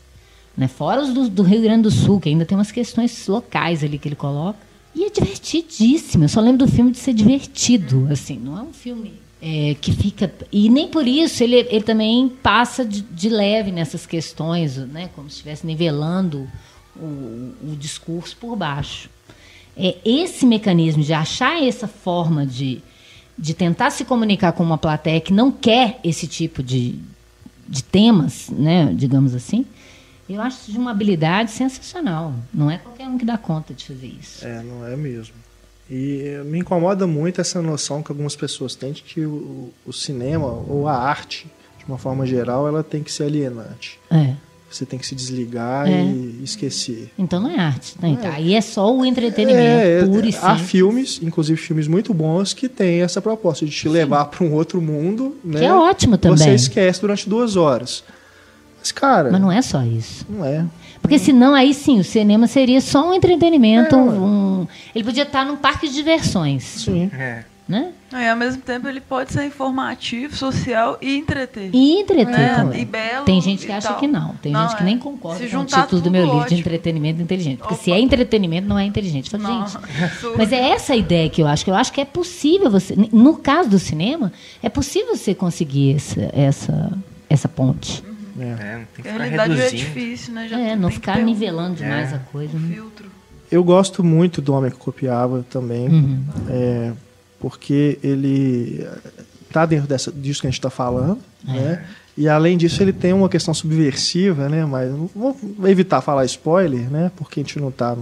[0.56, 0.66] Né?
[0.66, 3.98] Fora os do, do Rio Grande do Sul, que ainda tem umas questões locais ali
[3.98, 4.69] que ele coloca.
[4.94, 6.24] E é divertidíssimo.
[6.24, 8.08] Eu só lembro do filme de ser divertido.
[8.10, 10.32] Assim, não é um filme é, que fica.
[10.52, 15.10] E nem por isso ele, ele também passa de, de leve nessas questões, né?
[15.14, 16.48] como se estivesse nivelando
[16.96, 19.08] o, o discurso por baixo.
[19.76, 22.82] É esse mecanismo de achar essa forma de,
[23.38, 26.98] de tentar se comunicar com uma plateia que não quer esse tipo de,
[27.66, 29.64] de temas, né, digamos assim,
[30.34, 32.32] eu acho de uma habilidade sensacional.
[32.52, 34.44] Não é qualquer um que dá conta de fazer isso.
[34.46, 35.34] É, não é mesmo.
[35.90, 40.46] E me incomoda muito essa noção que algumas pessoas têm de que o, o cinema
[40.46, 41.46] ou a arte,
[41.78, 43.98] de uma forma geral, ela tem que ser alienante.
[44.10, 44.34] É.
[44.70, 46.04] Você tem que se desligar É.
[46.04, 47.10] e esquecer.
[47.18, 47.96] Então não é arte.
[48.00, 48.10] né?
[48.10, 50.70] Então, Aí é só o entretenimento É, puro e há simples.
[50.70, 54.80] filmes, inclusive filmes muito bons, que têm essa proposta de te levar para um outro
[54.80, 55.36] mundo.
[55.42, 55.64] Que né?
[55.64, 56.38] é ótimo também.
[56.38, 58.04] Você esquece durante duas horas.
[58.80, 60.26] Mas, cara, Mas não é só isso.
[60.28, 60.64] não é.
[61.00, 63.94] Porque senão aí sim, o cinema seria só um entretenimento.
[63.94, 66.62] É, um- um- ele podia estar num parque de diversões.
[66.64, 67.10] Sim.
[67.16, 67.44] É.
[67.68, 67.90] Né?
[68.12, 71.70] E ao mesmo tempo ele pode ser informativo, social e entreter.
[71.72, 72.82] E entreter É, também.
[72.82, 73.98] e belo Tem gente que acha tal.
[74.00, 74.34] que não.
[74.42, 74.86] Tem Não, gente que é.
[74.86, 77.58] nem concorda Se com o juntar título do tudo, meu livro de entretenimento inteligente.
[77.58, 77.82] Porque Opa.
[77.84, 79.30] se é entretenimento, não é inteligente.
[79.30, 80.34] Fala, Não, gente, absurdo.
[80.36, 81.64] mas é essa a ideia que eu acho.
[81.64, 82.96] Que eu acho que é possível você.
[83.12, 86.92] No caso do cinema, é possível você conseguir essa, essa,
[87.28, 88.02] essa ponte.
[88.40, 88.44] É.
[88.44, 90.48] É, não tem que A ficar realidade é difícil, né?
[90.48, 92.16] Já É, não ficar ter um- nivelando demais É.
[92.16, 92.56] a coisa.
[92.56, 92.74] um Né?
[92.74, 93.06] filtro.
[93.50, 96.24] Eu gosto muito do Homem que Copiava também, Uhum.
[96.48, 96.92] é,
[97.40, 98.86] porque ele
[99.52, 101.18] tá dentro dessa, disso que a gente está falando,
[101.48, 101.52] É.
[101.52, 101.84] né?
[102.16, 104.64] E além disso ele tem uma questão subversiva, né?
[104.64, 105.36] Mas não vou
[105.68, 107.10] evitar falar spoiler, né?
[107.16, 107.96] Porque a gente não está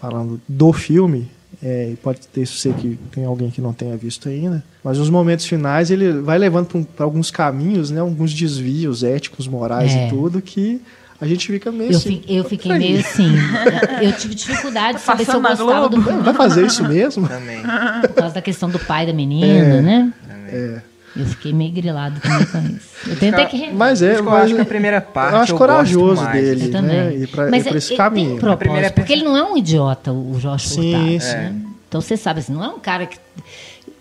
[0.00, 1.28] falando do filme.
[1.64, 4.62] É, e pode ter ser que tem alguém que não tenha visto ainda.
[4.84, 8.00] Mas nos momentos finais ele vai levando para alguns caminhos, né?
[8.00, 10.06] Alguns desvios éticos, morais É.
[10.06, 10.80] e tudo que
[11.20, 12.20] a gente fica meio Eu, assim.
[12.20, 13.28] fi- eu fiquei "Peraí, meio assim.
[14.02, 16.22] Eu tive dificuldade de saber se eu gostava do Globo?
[16.22, 17.26] Vai fazer isso mesmo?
[17.26, 17.62] Também.
[18.02, 20.12] por causa da questão do pai da menina, né?
[20.28, 20.54] também.
[20.54, 20.82] É.
[21.16, 22.88] Eu fiquei meio grilado também com isso.
[23.06, 23.74] Eu tenho até que rever.
[23.74, 26.70] Mas é, eu mas acho que a primeira parte eu acho eu corajoso dele, Eu
[26.72, 26.96] também.
[26.96, 27.14] né?
[27.16, 28.30] Ir pra, Mas ir pra é- esse ele caminho.
[28.30, 31.20] tem propósito, primeira porque ele não é um idiota, o Jorge Sim, Furtado.
[31.20, 31.32] sim.
[31.36, 31.54] né?
[31.88, 33.18] Então você sabe assim, não é um cara que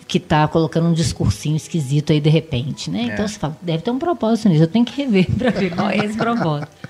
[0.08, 3.10] que tá colocando um discursinho esquisito aí de repente, né?
[3.14, 3.28] Então É.
[3.28, 4.64] você fala, deve ter um propósito nisso.
[4.64, 6.68] Eu tenho que rever para ver qual é esse propósito.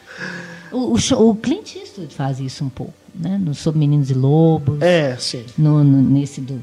[0.71, 3.37] O, o, show- o Clint Eastwood faz isso um pouco, né?
[3.39, 5.43] No Sob Meninos e Lobos, É, sim.
[5.55, 6.59] no, no- nesse do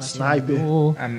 [0.00, 0.58] Sniper.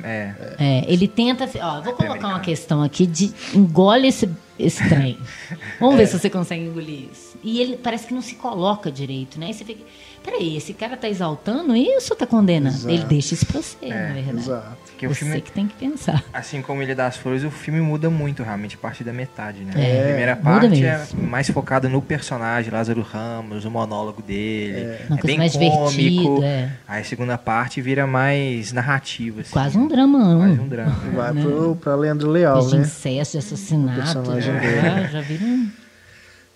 [0.03, 0.35] É.
[0.59, 1.49] É, ele tenta.
[1.61, 5.17] Ó, vou colocar uma questão aqui de engole esse, esse trem.
[5.79, 7.37] Vamos ver se você consegue engolir isso.
[7.43, 9.47] E ele parece que não se coloca direito, né?
[9.47, 9.83] Aí você fica.
[10.25, 12.75] Peraí, esse cara tá exaltando isso ou tá condenando?
[12.75, 12.93] Exato.
[12.93, 14.37] Ele deixa isso pra você, na verdade.
[14.39, 14.77] Exato.
[14.87, 16.23] Porque o você filme, que tem que pensar.
[16.33, 19.73] assim como Ilha das Flores, o filme muda muito realmente a partir da metade, né?
[19.75, 24.79] É, a primeira parte é mais focada no personagem, Lázaro Ramos, o monólogo dele.
[24.79, 26.43] É, Uma coisa bem mais cômico.
[26.43, 26.69] é.
[26.87, 29.41] Aí a segunda parte vira mais narrativa.
[29.41, 30.95] Assim, Quase um drama, Quase um drama.
[31.13, 31.41] Vai Né?
[31.43, 32.81] pro, pra Leandro Leal, de né?
[32.81, 34.01] incesto, de assassinato.
[34.01, 35.07] personagem Já, dele.
[35.11, 35.67] já viram.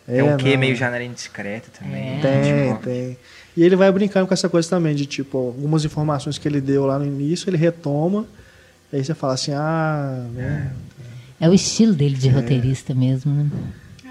[0.07, 0.59] É, um quê não.
[0.59, 2.17] meio janela indiscreta também.
[2.17, 2.19] É.
[2.19, 2.41] Tem,
[2.71, 3.17] Tipo, tem.
[3.57, 6.85] E ele vai brincando com essa coisa também, de tipo, algumas informações que ele deu
[6.85, 8.25] lá no início, ele retoma.
[8.91, 10.71] E aí você fala assim, ah, né?
[11.39, 13.49] É o estilo dele de roteirista mesmo, né?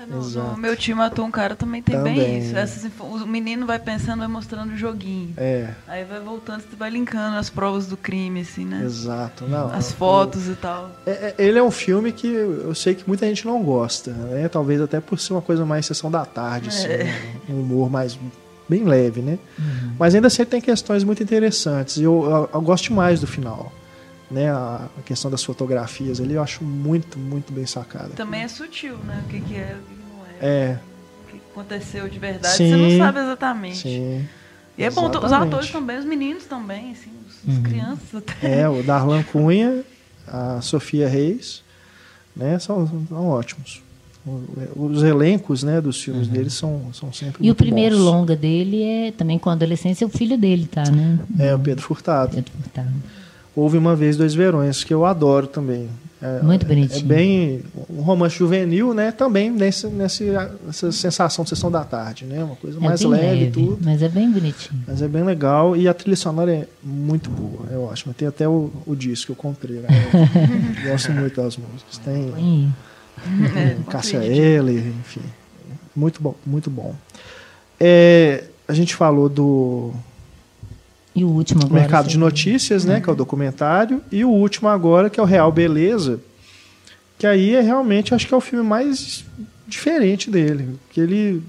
[0.00, 2.14] É, no, no meu time atua um cara também tem Também.
[2.14, 2.56] bem isso.
[2.56, 5.34] Essas o menino vai pensando, vai mostrando o joguinho.
[5.36, 8.82] É, Aí vai voltando, você vai linkando as provas do crime, assim, né?
[8.84, 9.44] exato.
[9.46, 10.90] Não, As fotos e tal.
[11.04, 14.48] É, é- ele é um filme que eu sei que muita gente não gosta, né?
[14.48, 17.04] Talvez até por ser uma coisa mais sessão da tarde, assim, É.
[17.04, 17.20] né?
[17.50, 18.18] um humor mais
[18.68, 19.38] bem leve, né?
[19.58, 19.94] Uhum.
[19.98, 21.96] Mas ainda assim ele tem questões muito interessantes.
[21.96, 23.72] E eu, eu, eu gosto demais do final.
[24.30, 24.50] Né?
[24.50, 28.10] A, a questão das fotografias ali eu acho muito, muito bem sacada.
[28.10, 29.22] Também é sutil, né?
[29.24, 30.36] O que, que é, o que não é.
[30.70, 30.78] É,
[31.26, 32.70] O que aconteceu de verdade, Sim.
[32.70, 33.78] você não sabe exatamente.
[33.78, 34.28] sim.
[34.76, 37.62] E é bom, os atores também, os meninos também, assim, os, os Uhum.
[37.64, 38.60] crianças até.
[38.60, 39.82] É, o Darlan Cunha,
[40.24, 41.64] a Sofia Reis,
[42.36, 42.58] né?
[42.60, 43.82] São, são ótimos.
[44.76, 47.48] Os elencos né, dos filmes deles são, são sempre Uhum.
[47.48, 48.04] E o primeiro bons.
[48.04, 51.18] longa dele é também com a adolescência, o filho dele, tá, né?
[51.38, 52.34] É o Pedro Furtado.
[52.34, 52.88] Pedro Furtado.
[53.54, 55.88] Houve uma vez dois verões, que eu adoro também.
[56.20, 57.06] É, Muito É bonitinho.
[57.06, 59.12] bem um romance juvenil, né?
[59.12, 60.24] Também nesse, nesse,
[60.66, 62.42] nessa sensação de sessão da tarde, né?
[62.42, 63.78] Uma coisa É mais leve e leve, tudo.
[63.84, 64.80] mas é bem bonitinho.
[64.86, 68.12] Mas é bem legal e a trilha sonora é muito boa, é ótima.
[68.14, 69.86] Tem até o, o disco que eu comprei, né?
[70.84, 71.98] Eu gosto muito das músicas.
[72.04, 72.68] Tem aí.
[73.56, 74.18] É, Cássia.
[74.24, 75.22] Eller, enfim.
[75.94, 76.94] Muito bom, muito bom.
[77.80, 79.92] É, a gente falou do
[81.14, 81.80] E o último agora.
[81.80, 83.00] Mercado de Notícias, né?
[83.00, 84.02] Que é o documentário.
[84.10, 86.20] E o último agora, que é o Real Beleza.
[87.18, 89.24] Que aí é realmente, acho que é o filme mais
[89.66, 90.78] diferente dele.
[90.90, 91.42] Que ele,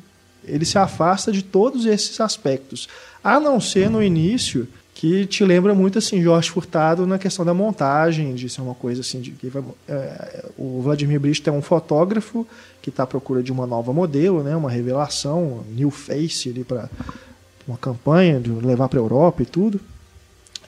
[0.43, 2.87] ele se afasta de todos esses aspectos.
[3.23, 4.67] A não ser no início,
[4.99, 8.99] que te lembra muito assim, Jorge Furtado na questão da montagem, de ser uma coisa
[8.99, 9.21] assim.
[9.21, 12.45] De, que vai- é, o Vladimir Brist é um fotógrafo
[12.81, 14.53] que está à procura de uma nova modelo, né?
[14.57, 16.89] Uma revelação, um new face ali para
[17.65, 19.80] uma campanha de levar para a Europa e tudo.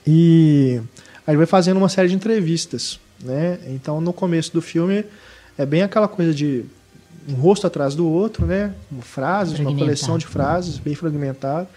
[0.06, 0.80] E
[1.26, 3.58] aí ele vai fazendo uma série de entrevistas, né?
[3.66, 5.04] Então no começo do filme
[5.58, 6.64] é bem aquela coisa de
[7.28, 8.72] um rosto atrás do outro, né?
[8.88, 11.68] Com frases, uma coleção de frases bem fragmentado.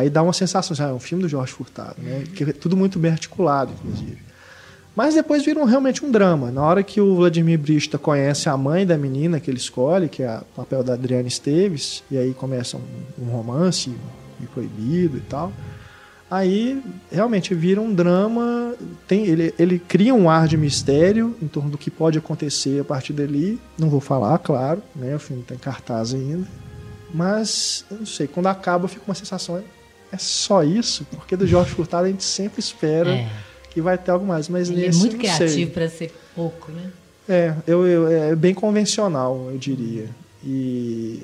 [0.00, 2.24] Aí dá uma sensação, assim, ah, é um filme do Jorge Furtado, né?
[2.34, 4.18] Que é tudo muito bem articulado, inclusive.
[4.96, 6.50] Mas depois vira um- realmente um drama.
[6.50, 10.22] Na hora que o Vladimir Brista conhece a mãe da menina que ele escolhe, que
[10.22, 13.94] é o papel da Adriana Esteves, e aí começa um, um romance
[14.42, 15.52] e proibido e tal.
[16.30, 18.74] Aí realmente vira um drama.
[19.08, 22.84] Tem, ele, ele cria um ar de mistério em torno do que pode acontecer a
[22.84, 23.60] partir dali.
[23.78, 25.14] Não vou falar, claro, né?
[25.16, 26.46] O filme está em cartaz ainda.
[27.12, 29.60] Mas, não sei, quando acaba fica uma sensação.
[30.12, 31.04] É, é só isso?
[31.10, 33.28] Porque do Jorge Furtado a gente sempre espera É.
[33.70, 34.48] que vai ter algo mais.
[34.48, 36.90] Mas Ele é nesse muito não criativo para ser pouco, né?
[37.28, 40.08] É, eu, eu- é bem convencional, eu diria.
[40.44, 41.22] E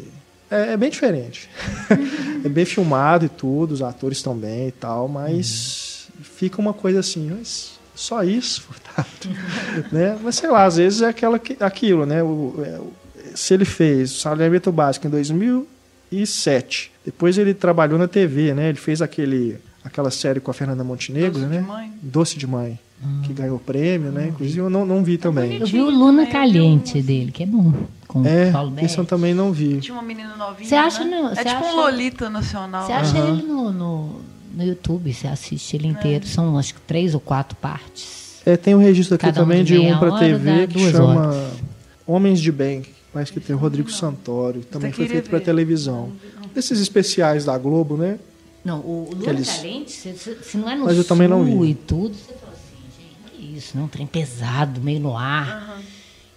[0.51, 1.49] é, é bem diferente.
[2.45, 7.01] é bem filmado e tudo, os atores estão bem e tal, mas fica uma coisa
[7.01, 9.09] assim, mas só isso, Furtado.
[9.91, 10.17] né?
[10.23, 12.23] Mas sei lá, às vezes é aquela, que- aquilo, né?
[12.23, 12.79] O, é,
[13.35, 15.11] se ele fez o saneamento básico em
[16.11, 18.69] 2007, depois ele trabalhou na TV, né?
[18.69, 21.61] Ele fez aquele, aquela série com a Fernanda Montenegro, Doce de né?
[21.61, 21.93] Mãe.
[22.03, 22.79] Doce de Mãe,
[23.25, 24.29] que ganhou prêmio, né?
[24.29, 25.59] Inclusive eu não, não vi também.
[25.59, 27.73] Eu vi o Luna Caliente dele, que é bom.
[28.07, 28.87] Com É, o Paulo Betti.
[28.87, 29.81] esse eu também não vi.
[29.81, 30.69] Tinha uma menina novinha.
[30.69, 31.21] Você acha né?
[31.21, 32.87] no- É tipo acha- um Lolita nacional.
[32.87, 32.99] Você né?
[32.99, 33.33] acha Aham.
[33.39, 34.21] ele no, no,
[34.55, 36.27] no YouTube, você assiste ele inteiro.
[36.27, 38.27] São acho que três ou quatro partes.
[38.47, 41.51] É, tem um registro aqui Cada um também de de um para TV que chama
[42.07, 42.83] Homens de Bem,
[43.17, 46.13] parece que tem o Rodrigo Santoro, que também Até foi feito para televisão.
[46.55, 48.19] Esses especiais da Globo, né?
[48.63, 51.43] Não, o, o Luna Eles- Caliente, se, não é no Mas eu sul também não
[51.45, 51.71] vi.
[51.71, 53.85] e tudo, você fala assim, gente, que isso, não?
[53.85, 55.81] Um trem pesado, meio no ar.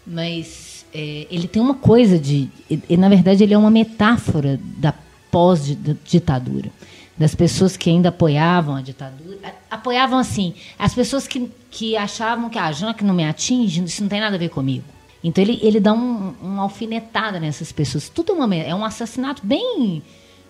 [0.08, 2.50] Mas é, ele tem uma coisa de.
[2.70, 4.94] e- e, na verdade, ele é uma metáfora da
[5.30, 6.70] pós-ditadura.
[7.18, 9.38] Das pessoas que ainda apoiavam a ditadura.
[9.44, 13.84] A- Apoiavam assim, as pessoas que, que achavam que, ah, já que não me atinge,
[13.84, 14.86] isso não tem nada a ver comigo.
[15.24, 18.08] Então ele, ele dá um, uma alfinetada nessas pessoas.
[18.10, 20.02] Tudo é uma, é um assassinato bem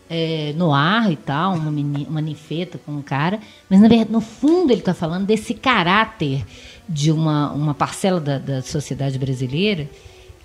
[0.09, 3.39] é, no ar e tal, uma, meni- uma ninfeta com um cara,
[3.69, 6.45] mas na verdade, no fundo ele está falando desse caráter
[6.87, 9.89] de uma, uma parcela da, da sociedade brasileira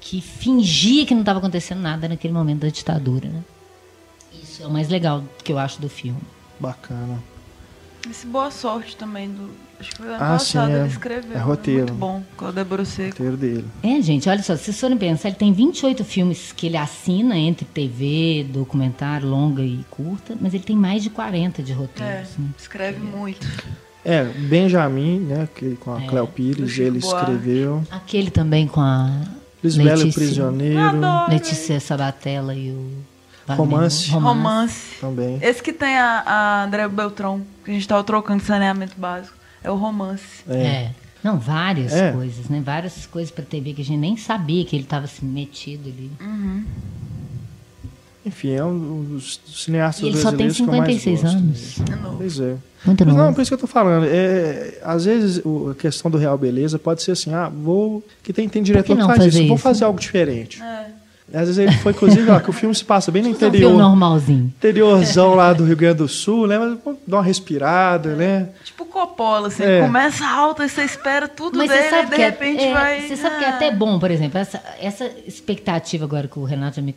[0.01, 3.28] que fingia que não estava acontecendo nada naquele momento da ditadura.
[3.28, 3.42] Né?
[4.42, 6.20] Isso é o mais legal que eu acho do filme.
[6.60, 7.22] Bacana.
[8.10, 9.30] Esse Boa Sorte também.
[9.30, 10.78] Do, acho que foi ano Ah, passado sim, é.
[10.80, 11.36] ele escreveu.
[11.36, 11.80] É roteiro.
[11.86, 12.22] Muito bom.
[12.36, 13.10] Com a Débora Seco.
[13.10, 13.64] Roteiro dele.
[13.82, 17.36] É, gente, olha só, se vocês forem pensar, ele tem 28 filmes que ele assina
[17.36, 22.28] entre TV, documentário, longa e curta, mas ele tem mais de 40 de É, roteiros.
[22.38, 22.46] né?
[22.59, 23.46] escreve muito.
[24.05, 25.48] É, Benjamin, né?
[25.55, 26.06] Que com a É.
[26.06, 27.82] Cléo Do Pires, ele escreveu.
[27.90, 29.10] Aquele também com a
[29.62, 30.20] Lisbela e o Letícia.
[30.22, 31.30] Prisioneiro Adoro.
[31.32, 32.90] Letícia Sabatella e o
[33.48, 34.10] Romance.
[34.10, 34.26] Moura.
[34.26, 35.01] Romance.
[35.01, 35.38] também.
[35.40, 39.34] Esse que tem a, a André Beltrão, que a gente tava trocando de saneamento básico.
[39.65, 40.23] É o romance.
[40.49, 40.57] É.
[40.57, 40.91] É.
[41.24, 42.12] Não, várias É.
[42.12, 42.62] coisas, né?
[42.65, 46.11] Várias coisas pra TV que a gente nem sabia que ele estava se metido ali.
[48.27, 51.36] Enfim, é um dos cineastas E ele só tem brasileiros que eu mais 56 gosto
[51.36, 51.78] anos.
[51.81, 52.16] É.
[52.16, 52.57] Pois é.
[52.86, 53.27] Muito Mas novo.
[53.27, 54.07] não, por isso que eu tô falando.
[54.07, 58.03] É, às vezes o- a questão do Real Beleza pode ser assim, ah, vou.
[58.23, 59.62] Que tem, tem diretor que, não faz fazer isso, vou isso?
[59.62, 60.62] fazer algo diferente.
[60.62, 60.86] É.
[61.35, 63.69] Às vezes ele foi, inclusive, ó, que o filme se passa bem no um interior.
[63.70, 64.52] filme normalzinho.
[64.56, 66.59] interiorzão lá do Rio Grande do Sul, né?
[66.59, 68.48] Mas dá uma respirada, né?
[68.65, 69.65] Tipo Coppola, assim.
[69.65, 69.81] É.
[69.81, 72.65] Começa alto e você espera tudo Mas dele você sabe e de que é- repente
[72.65, 73.01] é, vai...
[73.09, 73.55] Você sabe que é ah.
[73.56, 76.94] até bom, por exemplo, essa, essa expectativa agora que o Renato já me,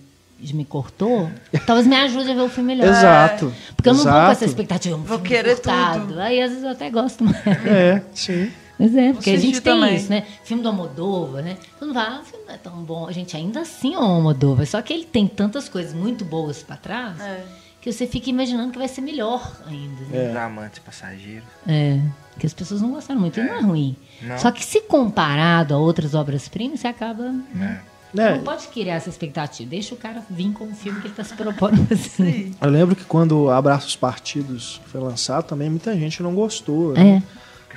[0.53, 1.29] me cortou,
[1.65, 2.89] talvez me ajude a ver o filme melhor.
[2.89, 3.51] Exato.
[3.75, 4.31] Porque eu não vou com exato.
[4.33, 4.95] essa expectativa.
[4.95, 6.07] Um Vou filme querer cortado.
[6.07, 6.19] tudo.
[6.19, 7.37] Aí às vezes eu até gosto mais.
[7.65, 8.51] É, sim.
[8.79, 9.95] Mas é, porque a gente tem também.
[9.95, 10.23] isso, né?
[10.43, 11.57] Filme do Almodóvar, né?
[11.79, 13.07] Todo mundo fala, ah, o filme não é tão bom.
[13.07, 14.65] A gente ainda assim é o Almodóvar.
[14.67, 17.43] Só que ele tem tantas coisas muito boas pra trás É.
[17.81, 20.01] que você fica imaginando que vai ser melhor ainda.
[20.11, 20.29] Né?
[20.29, 21.47] Os amantes passageiros.
[21.67, 21.99] É.
[22.37, 23.39] Que as pessoas não gostaram muito.
[23.39, 23.95] E não é ruim.
[24.21, 24.37] Não.
[24.37, 27.31] Só que se comparado a outras obras-primas, você acaba.
[27.53, 27.81] Né?
[28.13, 28.35] Né?
[28.35, 29.69] Não pode criar essa expectativa.
[29.69, 32.07] Deixa o cara vir com o filme que ele tá se propondo a fazer.
[32.09, 32.55] Sim.
[32.61, 36.93] Eu lembro que quando Abraços Partidos foi lançado, também muita gente não gostou.
[36.93, 37.21] né?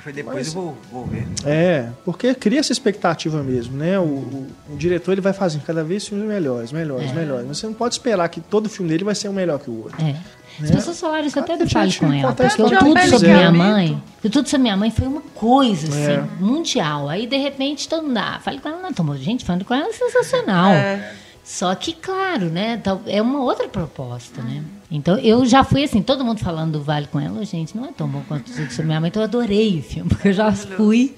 [0.01, 0.03] É.
[0.03, 1.27] Porque foi depois Mas- eu vou, vou ver.
[1.45, 3.99] É, porque cria essa expectativa mesmo, né?
[3.99, 7.13] O, o- o diretor ele vai fazendo cada vez filmes melhores, melhores, É.
[7.13, 7.47] melhores.
[7.47, 9.83] Mas você não pode esperar que todo filme dele vai ser um melhor que o
[9.83, 10.01] outro.
[10.03, 10.15] É.
[10.61, 10.75] As Né?
[10.75, 12.27] pessoas falaram isso até do Fale com ela.
[12.33, 13.27] Porque o história Tudo que Sobre.
[13.33, 14.03] Minha Mãe.
[14.23, 16.23] O Tudo Sobre Minha Mãe foi uma coisa, assim, É.
[16.39, 17.07] mundial.
[17.09, 18.17] Aí, de repente, todo mundo.
[18.17, 19.15] Ah, Fale com ela não tomou.
[19.17, 20.71] Gente, Fale com ela é sensacional.
[20.71, 21.13] É.
[21.43, 22.81] Só que, claro, né?
[23.07, 24.61] É uma outra proposta, né?
[24.91, 27.91] Então, eu já fui assim, todo mundo falando do Vale com ela, gente, não é
[27.93, 30.33] tão bom quanto o Tudo Sobre Minha Mãe, então eu adorei o filme, porque eu
[30.33, 31.15] já fui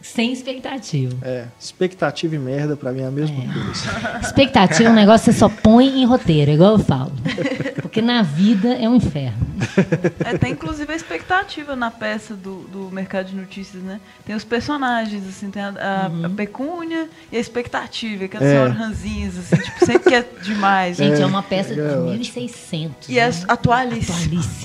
[0.00, 1.16] sem expectativa.
[1.22, 4.20] É, expectativa e merda pra mim é a mesma coisa.
[4.22, 7.12] Expectativa é um negócio que você só põe em roteiro, igual eu falo.
[7.82, 9.46] Porque na vida é um inferno.
[10.24, 14.00] É, tem inclusive a expectativa na peça do, do Mercado de Notícias, né?
[14.24, 18.50] Tem os personagens, assim, tem a, a- a pecúnia e a expectativa, que é É.
[18.50, 20.96] senhora ranzinhas, assim, tipo, sempre que é demais.
[20.96, 22.10] Gente, é, É, uma peça de é ótimo.
[22.10, 23.08] 1600.
[23.08, 23.34] E é né?
[23.48, 24.16] atualíssima.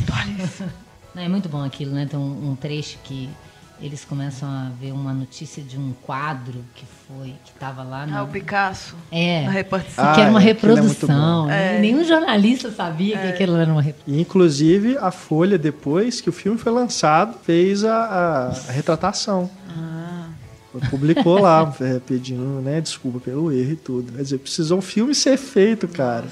[0.08, 0.70] Atualíssima.
[1.16, 2.06] Não, é muito bom aquilo, né?
[2.10, 3.30] Tem um, um trecho que
[3.86, 8.16] eles começam a ver uma notícia de um quadro que foi, que estava lá no...
[8.18, 10.06] Ah, o Picasso, É, a repartição.
[10.06, 11.52] Ah, que era uma é, aquilo é muito reprodução.
[11.52, 11.80] É.
[11.80, 14.20] Nenhum jornalista sabia que aquilo era uma reprodução.
[14.22, 19.50] Inclusive, a Folha, depois que o filme foi lançado, fez a, a- a retratação.
[19.70, 20.28] Ah,
[20.90, 24.12] Publicou lá, é, pedindo né, desculpa pelo erro e tudo.
[24.14, 26.26] Quer dizer, precisou um filme ser feito, cara.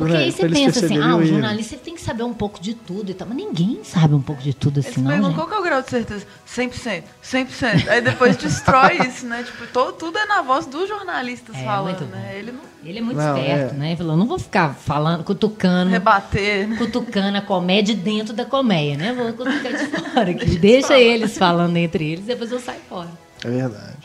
[0.00, 2.58] Porque né, aí você eles pensa assim, ah, o jornalista tem que saber um pouco
[2.58, 3.28] de tudo e tal.
[3.28, 5.38] Mas ninguém sabe um pouco de tudo eles assim, não, perguntam gente.
[5.38, 6.26] qual que é o grau de certeza?
[6.48, 7.88] 100%, 100%.
[7.88, 9.42] Aí depois destrói isso, né?
[9.42, 12.32] Tipo, todo, tudo é na voz dos jornalistas É, falando, né?
[12.38, 13.76] Ele não Ele é muito Não, esperto, é.
[13.76, 13.88] né?
[13.88, 16.76] Ele falou, não vou ficar falando, cutucando, rebater, né?
[16.78, 19.12] cutucando a comédia dentro da comédia, né?
[19.12, 20.58] Vou cutucar de fora aqui.
[20.58, 23.10] Deixa eles falando entre eles, depois eu saio fora.
[23.44, 23.98] É verdade.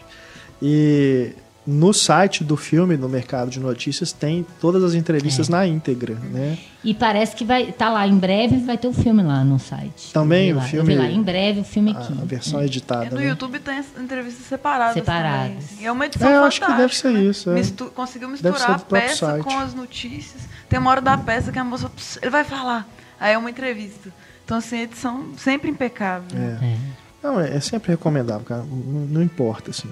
[0.61, 1.33] E
[1.67, 6.57] no site do filme, no Mercado de Notícias, tem todas as entrevistas na íntegra, né?
[6.83, 10.13] E parece que vai tá lá, em breve vai ter o filme lá no site.
[10.13, 12.13] Também o lá, filme- Eu vi lá, em breve o filme aqui.
[12.21, 13.09] a versão É, editada.
[13.09, 13.29] no né?
[13.29, 14.93] YouTube tem as entrevistas separadas.
[14.93, 15.65] Separadas.
[15.65, 15.83] também.
[15.83, 17.21] E é uma edição É, eu acho que deve ser né?
[17.23, 17.53] isso, é.
[17.55, 19.43] Mistu- conseguiu Deve ser misturar a peça site.
[19.43, 20.43] com as notícias.
[20.69, 21.89] Tem uma hora da peça que a moça.
[21.89, 22.87] "Pss, Ele vai falar.
[23.19, 24.13] Aí é uma entrevista.
[24.43, 26.37] Então, assim, a edição sempre impecável.
[26.37, 26.77] É.
[27.25, 27.27] É.
[27.27, 28.63] Não, é, é sempre recomendável, cara.
[28.63, 29.89] Não, não importa, assim.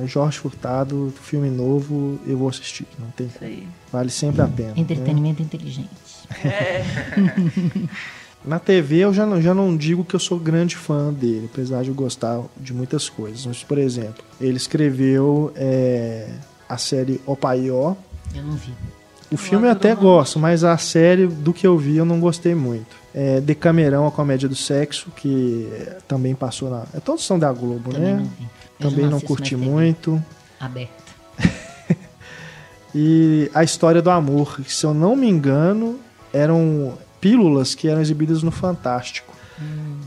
[0.00, 2.86] É Jorge Furtado, filme novo, eu vou assistir.
[2.98, 3.68] Não tem Isso aí.
[3.92, 4.68] Vale sempre a pena.
[4.68, 4.74] né?
[4.76, 5.90] Entretenimento inteligente.
[8.44, 11.84] Na TV eu já não, já não digo que eu sou grande fã dele, apesar
[11.84, 13.46] de eu gostar de muitas coisas.
[13.46, 16.28] Mas, por exemplo, ele escreveu é,
[16.68, 17.94] a série Opaió.
[18.34, 18.72] Eu não vi.
[19.32, 22.54] O filme eu até gosto, mas a série, do que eu vi, eu não gostei
[22.54, 22.94] muito.
[23.14, 25.68] É Decamerão, a comédia do sexo, que
[26.06, 26.84] também passou na.
[26.94, 28.28] É todos são da Globo, Também né?
[28.78, 30.22] não Também não assisto curti muito.
[30.60, 30.92] Aberta.
[32.94, 35.98] E a história do amor, que se eu não me engano,
[36.30, 36.92] eram
[37.22, 39.32] pílulas que eram exibidas no Fantástico.
[39.58, 39.98] Hum,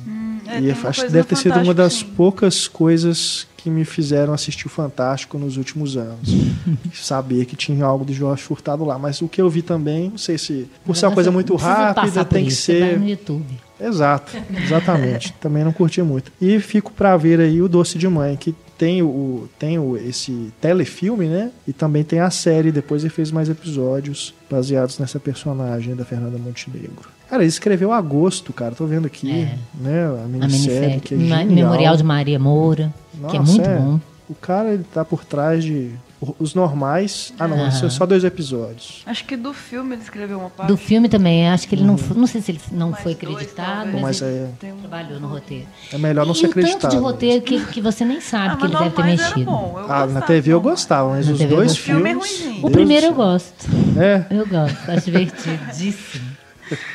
[0.48, 2.06] é, e acho que deve ter sido uma das sim.
[2.16, 6.30] poucas coisas que me fizeram assistir o Fantástico nos últimos anos.
[6.94, 9.00] Saber que tinha algo de Jorge Furtado lá.
[9.00, 10.70] Mas o que eu vi também, não sei se.
[10.86, 13.00] Por ser uma coisa muito rápida, tem que isso, vai ser.
[13.00, 13.60] no YouTube.
[13.80, 15.34] Exato, exatamente.
[15.42, 16.32] Também não curti muito.
[16.40, 20.54] E fico pra ver aí o Doce de Mãe, que tem o tem o, esse
[20.62, 21.52] telefilme, né?
[21.68, 22.72] E também tem a série.
[22.72, 27.15] Depois ele fez mais episódios baseados nessa personagem da Fernanda Montenegro.
[27.30, 28.76] Cara, ele escreveu Agosto, cara.
[28.76, 29.58] Tô vendo aqui, É.
[29.74, 30.06] né?
[30.06, 31.00] A A minissérie, minissérie.
[31.02, 31.46] que é Ma- genial.
[31.70, 32.94] Memorial de Maria Moura,
[33.30, 33.76] que é Nossa, muito é.
[33.78, 34.00] bom.
[34.28, 35.92] O cara, ele tá por trás de
[36.40, 37.32] os normais.
[37.38, 39.04] Ah, não, são só dois episódios.
[39.06, 40.68] Acho que do filme ele escreveu uma parte.
[40.70, 41.90] Do filme também, acho que ele Uhum.
[41.90, 43.94] não foi, não sei se ele não Mais foi dois, acreditado, talvez.
[44.02, 44.50] Mas mas, ele é,
[44.82, 45.68] trabalhou no roteiro.
[45.94, 46.92] é melhor não e ser o tanto acreditado.
[46.92, 49.46] de roteiro que, que você nem sabe Ah, que ele deve ter mexido.
[49.46, 51.76] bom, Ah, na TV eu gostava, mas Na os dois gostava.
[51.76, 52.40] Filme é filmes.
[52.42, 52.66] ruimzinho.
[52.66, 53.68] O primeiro eu gosto.
[53.98, 56.26] É, Eu gosto, acho divertidíssimo.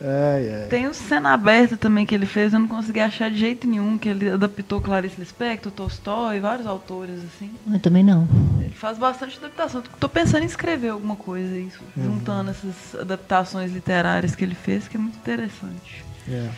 [0.00, 0.68] ai, ai.
[0.68, 3.98] Tem o Cena Aberta também que ele fez, eu não consegui achar de jeito nenhum,
[3.98, 7.50] que ele adaptou Clarice Lispector, Tolstói, vários autores, assim.
[7.72, 8.26] Eu também não.
[8.60, 9.82] Ele faz bastante adaptação.
[9.98, 12.04] Tô pensando em escrever alguma coisa, isso, Uhum.
[12.04, 16.04] juntando essas adaptações literárias que ele fez, que é muito interessante.
[16.28, 16.48] É.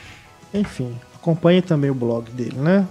[0.54, 2.86] Enfim, acompanhe também o blog dele, né?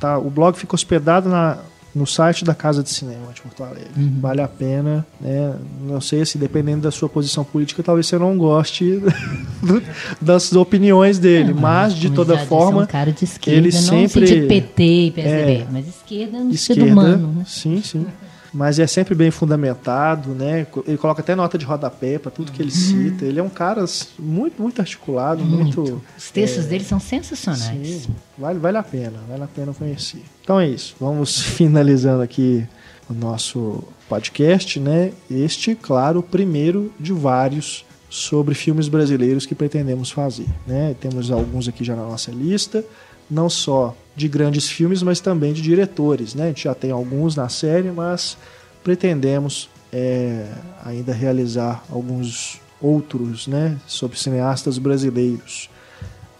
[0.00, 1.58] Tá, o blog fica hospedado na,
[1.94, 3.88] no site da Casa de Cinema de Porto Alegre.
[3.96, 4.18] Uhum.
[4.20, 5.54] Vale a pena, né?
[5.86, 9.00] Não sei se dependendo da sua posição política, talvez você não goste
[9.62, 9.82] do-
[10.20, 14.40] das opiniões dele, Não, mas de toda forma, É um de esquerda, ele sempre- de
[14.46, 15.66] PT e PSDB, É.
[15.70, 17.44] mas esquerda no sentido esquerda, humano, né?
[17.46, 18.06] sim, sim.
[18.54, 20.64] Mas é sempre bem fundamentado, né?
[20.86, 23.24] Ele coloca até nota de rodapé para tudo que ele cita.
[23.24, 23.84] Ele é um cara
[24.16, 26.02] muito, muito articulado, muito, Muito.
[26.16, 27.88] Os textos dele são sensacionais.
[27.88, 30.22] Sim, vale, vale a pena, vale a pena conhecer.
[30.40, 32.64] Então é isso, vamos finalizando aqui
[33.10, 35.12] o nosso podcast, né?
[35.28, 40.94] Este, claro, o primeiro de vários sobre filmes brasileiros que pretendemos fazer, né?
[41.00, 42.84] Temos alguns aqui já na nossa lista,
[43.28, 46.34] não só de grandes filmes, mas também de diretores.
[46.34, 46.44] Né?
[46.44, 48.36] A gente já tem alguns na série, mas
[48.82, 50.46] pretendemos é,
[50.84, 55.70] ainda realizar alguns outros né, sobre cineastas brasileiros.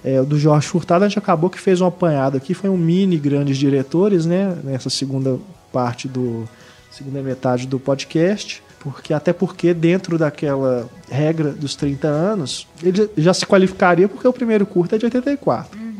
[0.04, 3.16] É, do Jorge Furtado a gente acabou que fez um apanhado aqui, foi um mini
[3.16, 5.38] grandes diretores, né, nessa segunda
[5.72, 6.46] parte do
[6.90, 13.32] segunda metade do podcast, porque até porque dentro daquela regra dos 30 anos, ele já
[13.34, 15.76] se qualificaria porque o primeiro curto é de 84.
[15.76, 15.93] Uhum.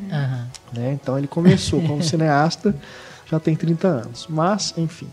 [0.76, 0.98] Né?
[1.00, 2.74] Então ele começou como cineasta
[3.30, 4.26] já tem 30 anos.
[4.28, 5.06] Mas, enfim.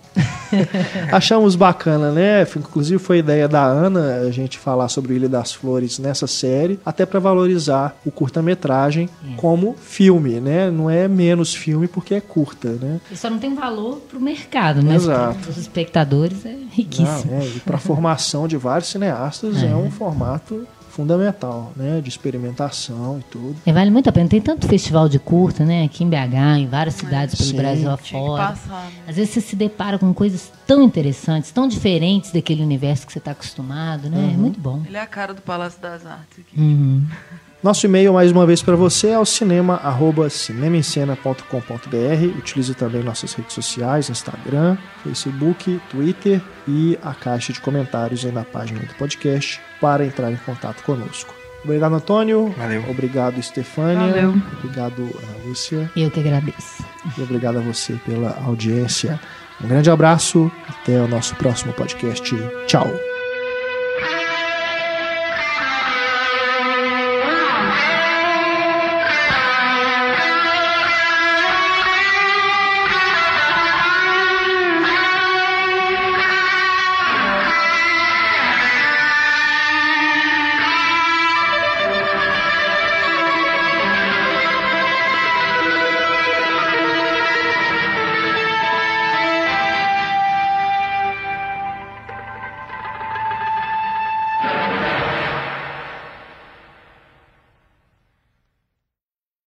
[1.11, 2.43] Achamos bacana, né?
[2.55, 6.79] Inclusive foi ideia da Ana a gente falar sobre o Ilha das Flores nessa série,
[6.85, 9.35] até para valorizar o curta-metragem é.
[9.35, 10.69] como filme, né?
[10.69, 12.99] Não é menos filme porque é curta, né?
[13.11, 17.31] E só não tem valor para o mercado, mas para os espectadores é riquíssimo.
[17.31, 22.01] Não, é, e para a formação de vários cineastas é, é um formato fundamental, né,
[22.01, 23.55] de experimentação e tudo.
[23.65, 24.30] E vale muito a pena.
[24.30, 27.57] Tem tanto festival de curta, né, aqui em BH, em várias cidades pelo Sim.
[27.57, 28.47] Brasil afora.
[28.49, 28.91] Passar, né?
[29.07, 33.19] Às vezes você se depara com coisas tão interessantes, tão diferentes daquele universo que você
[33.19, 34.18] está acostumado, né?
[34.18, 34.34] É uhum.
[34.34, 34.84] É muito bom.
[34.85, 36.59] Ele é a cara do Palácio das Artes aqui.
[36.59, 37.05] Uhum.
[37.63, 42.39] Nosso e-mail, mais uma vez para você, é o cinema, arroba cinemaencena.com.br.
[42.39, 48.43] Utilize também nossas redes sociais, Instagram, Facebook, Twitter e a caixa de comentários aí na
[48.43, 51.35] página do podcast para entrar em contato conosco.
[51.63, 52.51] Obrigado, Antônio.
[52.57, 52.83] Valeu.
[52.89, 54.07] Obrigado, Stefânia.
[54.07, 54.33] Valeu.
[54.57, 55.07] Obrigado,
[55.45, 55.91] Lúcia.
[55.95, 56.83] Eu que agradeço.
[57.15, 59.19] E obrigado a você pela audiência.
[59.63, 60.51] Um grande abraço.
[60.67, 62.35] Até o nosso próximo podcast.
[62.65, 63.10] Tchau.